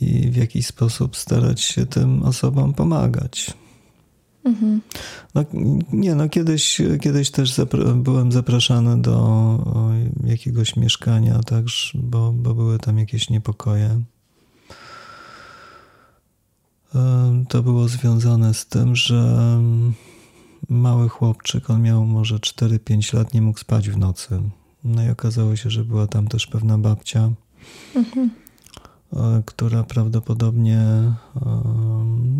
i 0.00 0.30
w 0.30 0.36
jakiś 0.36 0.66
sposób 0.66 1.16
starać 1.16 1.60
się 1.60 1.86
tym 1.86 2.22
osobom 2.22 2.74
pomagać. 2.74 3.54
Mhm. 4.44 4.80
No, 5.34 5.44
nie, 5.92 6.14
no 6.14 6.28
kiedyś, 6.28 6.82
kiedyś 7.00 7.30
też 7.30 7.52
zapra 7.52 7.84
byłem 7.92 8.32
zapraszany 8.32 9.02
do 9.02 9.16
jakiegoś 10.24 10.76
mieszkania, 10.76 11.40
tak, 11.42 11.64
bo, 11.94 12.32
bo 12.32 12.54
były 12.54 12.78
tam 12.78 12.98
jakieś 12.98 13.30
niepokoje. 13.30 14.02
To 17.48 17.62
było 17.62 17.88
związane 17.88 18.54
z 18.54 18.66
tym, 18.66 18.96
że 18.96 19.60
mały 20.68 21.08
chłopczyk, 21.08 21.70
on 21.70 21.82
miał 21.82 22.04
może 22.04 22.36
4-5 22.36 23.14
lat, 23.14 23.34
nie 23.34 23.42
mógł 23.42 23.58
spać 23.58 23.90
w 23.90 23.96
nocy. 23.96 24.42
No 24.86 25.04
i 25.04 25.10
okazało 25.10 25.56
się, 25.56 25.70
że 25.70 25.84
była 25.84 26.06
tam 26.06 26.28
też 26.28 26.46
pewna 26.46 26.78
babcia, 26.78 27.30
mhm. 27.94 28.30
E, 29.12 29.42
która 29.46 29.82
prawdopodobnie 29.82 30.78
e, 30.78 31.14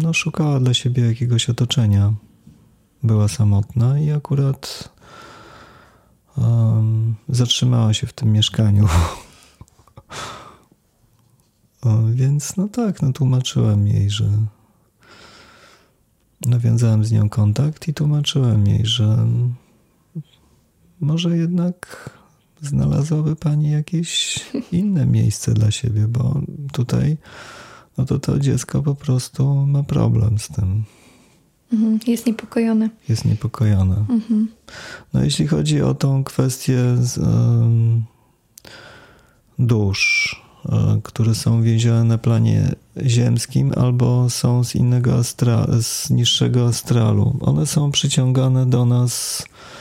no, 0.02 0.12
szukała 0.12 0.60
dla 0.60 0.74
siebie 0.74 1.06
jakiegoś 1.06 1.50
otoczenia. 1.50 2.12
Była 3.02 3.28
samotna 3.28 3.98
i 3.98 4.10
akurat 4.10 4.88
um, 6.36 7.14
zatrzymała 7.28 7.94
się 7.94 8.06
w 8.06 8.12
tym 8.12 8.32
mieszkaniu. 8.32 8.88
Więc 12.14 12.56
no 12.56 12.68
tak, 12.68 13.02
no 13.02 13.12
tłumaczyłem 13.12 13.88
jej, 13.88 14.10
że 14.10 14.30
nawiązałem 16.40 17.04
z 17.04 17.12
nią 17.12 17.28
kontakt 17.28 17.88
i 17.88 17.94
tłumaczyłem 17.94 18.66
jej, 18.66 18.86
że 18.86 19.26
może 21.00 21.36
jednak 21.36 22.10
znalazłaby 22.62 23.36
pani 23.36 23.70
jakieś 23.70 24.40
inne 24.72 25.06
miejsce 25.06 25.54
dla 25.54 25.70
siebie, 25.70 26.08
bo 26.08 26.40
tutaj 26.72 27.16
no 27.98 28.04
to 28.04 28.18
to 28.18 28.38
dziecko 28.38 28.82
po 28.82 28.94
prostu 28.94 29.66
ma 29.66 29.82
problem 29.82 30.38
z 30.38 30.48
tym. 30.48 30.84
Mhm, 31.72 31.98
jest 32.06 32.26
niepokojone. 32.26 32.90
Jest 33.08 33.24
niepokojone. 33.24 34.04
Mhm. 34.08 34.48
No 35.12 35.24
jeśli 35.24 35.46
chodzi 35.46 35.82
o 35.82 35.94
tą 35.94 36.24
kwestię 36.24 36.78
z, 37.00 37.18
um, 37.18 38.04
dusz, 39.58 40.36
um, 40.64 41.02
które 41.02 41.34
są 41.34 41.62
więzione 41.62 42.04
na 42.04 42.18
planie 42.18 42.74
ziemskim 43.06 43.72
albo 43.76 44.30
są 44.30 44.64
z 44.64 44.74
innego 44.74 45.14
astra, 45.14 45.66
z 45.80 46.10
niższego 46.10 46.66
astralu, 46.66 47.36
one 47.40 47.66
są 47.66 47.90
przyciągane 47.90 48.66
do 48.66 48.84
nas 48.84 49.44
E, 49.44 49.75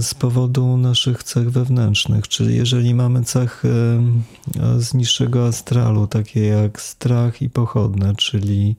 z 0.00 0.14
powodu 0.14 0.76
naszych 0.76 1.22
cech 1.22 1.50
wewnętrznych, 1.50 2.28
czyli 2.28 2.56
jeżeli 2.56 2.94
mamy 2.94 3.24
cechy 3.24 3.68
e, 3.68 4.80
z 4.80 4.94
niższego 4.94 5.46
astralu, 5.46 6.06
takie 6.06 6.46
jak 6.46 6.80
strach 6.80 7.42
i 7.42 7.50
pochodne, 7.50 8.14
czyli 8.14 8.76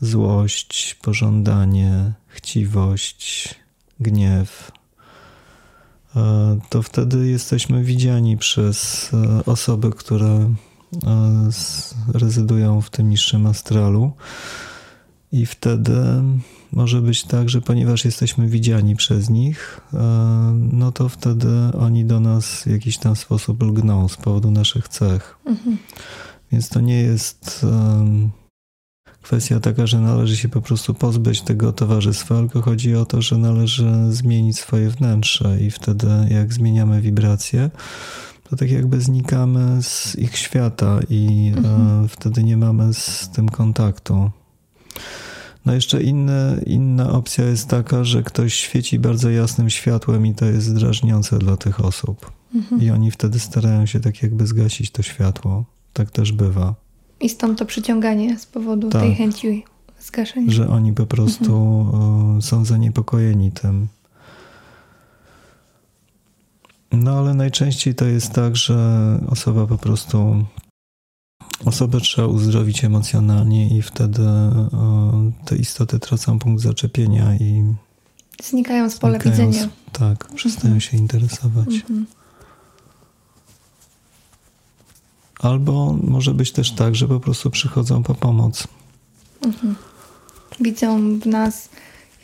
złość, 0.00 0.96
pożądanie, 1.02 2.12
chciwość, 2.28 3.54
gniew, 4.00 4.72
e, 6.16 6.58
to 6.68 6.82
wtedy 6.82 7.28
jesteśmy 7.28 7.84
widziani 7.84 8.36
przez 8.36 9.10
osoby, 9.46 9.90
które 9.90 10.54
rezydują 12.14 12.80
w 12.80 12.90
tym 12.90 13.10
niższym 13.10 13.46
astralu. 13.46 14.12
I 15.32 15.46
wtedy 15.46 16.22
może 16.72 17.00
być 17.00 17.24
tak, 17.24 17.48
że 17.48 17.60
ponieważ 17.60 18.04
jesteśmy 18.04 18.48
widziani 18.48 18.96
przez 18.96 19.30
nich, 19.30 19.80
e, 19.94 19.98
no 20.72 20.92
to 20.92 21.08
wtedy 21.08 21.48
oni 21.80 22.04
do 22.04 22.20
nas 22.20 22.62
w 22.62 22.66
jakiś 22.66 22.98
tam 22.98 23.16
sposób 23.16 23.62
lgną 23.62 24.08
z 24.08 24.16
powodu 24.16 24.50
naszych 24.50 24.88
cech. 24.88 25.38
Mhm. 25.46 25.78
Więc 26.52 26.68
to 26.68 26.80
nie 26.80 27.02
jest 27.02 27.66
kwestia 29.28 29.60
taka, 29.60 29.86
że 29.86 30.00
należy 30.00 30.36
się 30.36 30.48
po 30.48 30.62
prostu 30.62 30.94
pozbyć 30.94 31.40
tego 31.40 31.72
towarzystwa, 31.72 32.38
tylko 32.38 32.62
chodzi 32.62 32.94
o 32.94 33.04
to, 33.04 33.22
że 33.22 33.38
należy 33.38 33.92
zmienić 34.10 34.58
swoje 34.58 34.90
wnętrze 34.90 35.60
i 35.60 35.70
wtedy 35.70 36.06
jak 36.30 36.52
zmieniamy 36.52 37.00
wibracje, 37.00 37.70
to 38.50 38.56
tak 38.56 38.70
jakby 38.70 39.00
znikamy 39.00 39.82
z 39.82 40.16
ich 40.18 40.36
świata 40.36 41.00
i 41.10 41.52
e, 41.54 41.58
mhm. 41.58 42.08
wtedy 42.08 42.44
nie 42.44 42.56
mamy 42.56 42.94
z 42.94 43.30
tym 43.32 43.48
kontaktu. 43.48 44.30
No 45.66 45.74
jeszcze 45.74 46.02
inne, 46.02 46.60
inna 46.66 47.12
opcja 47.12 47.44
jest 47.44 47.68
taka, 47.68 48.04
że 48.04 48.22
ktoś 48.22 48.54
świeci 48.54 48.98
bardzo 48.98 49.30
jasnym 49.30 49.70
światłem 49.70 50.26
i 50.26 50.34
to 50.34 50.44
jest 50.44 50.74
drażniące 50.74 51.38
dla 51.38 51.56
tych 51.56 51.84
osób. 51.84 52.32
Mhm. 52.54 52.82
I 52.82 52.90
oni 52.90 53.10
wtedy 53.10 53.38
starają 53.38 53.86
się 53.86 54.00
tak 54.00 54.22
jakby 54.22 54.46
zgasić 54.46 54.90
to 54.90 55.02
światło. 55.02 55.64
Tak 55.92 56.10
też 56.10 56.32
bywa. 56.32 56.74
I 57.20 57.28
stąd 57.28 57.58
to 57.58 57.66
przyciąganie 57.66 58.38
z 58.38 58.46
powodu 58.46 58.88
tak, 58.88 59.02
tej 59.02 59.14
chęci 59.14 59.64
zgaszenia. 60.00 60.52
Że 60.52 60.68
oni 60.68 60.92
po 60.92 61.06
prostu 61.06 61.84
mhm. 61.92 62.42
są 62.42 62.64
zaniepokojeni 62.64 63.52
tym. 63.52 63.88
No 66.92 67.18
ale 67.18 67.34
najczęściej 67.34 67.94
to 67.94 68.04
jest 68.04 68.32
tak, 68.32 68.56
że 68.56 69.20
osoba 69.28 69.66
po 69.66 69.78
prostu 69.78 70.44
osobę 71.64 72.00
trzeba 72.00 72.28
uzdrowić 72.28 72.84
emocjonalnie 72.84 73.78
i 73.78 73.82
wtedy 73.82 74.22
e, 74.22 75.32
te 75.44 75.56
istoty 75.56 75.98
tracą 75.98 76.38
punkt 76.38 76.62
zaczepienia 76.62 77.34
i 77.36 77.74
znikają 78.44 78.90
z 78.90 78.98
pola 78.98 79.18
znikają 79.18 79.50
widzenia. 79.50 79.68
Z, 79.92 79.98
tak, 79.98 80.28
przestają 80.34 80.74
mhm. 80.74 80.80
się 80.80 80.96
interesować. 80.96 81.74
Mhm. 81.74 82.06
Albo 85.40 85.96
może 86.04 86.34
być 86.34 86.52
też 86.52 86.72
tak, 86.72 86.94
że 86.94 87.08
po 87.08 87.20
prostu 87.20 87.50
przychodzą 87.50 88.02
po 88.02 88.14
pomoc. 88.14 88.68
Mhm. 89.42 89.74
Widzą 90.60 91.18
w 91.18 91.26
nas 91.26 91.68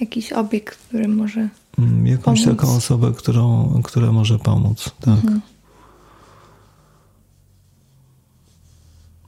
jakiś 0.00 0.32
obiekt, 0.32 0.78
który 0.78 1.08
może. 1.08 1.48
Mm, 1.78 2.06
jakąś 2.06 2.44
pomóc. 2.44 2.58
taką 2.58 2.76
osobę, 2.76 3.12
którą, 3.16 3.72
która 3.84 4.12
może 4.12 4.38
pomóc. 4.38 4.90
Tak. 5.00 5.14
Mhm. 5.14 5.40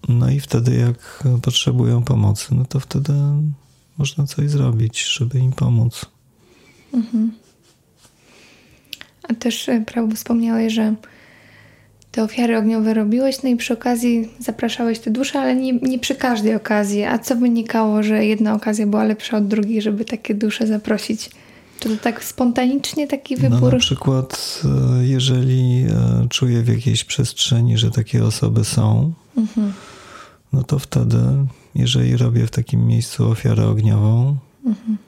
No 0.08 0.30
i 0.30 0.40
wtedy, 0.40 0.76
jak 0.76 1.24
potrzebują 1.42 2.02
pomocy, 2.02 2.54
no 2.54 2.64
to 2.64 2.80
wtedy 2.80 3.12
można 3.98 4.26
coś 4.26 4.50
zrobić, 4.50 5.04
żeby 5.04 5.38
im 5.38 5.52
pomóc. 5.52 6.06
Mhm. 6.94 7.32
A 9.28 9.34
też 9.34 9.68
e, 9.68 9.80
prawo 9.80 10.14
wspomniałeś, 10.14 10.72
że 10.72 10.94
te 12.12 12.22
ofiary 12.22 12.58
ogniowe 12.58 12.94
robiłeś, 12.94 13.42
no 13.42 13.48
i 13.48 13.56
przy 13.56 13.74
okazji 13.74 14.28
zapraszałeś 14.38 14.98
te 14.98 15.10
dusze, 15.10 15.40
ale 15.40 15.56
nie, 15.56 15.72
nie 15.72 15.98
przy 15.98 16.14
każdej 16.14 16.54
okazji. 16.54 17.04
A 17.04 17.18
co 17.18 17.36
wynikało, 17.36 18.02
że 18.02 18.26
jedna 18.26 18.54
okazja 18.54 18.86
była 18.86 19.04
lepsza 19.04 19.36
od 19.36 19.48
drugiej, 19.48 19.82
żeby 19.82 20.04
takie 20.04 20.34
dusze 20.34 20.66
zaprosić? 20.66 21.30
Czy 21.80 21.88
to 21.88 21.96
tak 21.96 22.24
spontanicznie 22.24 23.06
taki 23.06 23.36
wybór? 23.36 23.60
No 23.60 23.70
na 23.70 23.78
przykład, 23.78 24.62
e, 25.00 25.06
jeżeli 25.06 25.86
e, 25.90 26.26
czuję 26.30 26.62
w 26.62 26.68
jakiejś 26.68 27.04
przestrzeni, 27.04 27.78
że 27.78 27.90
takie 27.90 28.24
osoby 28.24 28.64
są, 28.64 29.12
mhm 29.36 29.72
no 30.52 30.62
to 30.62 30.78
wtedy, 30.78 31.18
jeżeli 31.74 32.16
robię 32.16 32.46
w 32.46 32.50
takim 32.50 32.86
miejscu 32.86 33.30
ofiarę 33.30 33.68
ogniową, 33.68 34.36
mhm. 34.66 34.98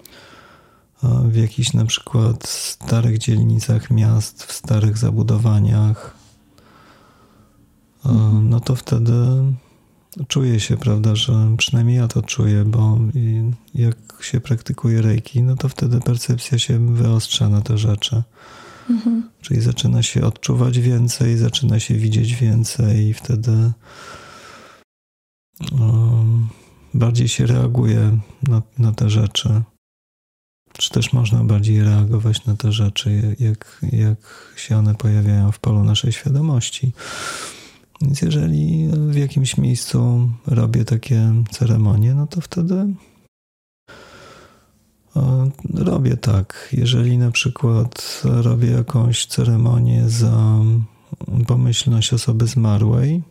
w 1.31 1.37
jakichś 1.37 1.73
na 1.73 1.85
przykład 1.85 2.49
starych 2.49 3.19
dzielnicach 3.19 3.91
miast, 3.91 4.43
w 4.43 4.53
starych 4.53 4.99
zabudowaniach, 4.99 6.15
mhm. 8.05 8.49
no 8.49 8.61
to 8.61 8.75
wtedy 8.75 9.13
czuję 10.29 10.61
się, 10.61 10.77
prawda, 10.77 11.15
że 11.15 11.55
przynajmniej 11.59 11.97
ja 11.97 12.09
to 12.09 12.23
czuję, 12.23 12.65
bo 12.65 12.99
jak 13.75 13.97
się 14.21 14.41
praktykuje 14.41 15.03
rejki, 15.03 15.43
no 15.43 15.57
to 15.57 15.69
wtedy 15.69 16.01
percepcja 16.01 16.59
się 16.59 16.95
wyostrza 16.95 17.49
na 17.49 17.61
te 17.61 17.79
rzeczy. 17.79 18.23
Mhm. 18.91 19.29
Czyli 19.41 19.61
zaczyna 19.61 20.03
się 20.03 20.23
odczuwać 20.23 20.79
więcej, 20.79 21.37
zaczyna 21.37 21.81
się 21.81 21.95
widzieć 21.95 22.35
więcej 22.35 23.07
i 23.07 23.15
wtedy 23.15 23.73
bardziej 26.95 27.29
się 27.29 27.47
reaguje 27.47 28.19
na, 28.43 28.63
na 28.79 28.93
te 28.93 29.11
rzeczy. 29.11 29.63
Czy 30.73 30.91
też 30.91 31.13
można 31.13 31.45
bardziej 31.45 31.83
reagować 31.83 32.45
na 32.45 32.57
te 32.57 32.73
rzeczy, 32.73 33.37
jak, 33.39 33.81
jak 33.93 34.53
się 34.57 34.77
one 34.77 34.95
pojawiają 34.95 35.53
w 35.53 35.59
polu 35.59 35.85
naszej 35.85 36.13
świadomości. 36.13 36.93
Więc 38.03 38.23
jeżeli 38.23 38.89
w 38.93 39.17
jakimś 39.17 39.57
miejscu 39.57 40.31
robię 40.47 40.85
takie 40.85 41.33
ceremonie, 41.51 42.15
no 42.15 42.27
to 42.27 42.41
wtedy 42.41 42.87
robię 45.75 46.17
tak. 46.17 46.69
Jeżeli 46.73 47.19
na 47.19 47.31
przykład 47.31 48.23
robię 48.25 48.71
jakąś 48.71 49.27
ceremonię 49.27 50.09
za 50.09 50.59
pomyślność 51.47 52.13
osoby 52.13 52.47
zmarłej, 52.47 53.23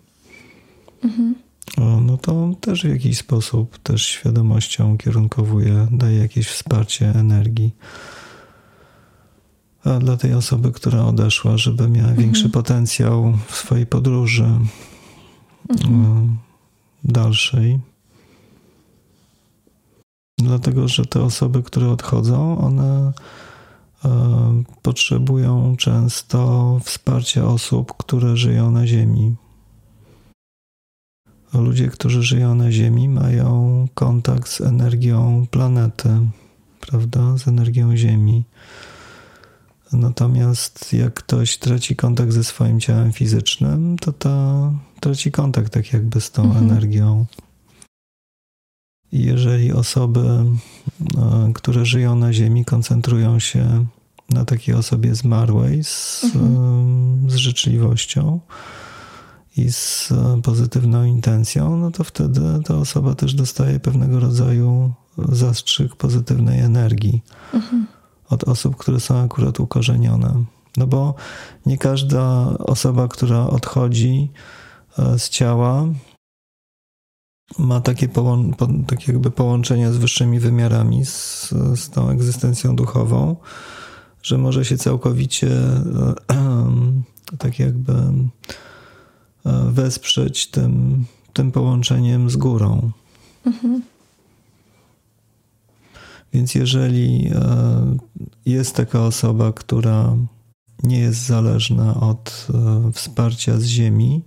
mhm 1.03 1.46
no 1.77 2.17
to 2.17 2.51
też 2.61 2.83
w 2.83 2.89
jakiś 2.89 3.17
sposób 3.17 3.77
też 3.77 4.05
świadomością 4.05 4.97
kierunkowuje, 4.97 5.87
daje 5.91 6.17
jakieś 6.17 6.47
wsparcie 6.47 7.09
energii. 7.09 7.75
A 9.83 9.99
dla 9.99 10.17
tej 10.17 10.33
osoby, 10.33 10.71
która 10.71 11.05
odeszła, 11.05 11.57
żeby 11.57 11.89
miała 11.89 12.09
mhm. 12.09 12.17
większy 12.17 12.49
potencjał 12.49 13.33
w 13.47 13.55
swojej 13.55 13.85
podróży 13.85 14.49
mhm. 15.69 16.37
dalszej. 17.03 17.79
Dlatego, 20.37 20.87
że 20.87 21.05
te 21.05 21.23
osoby, 21.23 21.63
które 21.63 21.89
odchodzą, 21.89 22.57
one 22.57 23.11
e, 24.05 24.63
potrzebują 24.81 25.75
często 25.77 26.79
wsparcia 26.83 27.45
osób, 27.45 27.93
które 27.97 28.37
żyją 28.37 28.71
na 28.71 28.87
Ziemi 28.87 29.35
ludzie, 31.61 31.87
którzy 31.87 32.23
żyją 32.23 32.55
na 32.55 32.71
Ziemi, 32.71 33.09
mają 33.09 33.87
kontakt 33.93 34.49
z 34.49 34.61
energią 34.61 35.45
planety, 35.51 36.09
prawda? 36.79 37.37
Z 37.37 37.47
energią 37.47 37.97
Ziemi. 37.97 38.43
Natomiast 39.93 40.93
jak 40.93 41.13
ktoś 41.13 41.57
traci 41.57 41.95
kontakt 41.95 42.31
ze 42.31 42.43
swoim 42.43 42.79
ciałem 42.79 43.13
fizycznym, 43.13 43.97
to 43.99 44.13
ta 44.13 44.71
traci 44.99 45.31
kontakt 45.31 45.73
tak 45.73 45.93
jakby 45.93 46.21
z 46.21 46.31
tą 46.31 46.43
mhm. 46.43 46.65
energią. 46.65 47.25
I 49.11 49.23
jeżeli 49.23 49.73
osoby, 49.73 50.45
e, 51.17 51.51
które 51.53 51.85
żyją 51.85 52.15
na 52.15 52.33
Ziemi, 52.33 52.65
koncentrują 52.65 53.39
się 53.39 53.85
na 54.29 54.45
takiej 54.45 54.75
osobie 54.75 55.15
zmarłej 55.15 55.83
z, 55.83 56.23
mhm. 56.23 57.29
z 57.29 57.35
życzliwością, 57.35 58.39
i 59.57 59.71
z 59.71 60.13
pozytywną 60.43 61.03
intencją, 61.03 61.77
no 61.77 61.91
to 61.91 62.03
wtedy 62.03 62.41
ta 62.65 62.75
osoba 62.75 63.15
też 63.15 63.33
dostaje 63.33 63.79
pewnego 63.79 64.19
rodzaju 64.19 64.93
zastrzyk 65.29 65.95
pozytywnej 65.95 66.59
energii 66.59 67.23
mhm. 67.53 67.87
od 68.29 68.43
osób, 68.43 68.75
które 68.75 68.99
są 68.99 69.23
akurat 69.23 69.59
ukorzenione. 69.59 70.43
No 70.77 70.87
bo 70.87 71.15
nie 71.65 71.77
każda 71.77 72.57
osoba, 72.57 73.07
która 73.07 73.47
odchodzi 73.47 74.31
e, 74.99 75.19
z 75.19 75.29
ciała, 75.29 75.85
ma 77.59 77.81
takie, 77.81 78.07
połą- 78.07 78.85
takie 78.85 79.11
jakby 79.11 79.31
połączenie 79.31 79.91
z 79.91 79.97
wyższymi 79.97 80.39
wymiarami, 80.39 81.05
z, 81.05 81.49
z 81.75 81.89
tą 81.89 82.09
egzystencją 82.09 82.75
duchową, 82.75 83.35
że 84.23 84.37
może 84.37 84.65
się 84.65 84.77
całkowicie 84.77 85.49
tak 87.39 87.59
jakby 87.59 87.93
e, 87.93 88.29
wesprzeć 89.71 90.47
tym, 90.47 91.05
tym 91.33 91.51
połączeniem 91.51 92.29
z 92.29 92.35
górą. 92.35 92.91
Mhm. 93.45 93.81
Więc 96.33 96.55
jeżeli 96.55 97.29
e, 97.35 97.97
jest 98.45 98.75
taka 98.75 99.01
osoba, 99.01 99.53
która 99.53 100.15
nie 100.83 100.99
jest 100.99 101.25
zależna 101.25 101.99
od 101.99 102.47
e, 102.53 102.91
wsparcia 102.91 103.57
z 103.57 103.65
ziemi, 103.65 104.23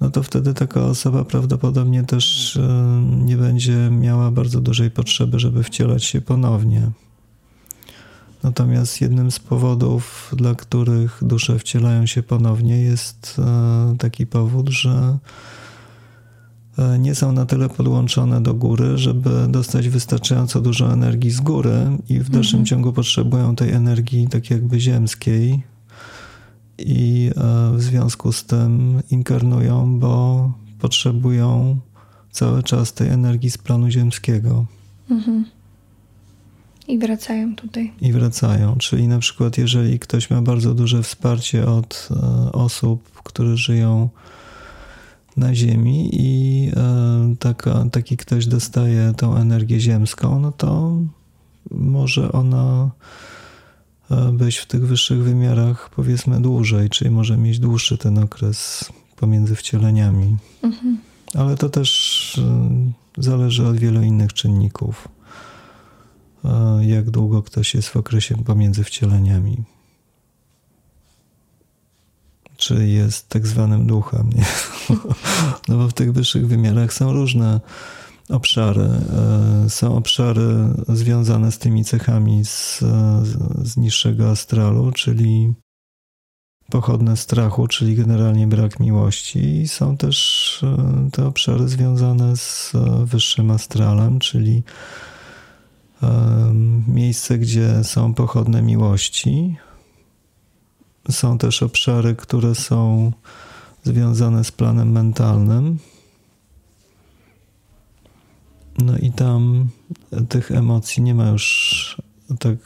no 0.00 0.10
to 0.10 0.22
wtedy 0.22 0.54
taka 0.54 0.84
osoba 0.84 1.24
prawdopodobnie 1.24 2.02
też 2.02 2.58
nie 3.02 3.36
będzie 3.36 3.90
miała 3.90 4.30
bardzo 4.30 4.60
dużej 4.60 4.90
potrzeby, 4.90 5.38
żeby 5.38 5.62
wcielać 5.62 6.04
się 6.04 6.20
ponownie. 6.20 6.90
Natomiast 8.42 9.00
jednym 9.00 9.30
z 9.30 9.38
powodów, 9.38 10.34
dla 10.36 10.54
których 10.54 11.18
dusze 11.22 11.58
wcielają 11.58 12.06
się 12.06 12.22
ponownie, 12.22 12.82
jest 12.82 13.36
e, 13.38 13.96
taki 13.98 14.26
powód, 14.26 14.68
że 14.68 15.18
e, 16.78 16.98
nie 16.98 17.14
są 17.14 17.32
na 17.32 17.46
tyle 17.46 17.68
podłączone 17.68 18.42
do 18.42 18.54
góry, 18.54 18.98
żeby 18.98 19.30
dostać 19.48 19.88
wystarczająco 19.88 20.60
dużo 20.60 20.92
energii 20.92 21.30
z 21.30 21.40
góry 21.40 21.74
i 22.08 22.18
w 22.18 22.30
dalszym 22.30 22.60
mhm. 22.60 22.66
ciągu 22.66 22.92
potrzebują 22.92 23.56
tej 23.56 23.70
energii 23.70 24.28
tak 24.28 24.50
jakby 24.50 24.80
ziemskiej 24.80 25.62
i 26.78 27.30
e, 27.36 27.76
w 27.76 27.82
związku 27.82 28.32
z 28.32 28.44
tym 28.44 29.02
inkarnują, 29.10 29.98
bo 29.98 30.52
potrzebują 30.80 31.80
cały 32.30 32.62
czas 32.62 32.92
tej 32.92 33.08
energii 33.08 33.50
z 33.50 33.58
planu 33.58 33.90
ziemskiego. 33.90 34.66
Mhm. 35.10 35.44
I 36.88 36.98
wracają 36.98 37.56
tutaj. 37.56 37.92
I 38.00 38.12
wracają. 38.12 38.76
Czyli 38.76 39.08
na 39.08 39.18
przykład, 39.18 39.58
jeżeli 39.58 39.98
ktoś 39.98 40.30
ma 40.30 40.42
bardzo 40.42 40.74
duże 40.74 41.02
wsparcie 41.02 41.66
od 41.66 42.08
e, 42.10 42.52
osób, 42.52 43.22
które 43.22 43.56
żyją 43.56 44.08
na 45.36 45.54
Ziemi 45.54 46.10
i 46.12 46.70
e, 46.76 47.34
taka, 47.38 47.84
taki 47.92 48.16
ktoś 48.16 48.46
dostaje 48.46 49.12
tą 49.16 49.36
energię 49.36 49.80
ziemską, 49.80 50.40
no 50.40 50.52
to 50.52 50.96
może 51.70 52.32
ona 52.32 52.90
e, 54.10 54.32
być 54.32 54.56
w 54.56 54.66
tych 54.66 54.86
wyższych 54.86 55.22
wymiarach 55.22 55.90
powiedzmy 55.96 56.40
dłużej, 56.40 56.90
czyli 56.90 57.10
może 57.10 57.36
mieć 57.36 57.58
dłuższy 57.58 57.98
ten 57.98 58.18
okres 58.18 58.90
pomiędzy 59.16 59.56
wcieleniami. 59.56 60.36
Mhm. 60.62 60.98
Ale 61.34 61.56
to 61.56 61.68
też 61.68 62.40
zależy 63.18 63.66
od 63.66 63.76
wielu 63.76 64.02
innych 64.02 64.32
czynników 64.32 65.08
jak 66.80 67.10
długo 67.10 67.42
ktoś 67.42 67.74
jest 67.74 67.88
w 67.88 67.96
okresie 67.96 68.44
pomiędzy 68.44 68.84
wcieleniami. 68.84 69.56
Czy 72.56 72.88
jest 72.88 73.28
tak 73.28 73.46
zwanym 73.46 73.86
duchem. 73.86 74.30
Nie? 74.34 74.44
No 75.68 75.76
bo 75.76 75.88
w 75.88 75.92
tych 75.92 76.12
wyższych 76.12 76.46
wymiarach 76.46 76.92
są 76.92 77.12
różne 77.12 77.60
obszary. 78.28 78.82
E, 78.82 79.70
są 79.70 79.96
obszary 79.96 80.48
związane 80.88 81.52
z 81.52 81.58
tymi 81.58 81.84
cechami 81.84 82.44
z, 82.44 82.78
z 83.62 83.76
niższego 83.76 84.30
astralu, 84.30 84.92
czyli 84.92 85.54
pochodne 86.70 87.16
strachu, 87.16 87.68
czyli 87.68 87.94
generalnie 87.94 88.46
brak 88.46 88.80
miłości. 88.80 89.38
I 89.38 89.68
są 89.68 89.96
też 89.96 90.60
e, 90.62 91.10
te 91.12 91.26
obszary 91.26 91.68
związane 91.68 92.36
z 92.36 92.72
wyższym 93.04 93.50
astralem, 93.50 94.18
czyli 94.18 94.62
miejsce, 96.88 97.38
gdzie 97.38 97.84
są 97.84 98.14
pochodne 98.14 98.62
miłości. 98.62 99.56
Są 101.10 101.38
też 101.38 101.62
obszary, 101.62 102.16
które 102.16 102.54
są 102.54 103.12
związane 103.84 104.44
z 104.44 104.52
planem 104.52 104.92
mentalnym. 104.92 105.78
No 108.78 108.98
i 108.98 109.12
tam 109.12 109.68
tych 110.28 110.50
emocji 110.50 111.02
nie 111.02 111.14
ma 111.14 111.28
już 111.28 112.02
tak 112.38 112.58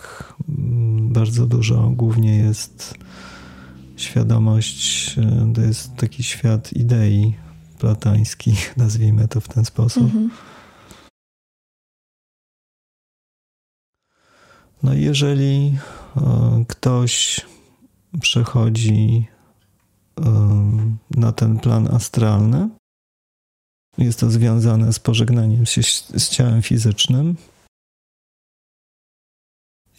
bardzo 0.99 1.47
dużo. 1.47 1.91
Głównie 1.91 2.37
jest 2.37 2.95
świadomość, 3.97 5.15
to 5.55 5.61
jest 5.61 5.97
taki 5.97 6.23
świat 6.23 6.73
idei 6.73 7.35
platański, 7.79 8.55
nazwijmy 8.77 9.29
to 9.29 9.41
w 9.41 9.49
ten 9.49 9.65
sposób. 9.65 10.05
Mhm. 10.05 10.31
No 14.83 14.95
i 14.95 15.03
jeżeli 15.03 15.79
e, 16.17 16.65
ktoś 16.69 17.41
przechodzi 18.21 19.29
e, 20.21 20.23
na 21.11 21.33
ten 21.33 21.59
plan 21.59 21.95
astralny, 21.95 22.69
jest 23.99 24.21
to 24.21 24.31
związane 24.31 24.93
z 24.93 24.99
pożegnaniem 24.99 25.67
się 25.67 25.83
z 26.17 26.31
ciałem 26.31 26.63
fizycznym. 26.63 27.37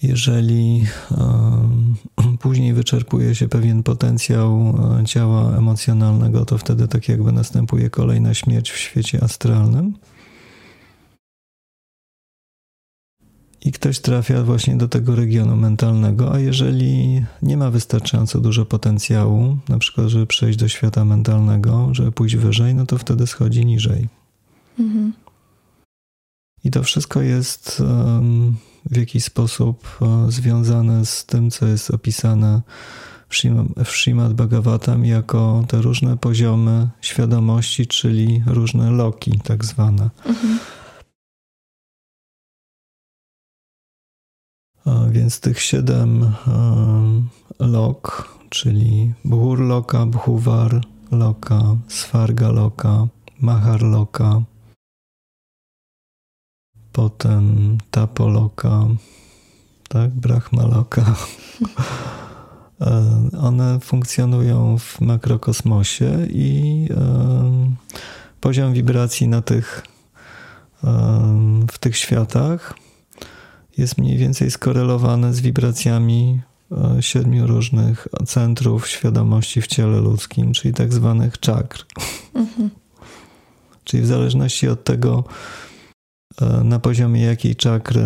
Jeżeli 0.04 0.86
e, 1.12 2.38
później 2.40 2.74
wyczerpuje 2.74 3.36
się 3.36 3.48
pewien 3.48 3.84
potencjał 3.84 4.78
ciała 5.06 5.58
emocjonalnego, 5.58 6.46
to 6.46 6.58
wtedy 6.58 6.88
tak 6.88 7.10
jakby 7.10 7.32
następuje 7.32 7.90
kolejna 7.90 8.34
śmierć 8.34 8.72
w 8.72 8.78
świecie 8.78 9.24
astralnym. 9.24 9.94
I 13.62 13.72
ktoś 13.72 14.00
trafia 14.00 14.44
właśnie 14.44 14.76
do 14.76 14.88
tego 14.88 15.16
regionu 15.16 15.56
mentalnego, 15.56 16.34
a 16.34 16.40
jeżeli 16.40 17.26
nie 17.42 17.58
ma 17.58 17.72
wystarczająco 17.72 18.40
dużo 18.40 18.66
potencjału, 18.66 19.58
na 19.70 19.80
przykład, 19.80 20.08
żeby 20.08 20.28
przejść 20.28 20.60
do 20.60 20.68
świata 20.68 21.06
mentalnego, 21.06 21.90
żeby 21.92 22.12
pójść 22.12 22.36
wyżej, 22.36 22.76
no 22.76 22.86
to 22.86 22.98
wtedy 22.98 23.28
schodzi 23.28 23.66
niżej. 23.66 24.08
Mhm. 24.80 25.14
I 26.64 26.72
to 26.72 26.84
wszystko 26.84 27.22
jest 27.22 27.80
um, 27.80 28.56
w 28.92 28.98
jakiś 28.98 29.24
sposób 29.24 29.98
um, 30.02 30.32
związane 30.32 31.06
z 31.06 31.26
tym, 31.26 31.52
co 31.52 31.68
jest 31.68 31.92
opisane 31.92 32.62
w 33.86 33.92
Srimad 33.92 34.34
Bhagavatam 34.34 35.06
jako 35.06 35.66
te 35.68 35.82
różne 35.82 36.18
poziomy 36.18 36.88
świadomości, 37.02 37.88
czyli 37.88 38.44
różne 38.46 38.92
loki 38.92 39.40
tak 39.44 39.66
zwane. 39.66 40.10
Mhm. 40.26 40.60
Więc 45.12 45.40
tych 45.40 45.62
siedem 45.62 46.34
lok, 47.60 48.36
czyli 48.50 49.14
Bhur 49.26 49.60
Loka, 49.60 50.06
Bhuvar 50.06 50.82
Loka, 51.12 51.62
Svarga 51.88 52.50
Loka, 52.50 53.08
Mahar 53.42 53.82
Loka, 53.82 54.42
potem 56.92 57.78
Tapoloka, 57.92 58.88
tak, 59.90 60.12
Brahma 60.12 60.68
Loka. 60.68 61.16
One 63.42 63.80
funkcjonują 63.80 64.78
w 64.78 65.02
makrokosmosie 65.02 66.28
i 66.30 66.88
poziom 68.42 68.74
wibracji 68.74 69.28
na 69.28 69.42
tych, 69.42 69.84
w 71.72 71.78
tych 71.80 71.98
światach 71.98 72.74
jest 73.78 73.98
mniej 73.98 74.18
więcej 74.18 74.52
skorelowane 74.52 75.34
z 75.34 75.40
wibracjami 75.40 76.42
e, 76.72 77.02
siedmiu 77.02 77.48
różnych 77.48 78.08
centrów 78.26 78.88
świadomości 78.88 79.62
w 79.62 79.68
ciele 79.68 79.98
ludzkim, 79.98 80.54
czyli 80.54 80.74
tak 80.74 80.94
zwanych 80.94 81.40
czakr. 81.40 81.86
Mhm. 82.34 82.70
Czyli 83.84 84.04
w 84.04 84.08
zależności 84.08 84.68
od 84.68 84.84
tego, 84.84 85.24
e, 86.42 86.64
na 86.64 86.80
poziomie 86.80 87.22
jakiej 87.22 87.56
czakry 87.56 88.06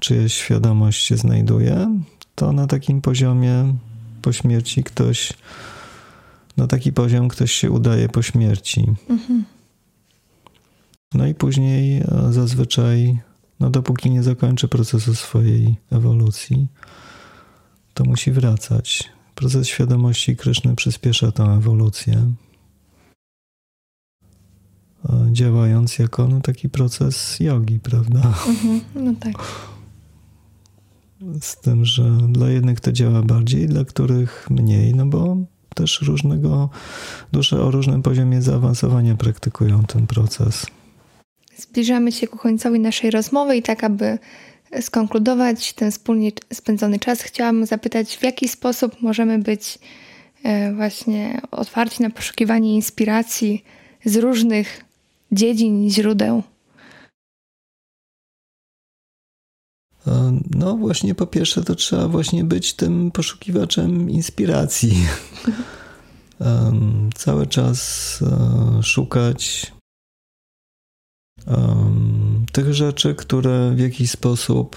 czyjaś 0.00 0.34
świadomość 0.34 1.04
się 1.06 1.16
znajduje, 1.16 2.00
to 2.34 2.52
na 2.52 2.66
takim 2.66 3.00
poziomie 3.00 3.74
po 4.22 4.32
śmierci 4.32 4.84
ktoś, 4.84 5.32
na 6.56 6.66
taki 6.66 6.92
poziom 6.92 7.28
ktoś 7.28 7.52
się 7.52 7.70
udaje 7.70 8.08
po 8.08 8.22
śmierci. 8.22 8.86
Mhm. 9.10 9.44
No 11.14 11.26
i 11.26 11.34
później 11.34 11.98
e, 11.98 12.04
zazwyczaj 12.30 13.18
no 13.60 13.70
dopóki 13.70 14.10
nie 14.10 14.22
zakończy 14.22 14.68
procesu 14.68 15.14
swojej 15.14 15.76
ewolucji, 15.90 16.68
to 17.94 18.04
musi 18.04 18.32
wracać. 18.32 19.08
Proces 19.34 19.68
świadomości 19.68 20.36
Kryszny 20.36 20.76
przyspiesza 20.76 21.32
tę 21.32 21.44
ewolucję. 21.44 22.32
działając 25.32 25.98
jako 25.98 26.28
no, 26.28 26.40
taki 26.40 26.68
proces 26.68 27.40
jogi, 27.40 27.80
prawda? 27.80 28.34
Mhm, 28.48 28.80
no 28.94 29.14
tak. 29.20 29.34
Z 31.40 31.60
tym, 31.60 31.84
że 31.84 32.18
dla 32.28 32.50
jednych 32.50 32.80
to 32.80 32.92
działa 32.92 33.22
bardziej, 33.22 33.68
dla 33.68 33.84
których 33.84 34.46
mniej, 34.50 34.94
no 34.94 35.06
bo 35.06 35.36
też 35.74 36.02
różnego, 36.02 36.70
dusze 37.32 37.62
o 37.62 37.70
różnym 37.70 38.02
poziomie 38.02 38.42
zaawansowania 38.42 39.16
praktykują 39.16 39.84
ten 39.84 40.06
proces. 40.06 40.66
Zbliżamy 41.56 42.12
się 42.12 42.26
ku 42.26 42.38
końcowi 42.38 42.80
naszej 42.80 43.10
rozmowy 43.10 43.56
i 43.56 43.62
tak, 43.62 43.84
aby 43.84 44.18
skonkludować 44.80 45.72
ten 45.72 45.90
wspólnie 45.90 46.32
spędzony 46.52 46.98
czas, 46.98 47.22
chciałam 47.22 47.66
zapytać, 47.66 48.16
w 48.16 48.22
jaki 48.22 48.48
sposób 48.48 49.02
możemy 49.02 49.38
być 49.38 49.78
e, 50.42 50.74
właśnie 50.74 51.40
otwarci 51.50 52.02
na 52.02 52.10
poszukiwanie 52.10 52.74
inspiracji 52.74 53.64
z 54.04 54.16
różnych 54.16 54.84
dziedzin 55.32 55.90
źródeł? 55.90 56.42
E, 60.06 60.40
no 60.50 60.76
właśnie 60.76 61.14
po 61.14 61.26
pierwsze 61.26 61.64
to 61.64 61.74
trzeba 61.74 62.08
właśnie 62.08 62.44
być 62.44 62.74
tym 62.74 63.10
poszukiwaczem 63.10 64.10
inspiracji. 64.10 64.96
Cały 67.14 67.46
czas 67.46 68.18
e, 68.22 68.82
szukać 71.46 72.52
tych 72.52 72.74
rzeczy, 72.74 73.14
które 73.14 73.72
w 73.74 73.78
jakiś 73.78 74.10
sposób 74.10 74.76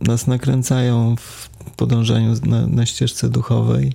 nas 0.00 0.26
nakręcają 0.26 1.16
w 1.16 1.48
podążaniu 1.76 2.34
na, 2.46 2.66
na 2.66 2.86
ścieżce 2.86 3.28
duchowej. 3.28 3.92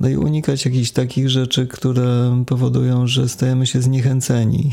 No 0.00 0.08
i 0.08 0.16
unikać 0.16 0.64
jakichś 0.64 0.90
takich 0.90 1.30
rzeczy, 1.30 1.66
które 1.66 2.42
powodują, 2.46 3.06
że 3.06 3.28
stajemy 3.28 3.66
się 3.66 3.82
zniechęceni. 3.82 4.70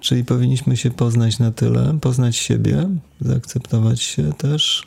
Czyli 0.00 0.24
powinniśmy 0.24 0.76
się 0.76 0.90
poznać 0.90 1.38
na 1.38 1.50
tyle, 1.50 1.98
poznać 2.00 2.36
siebie, 2.36 2.88
zaakceptować 3.20 4.02
się 4.02 4.32
też, 4.32 4.86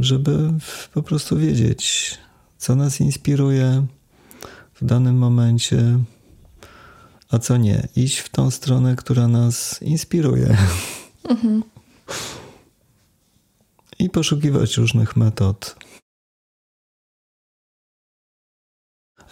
żeby 0.00 0.52
po 0.94 1.02
prostu 1.02 1.38
wiedzieć, 1.38 2.18
co 2.58 2.74
nas 2.74 3.00
inspiruje 3.00 3.86
w 4.74 4.84
danym 4.84 5.16
momencie, 5.16 5.98
a 7.30 7.38
co 7.38 7.56
nie. 7.56 7.88
Iść 7.96 8.18
w 8.18 8.28
tą 8.28 8.50
stronę, 8.50 8.96
która 8.96 9.28
nas 9.28 9.82
inspiruje. 9.82 10.56
Mhm. 11.28 11.62
I 13.98 14.10
poszukiwać 14.10 14.76
różnych 14.76 15.16
metod 15.16 15.76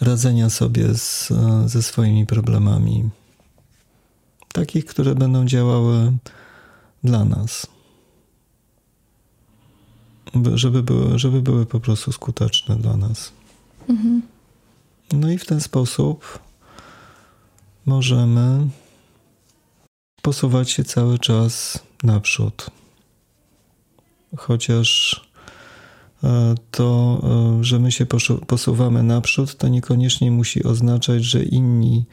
radzenia 0.01 0.49
sobie 0.49 0.93
z, 0.93 1.33
ze 1.65 1.83
swoimi 1.83 2.25
problemami. 2.25 3.09
Takich, 4.53 4.85
które 4.85 5.15
będą 5.15 5.45
działały 5.45 6.17
dla 7.03 7.25
nas. 7.25 7.67
Żeby 10.53 10.83
były, 10.83 11.19
żeby 11.19 11.41
były 11.41 11.65
po 11.65 11.79
prostu 11.79 12.11
skuteczne 12.11 12.75
dla 12.75 12.97
nas. 12.97 13.31
Mhm. 13.89 14.21
No 15.11 15.31
i 15.31 15.37
w 15.37 15.45
ten 15.45 15.61
sposób 15.61 16.39
możemy 17.85 18.67
posuwać 20.21 20.71
się 20.71 20.83
cały 20.83 21.19
czas 21.19 21.79
naprzód. 22.03 22.71
Chociaż 24.37 25.21
e, 26.23 26.55
to, 26.71 27.21
e, 27.59 27.63
że 27.63 27.79
my 27.79 27.91
się 27.91 28.05
posuwamy 28.47 29.03
naprzód, 29.03 29.57
to 29.57 29.67
niekoniecznie 29.67 30.31
musi 30.31 30.63
oznaczać, 30.63 31.23
że 31.23 31.43
inni 31.43 32.05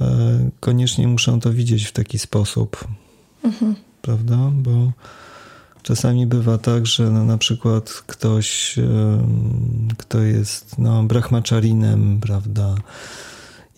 e, 0.00 0.50
koniecznie 0.60 1.08
muszą 1.08 1.40
to 1.40 1.52
widzieć 1.52 1.84
w 1.84 1.92
taki 1.92 2.18
sposób. 2.18 2.84
Mhm. 3.44 3.74
Prawda? 4.02 4.36
Bo 4.52 4.92
czasami 5.82 6.26
bywa 6.26 6.58
tak, 6.58 6.86
że 6.86 7.10
no, 7.10 7.24
na 7.24 7.38
przykład 7.38 7.90
ktoś, 8.06 8.78
kto 9.98 10.20
jest 10.20 10.78
no, 10.78 11.02
brahmaczarinem, 11.02 12.20
prawda? 12.20 12.74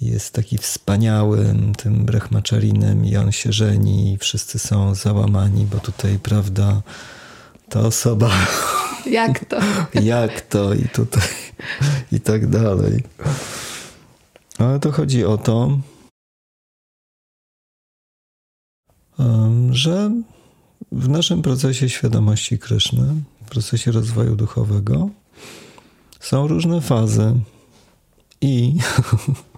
Jest 0.07 0.35
taki 0.35 0.59
wspaniałym 0.59 1.75
tym 1.75 2.05
brahmaczarinem 2.05 3.05
i 3.05 3.17
on 3.17 3.33
się 3.33 3.53
żeni 3.53 4.13
i 4.13 4.19
wszyscy 4.19 4.59
są 4.59 4.95
załamani, 4.95 5.67
bo 5.67 5.79
tutaj, 5.79 6.19
prawda, 6.19 6.83
ta 7.69 7.81
osoba... 7.81 8.31
Jak 9.07 9.45
to? 9.45 9.61
Jak 10.03 10.41
to 10.41 10.75
i 10.75 10.89
tutaj 10.89 11.29
i 12.13 12.21
tak 12.21 12.47
dalej. 12.47 13.05
Ale 14.59 14.81
to 14.81 14.93
chodzi 14.93 15.25
o 15.25 15.39
to, 15.39 15.79
że 19.71 20.11
w 20.93 21.09
naszym 21.09 21.43
procesie 21.43 21.89
świadomości 21.89 22.59
Kryszny, 22.59 23.15
w 23.47 23.51
procesie 23.51 23.93
rozwoju 23.93 24.37
duchowego, 24.37 25.11
są 26.21 26.49
różne 26.49 26.81
fazy 26.81 27.35
i 28.41 28.75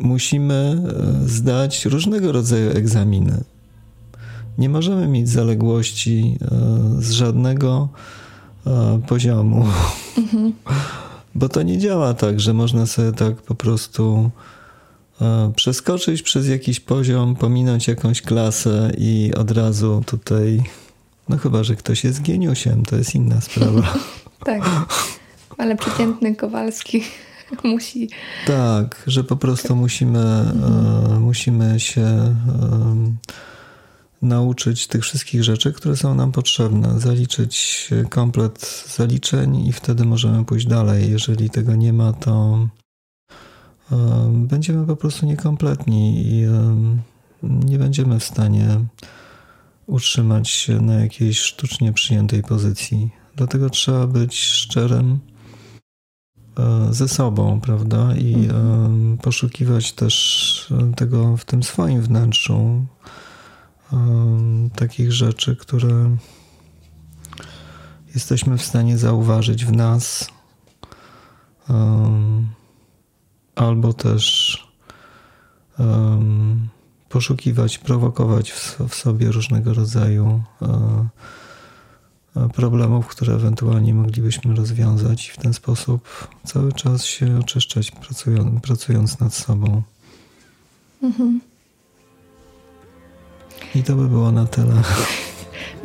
musimy 0.00 0.82
e, 1.24 1.28
zdać 1.28 1.84
różnego 1.84 2.32
rodzaju 2.32 2.70
egzaminy. 2.70 3.44
Nie 4.58 4.68
możemy 4.68 5.08
mieć 5.08 5.28
zaległości 5.28 6.38
e, 6.42 6.48
z 7.02 7.10
żadnego 7.10 7.88
e, 8.66 9.00
poziomu, 9.06 9.66
mhm. 10.18 10.52
bo 11.34 11.48
to 11.48 11.62
nie 11.62 11.78
działa 11.78 12.14
tak, 12.14 12.40
że 12.40 12.52
można 12.52 12.86
sobie 12.86 13.12
tak 13.12 13.36
po 13.36 13.54
prostu 13.54 14.30
przeskoczyć 15.56 16.22
przez 16.22 16.48
jakiś 16.48 16.80
poziom, 16.80 17.36
pominąć 17.36 17.88
jakąś 17.88 18.22
klasę 18.22 18.92
i 18.98 19.32
od 19.36 19.50
razu 19.50 20.02
tutaj, 20.06 20.62
no 21.28 21.38
chyba, 21.38 21.64
że 21.64 21.76
ktoś 21.76 22.04
jest 22.04 22.22
geniusiem, 22.22 22.84
to 22.84 22.96
jest 22.96 23.14
inna 23.14 23.40
sprawa. 23.40 23.94
tak, 24.44 24.62
ale 25.58 25.76
przeciętny 25.76 26.36
Kowalski 26.36 27.02
musi. 27.64 28.08
Tak, 28.46 29.02
że 29.06 29.24
po 29.24 29.36
prostu 29.36 29.76
musimy, 29.76 30.18
mhm. 30.18 31.22
musimy 31.22 31.80
się 31.80 32.02
e, 32.02 32.34
nauczyć 34.22 34.86
tych 34.86 35.02
wszystkich 35.02 35.44
rzeczy, 35.44 35.72
które 35.72 35.96
są 35.96 36.14
nam 36.14 36.32
potrzebne, 36.32 37.00
zaliczyć 37.00 37.88
komplet 38.10 38.84
zaliczeń 38.96 39.66
i 39.66 39.72
wtedy 39.72 40.04
możemy 40.04 40.44
pójść 40.44 40.66
dalej. 40.66 41.10
Jeżeli 41.10 41.50
tego 41.50 41.74
nie 41.74 41.92
ma, 41.92 42.12
to 42.12 42.58
e, 43.92 43.96
będziemy 44.32 44.86
po 44.86 44.96
prostu 44.96 45.26
niekompletni 45.26 46.26
i 46.26 46.46
nie 47.42 47.78
będziemy 47.78 48.20
w 48.20 48.24
stanie 48.24 48.80
utrzymać 49.86 50.48
się 50.48 50.80
na 50.80 50.94
jakiejś 50.94 51.40
sztucznie 51.40 51.92
przyjętej 51.92 52.42
pozycji. 52.42 53.10
Dlatego 53.36 53.70
trzeba 53.70 54.06
być 54.06 54.40
szczerym 54.40 55.18
ze 56.90 57.08
sobą, 57.08 57.60
prawda? 57.60 58.16
I 58.16 58.34
mhm. 58.34 59.18
poszukiwać 59.18 59.92
też 59.92 60.72
tego 60.96 61.36
w 61.36 61.44
tym 61.44 61.62
swoim 61.62 62.02
wnętrzu, 62.02 62.86
takich 64.76 65.12
rzeczy, 65.12 65.56
które 65.56 66.16
jesteśmy 68.14 68.58
w 68.58 68.62
stanie 68.62 68.98
zauważyć 68.98 69.64
w 69.64 69.72
nas, 69.72 70.28
albo 73.56 73.92
też 73.92 74.56
poszukiwać, 77.08 77.78
prowokować 77.78 78.52
w 78.88 78.94
sobie 78.94 79.32
różnego 79.32 79.74
rodzaju 79.74 80.42
e, 80.62 81.08
problemów, 82.54 83.06
które 83.06 83.34
ewentualnie 83.34 83.94
moglibyśmy 83.94 84.54
rozwiązać 84.54 85.28
i 85.28 85.32
w 85.32 85.36
ten 85.36 85.54
sposób 85.54 86.28
cały 86.44 86.72
czas 86.72 87.04
się 87.04 87.38
oczyszczać, 87.38 87.90
pracując, 87.90 88.62
pracując 88.62 89.20
nad 89.20 89.34
sobą. 89.34 89.82
Mhm. 91.02 91.40
I 93.74 93.82
to 93.82 93.94
by 93.94 94.08
było 94.08 94.32
na 94.32 94.46
tyle. 94.46 94.74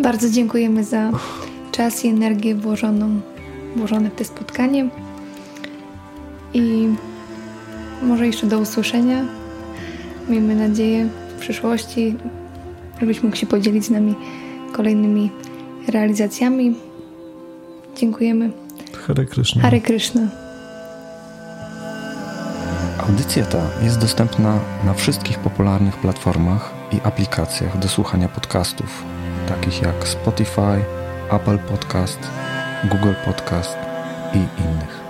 Bardzo 0.04 0.30
dziękujemy 0.30 0.84
za 0.84 1.12
czas 1.72 2.06
i 2.06 2.08
energię 2.08 2.56
włożoną, 2.56 3.22
włożone 3.76 4.10
w 4.10 4.16
to 4.16 4.26
spotkanie. 4.26 4.90
I 6.54 6.88
może 8.02 8.28
jeszcze 8.28 8.48
do 8.48 8.60
usłyszenia. 8.60 9.26
Miejmy 10.30 10.56
nadzieję 10.56 11.10
w 11.38 11.40
przyszłości, 11.40 12.16
żebyś 13.00 13.24
mógł 13.24 13.36
się 13.36 13.46
podzielić 13.46 13.86
z 13.86 13.90
nami 13.90 14.16
kolejnymi 14.72 15.30
realizacjami. 15.90 16.76
Dziękujemy. 17.96 18.52
Hare 19.08 19.26
Krishna. 19.26 19.62
Hare 19.62 19.82
Krishna. 19.82 20.22
Audycja 23.08 23.46
ta 23.46 23.62
jest 23.84 24.00
dostępna 24.00 24.60
na 24.86 24.94
wszystkich 24.94 25.40
popularnych 25.40 25.98
platformach 25.98 26.74
i 26.92 27.02
aplikacjach 27.04 27.80
do 27.80 27.88
słuchania 27.88 28.28
podcastów, 28.28 29.04
takich 29.48 29.82
jak 29.82 30.08
Spotify, 30.08 30.84
Apple 31.32 31.58
Podcast, 31.60 32.20
Google 32.84 33.14
Podcast 33.26 33.78
i 34.34 34.38
innych. 34.38 35.03